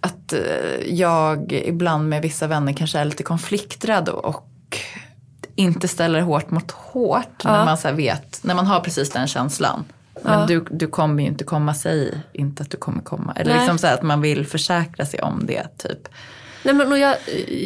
att 0.00 0.32
eh, 0.32 0.40
jag 0.86 1.52
ibland 1.52 2.08
med 2.08 2.22
vissa 2.22 2.46
vänner 2.46 2.72
kanske 2.72 2.98
är 2.98 3.04
lite 3.04 3.22
konflikträdd 3.22 4.08
och, 4.08 4.48
inte 5.58 5.88
ställer 5.88 6.20
hårt 6.20 6.50
mot 6.50 6.70
hårt 6.70 7.44
när 7.44 7.58
Ja. 7.58 7.64
man 7.64 7.78
så 7.78 7.92
vet, 7.92 8.44
när 8.44 8.54
man 8.54 8.66
har 8.66 8.80
precis 8.80 9.10
den 9.10 9.26
känslan. 9.26 9.84
Men 10.22 10.40
Ja. 10.40 10.46
du, 10.46 10.64
du 10.70 10.86
kommer 10.86 11.22
ju 11.22 11.28
inte 11.28 11.44
komma, 11.44 11.74
säg 11.74 12.20
inte 12.32 12.62
att 12.62 12.70
du 12.70 12.76
kommer 12.76 13.02
komma. 13.02 13.32
Eller 13.36 13.50
Nej. 13.50 13.60
liksom 13.60 13.78
så 13.78 13.86
att 13.86 14.02
man 14.02 14.20
vill 14.20 14.46
försäkra 14.46 15.06
sig 15.06 15.20
om 15.22 15.46
det 15.46 15.78
typ. 15.78 16.08
Nej, 16.66 16.74
men, 16.74 16.92
och 16.92 16.98
jag, 16.98 17.16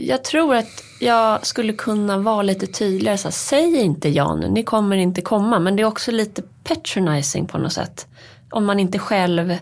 jag 0.02 0.24
tror 0.24 0.54
att 0.54 0.84
jag 0.98 1.46
skulle 1.46 1.72
kunna 1.72 2.18
vara 2.18 2.42
lite 2.42 2.66
tydligare. 2.66 3.18
Så 3.18 3.28
här, 3.28 3.32
Säg 3.32 3.80
inte 3.80 4.08
ja 4.08 4.34
nu, 4.34 4.48
ni 4.48 4.62
kommer 4.62 4.96
inte 4.96 5.22
komma. 5.22 5.58
Men 5.58 5.76
det 5.76 5.82
är 5.82 5.86
också 5.86 6.10
lite 6.10 6.42
patronizing 6.64 7.46
på 7.46 7.58
något 7.58 7.72
sätt. 7.72 8.06
Om 8.50 8.64
man 8.64 8.80
inte 8.80 8.98
själv, 8.98 9.56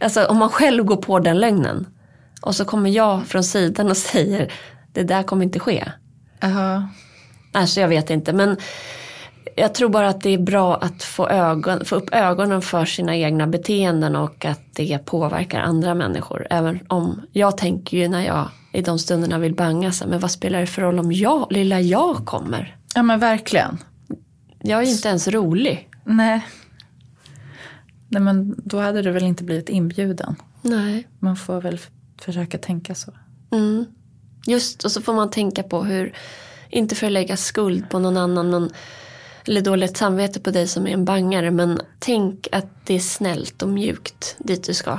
alltså 0.00 0.24
om 0.24 0.36
man 0.36 0.48
själv 0.48 0.84
går 0.84 0.96
på 0.96 1.18
den 1.18 1.38
lögnen. 1.38 1.86
Och 2.42 2.54
så 2.54 2.64
kommer 2.64 2.90
jag 2.90 3.26
från 3.26 3.44
sidan 3.44 3.90
och 3.90 3.96
säger 4.12 4.52
det 4.92 5.02
där 5.02 5.22
kommer 5.22 5.44
inte 5.44 5.58
ske. 5.60 5.92
Jaha. 6.40 6.88
Alltså 7.52 7.80
jag 7.80 7.88
vet 7.88 8.10
inte 8.10 8.32
men 8.32 8.56
jag 9.56 9.74
tror 9.74 9.88
bara 9.88 10.08
att 10.08 10.20
det 10.20 10.30
är 10.30 10.38
bra 10.38 10.76
att 10.76 11.02
få, 11.02 11.28
ögon, 11.28 11.84
få 11.84 11.96
upp 11.96 12.08
ögonen 12.12 12.62
för 12.62 12.84
sina 12.84 13.16
egna 13.16 13.46
beteenden 13.46 14.16
och 14.16 14.44
att 14.44 14.60
det 14.72 14.98
påverkar 15.04 15.60
andra 15.60 15.94
människor. 15.94 16.46
Även 16.50 16.80
om 16.88 17.22
jag 17.32 17.56
tänker 17.56 17.96
ju 17.96 18.08
när 18.08 18.26
jag 18.26 18.48
i 18.72 18.82
de 18.82 18.98
stunderna 18.98 19.38
vill 19.38 19.54
banga 19.54 19.92
så 19.92 20.08
men 20.08 20.20
vad 20.20 20.30
spelar 20.30 20.60
det 20.60 20.66
för 20.66 20.82
roll 20.82 20.98
om 20.98 21.12
jag, 21.12 21.52
lilla 21.52 21.80
jag 21.80 22.26
kommer? 22.26 22.76
Ja 22.94 23.02
men 23.02 23.20
verkligen. 23.20 23.78
Jag 24.62 24.82
är 24.82 24.86
ju 24.86 24.92
inte 24.92 25.08
ens 25.08 25.28
rolig. 25.28 25.88
Nej. 26.04 26.46
Nej 28.08 28.22
men 28.22 28.54
då 28.64 28.80
hade 28.80 29.02
du 29.02 29.10
väl 29.10 29.22
inte 29.22 29.44
blivit 29.44 29.68
inbjuden. 29.68 30.36
Nej. 30.62 31.08
Man 31.18 31.36
får 31.36 31.60
väl 31.60 31.80
försöka 32.20 32.58
tänka 32.58 32.94
så. 32.94 33.12
Mm. 33.50 33.84
Just, 34.46 34.84
och 34.84 34.92
så 34.92 35.02
får 35.02 35.14
man 35.14 35.30
tänka 35.30 35.62
på 35.62 35.84
hur, 35.84 36.14
inte 36.70 36.94
för 36.94 37.06
att 37.06 37.12
lägga 37.12 37.36
skuld 37.36 37.90
på 37.90 37.98
någon 37.98 38.16
annan, 38.16 38.50
men, 38.50 38.70
eller 39.44 39.60
dåligt 39.60 39.96
samvete 39.96 40.40
på 40.40 40.50
dig 40.50 40.68
som 40.68 40.86
är 40.86 40.90
en 40.90 41.04
bangare, 41.04 41.50
men 41.50 41.80
tänk 41.98 42.48
att 42.52 42.86
det 42.86 42.94
är 42.94 43.00
snällt 43.00 43.62
och 43.62 43.68
mjukt 43.68 44.36
dit 44.38 44.64
du 44.64 44.74
ska. 44.74 44.98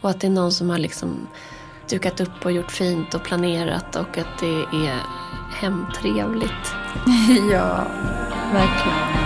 Och 0.00 0.10
att 0.10 0.20
det 0.20 0.26
är 0.26 0.30
någon 0.30 0.52
som 0.52 0.70
har 0.70 0.78
liksom 0.78 1.28
dukat 1.90 2.20
upp 2.20 2.44
och 2.44 2.52
gjort 2.52 2.72
fint 2.72 3.14
och 3.14 3.24
planerat 3.24 3.96
och 3.96 4.18
att 4.18 4.40
det 4.40 4.62
är 4.62 5.00
hemtrevligt. 5.54 6.74
ja, 7.52 7.86
verkligen. 8.52 9.24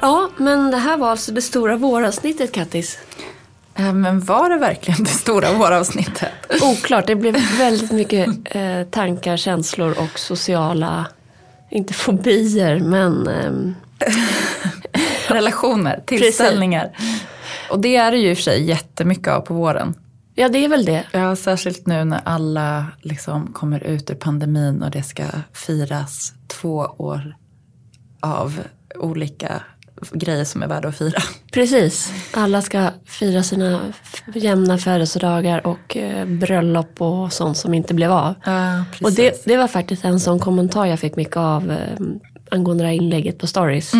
Ja, 0.00 0.30
men 0.36 0.70
det 0.70 0.76
här 0.76 0.96
var 0.96 1.10
alltså 1.10 1.32
det 1.32 1.42
stora 1.42 1.76
våravsnittet 1.76 2.52
Kattis. 2.52 2.98
Äh, 3.76 3.92
men 3.92 4.20
var 4.20 4.50
det 4.50 4.58
verkligen 4.58 5.04
det 5.04 5.10
stora 5.10 5.52
våravsnittet? 5.52 6.30
Oklart, 6.62 7.06
det 7.06 7.16
blev 7.16 7.34
väldigt 7.58 7.92
mycket 7.92 8.28
eh, 8.44 8.82
tankar, 8.90 9.36
känslor 9.36 9.98
och 9.98 10.18
sociala, 10.18 11.06
inte 11.70 11.94
fobier, 11.94 12.80
men 12.80 13.28
ehm, 13.28 13.74
Relationer, 15.28 16.02
tillställningar. 16.06 16.96
Och 17.70 17.80
det 17.80 17.96
är 17.96 18.10
det 18.10 18.16
ju 18.16 18.30
i 18.30 18.32
och 18.32 18.36
för 18.36 18.42
sig 18.42 18.64
jättemycket 18.64 19.28
av 19.28 19.40
på 19.40 19.54
våren. 19.54 19.94
ja 20.34 20.48
det 20.48 20.64
är 20.64 20.68
väl 20.68 20.84
det. 20.84 21.04
Ja, 21.12 21.36
särskilt 21.36 21.86
nu 21.86 22.04
när 22.04 22.20
alla 22.24 22.86
liksom 23.02 23.52
kommer 23.52 23.84
ut 23.84 24.10
ur 24.10 24.14
pandemin 24.14 24.82
och 24.82 24.90
det 24.90 25.02
ska 25.02 25.22
firas 25.52 26.32
två 26.46 26.76
år 26.98 27.36
av 28.20 28.60
olika 28.98 29.62
grejer 30.12 30.44
som 30.44 30.62
är 30.62 30.66
värda 30.66 30.88
att 30.88 30.98
fira. 30.98 31.22
Precis, 31.52 32.12
alla 32.32 32.62
ska 32.62 32.90
fira 33.06 33.42
sina 33.42 33.80
jämna 34.34 34.78
födelsedagar 34.78 35.66
och 35.66 35.96
eh, 35.96 36.26
bröllop 36.26 37.00
och 37.00 37.32
sånt 37.32 37.56
som 37.56 37.74
inte 37.74 37.94
blev 37.94 38.12
av. 38.12 38.34
Ja, 38.44 38.84
Och 39.02 39.12
det, 39.12 39.44
det 39.44 39.56
var 39.56 39.68
faktiskt 39.68 40.04
en 40.04 40.20
sån 40.20 40.38
kommentar 40.38 40.86
jag 40.86 41.00
fick 41.00 41.16
mycket 41.16 41.36
av 41.36 41.70
eh, 41.70 41.78
angående 42.50 42.84
det 42.84 42.88
här 42.88 42.94
inlägget 42.94 43.38
på 43.38 43.46
stories. 43.46 43.92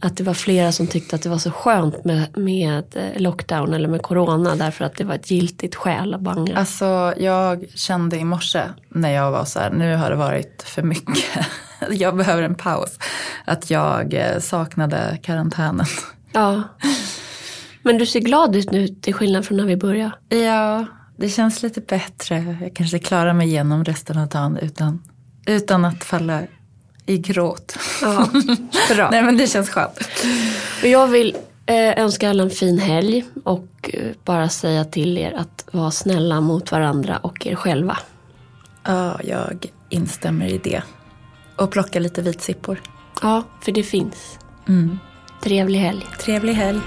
Att 0.00 0.16
det 0.16 0.22
var 0.24 0.34
flera 0.34 0.72
som 0.72 0.86
tyckte 0.86 1.16
att 1.16 1.22
det 1.22 1.28
var 1.28 1.38
så 1.38 1.50
skönt 1.50 2.04
med, 2.04 2.36
med 2.36 2.84
eh, 2.96 3.20
lockdown 3.22 3.74
eller 3.74 3.88
med 3.88 4.02
corona 4.02 4.56
därför 4.56 4.84
att 4.84 4.96
det 4.96 5.04
var 5.04 5.14
ett 5.14 5.30
giltigt 5.30 5.74
skäl 5.74 6.14
att 6.14 6.20
banga. 6.20 6.56
Alltså 6.58 7.14
jag 7.16 7.64
kände 7.74 8.16
i 8.16 8.24
morse 8.24 8.60
när 8.88 9.10
jag 9.10 9.30
var 9.30 9.44
så 9.44 9.58
här, 9.58 9.70
nu 9.70 9.96
har 9.96 10.10
det 10.10 10.16
varit 10.16 10.62
för 10.66 10.82
mycket. 10.82 11.24
Jag 11.90 12.16
behöver 12.16 12.42
en 12.42 12.54
paus. 12.54 12.98
Att 13.44 13.70
jag 13.70 14.14
eh, 14.14 14.38
saknade 14.40 15.18
karantänen. 15.22 15.86
Ja. 16.32 16.62
Men 17.82 17.98
du 17.98 18.06
ser 18.06 18.20
glad 18.20 18.56
ut 18.56 18.70
nu 18.70 18.88
till 18.88 19.14
skillnad 19.14 19.46
från 19.46 19.56
när 19.56 19.64
vi 19.64 19.76
började. 19.76 20.12
Ja, 20.28 20.86
det 21.16 21.28
känns 21.28 21.62
lite 21.62 21.80
bättre. 21.80 22.56
Jag 22.60 22.74
kanske 22.74 22.98
klarar 22.98 23.32
mig 23.32 23.48
igenom 23.48 23.84
resten 23.84 24.18
av 24.18 24.28
dagen 24.28 24.58
utan, 24.62 25.02
utan 25.46 25.84
att 25.84 26.04
falla 26.04 26.42
i 27.06 27.18
gråt. 27.18 27.78
Ja, 28.02 28.28
bra. 28.94 29.10
Nej 29.10 29.22
men 29.22 29.36
det 29.36 29.46
känns 29.46 29.70
skönt. 29.70 29.98
Och 30.82 30.88
jag 30.88 31.06
vill 31.06 31.36
eh, 31.66 31.98
önska 31.98 32.30
alla 32.30 32.42
en 32.42 32.50
fin 32.50 32.78
helg 32.78 33.24
och 33.44 33.90
eh, 33.92 34.10
bara 34.24 34.48
säga 34.48 34.84
till 34.84 35.18
er 35.18 35.32
att 35.32 35.68
vara 35.72 35.90
snälla 35.90 36.40
mot 36.40 36.72
varandra 36.72 37.16
och 37.16 37.46
er 37.46 37.54
själva. 37.54 37.98
Ja, 38.84 39.20
jag 39.24 39.66
instämmer 39.88 40.46
i 40.46 40.58
det. 40.64 40.82
Och 41.58 41.70
plocka 41.70 42.00
lite 42.00 42.22
vitsippor. 42.22 42.82
Ja, 43.22 43.42
för 43.60 43.72
det 43.72 43.82
finns. 43.82 44.38
Mm. 44.68 44.98
Trevlig 45.42 45.78
helg. 45.78 46.06
Trevlig 46.20 46.52
helg. 46.52 46.80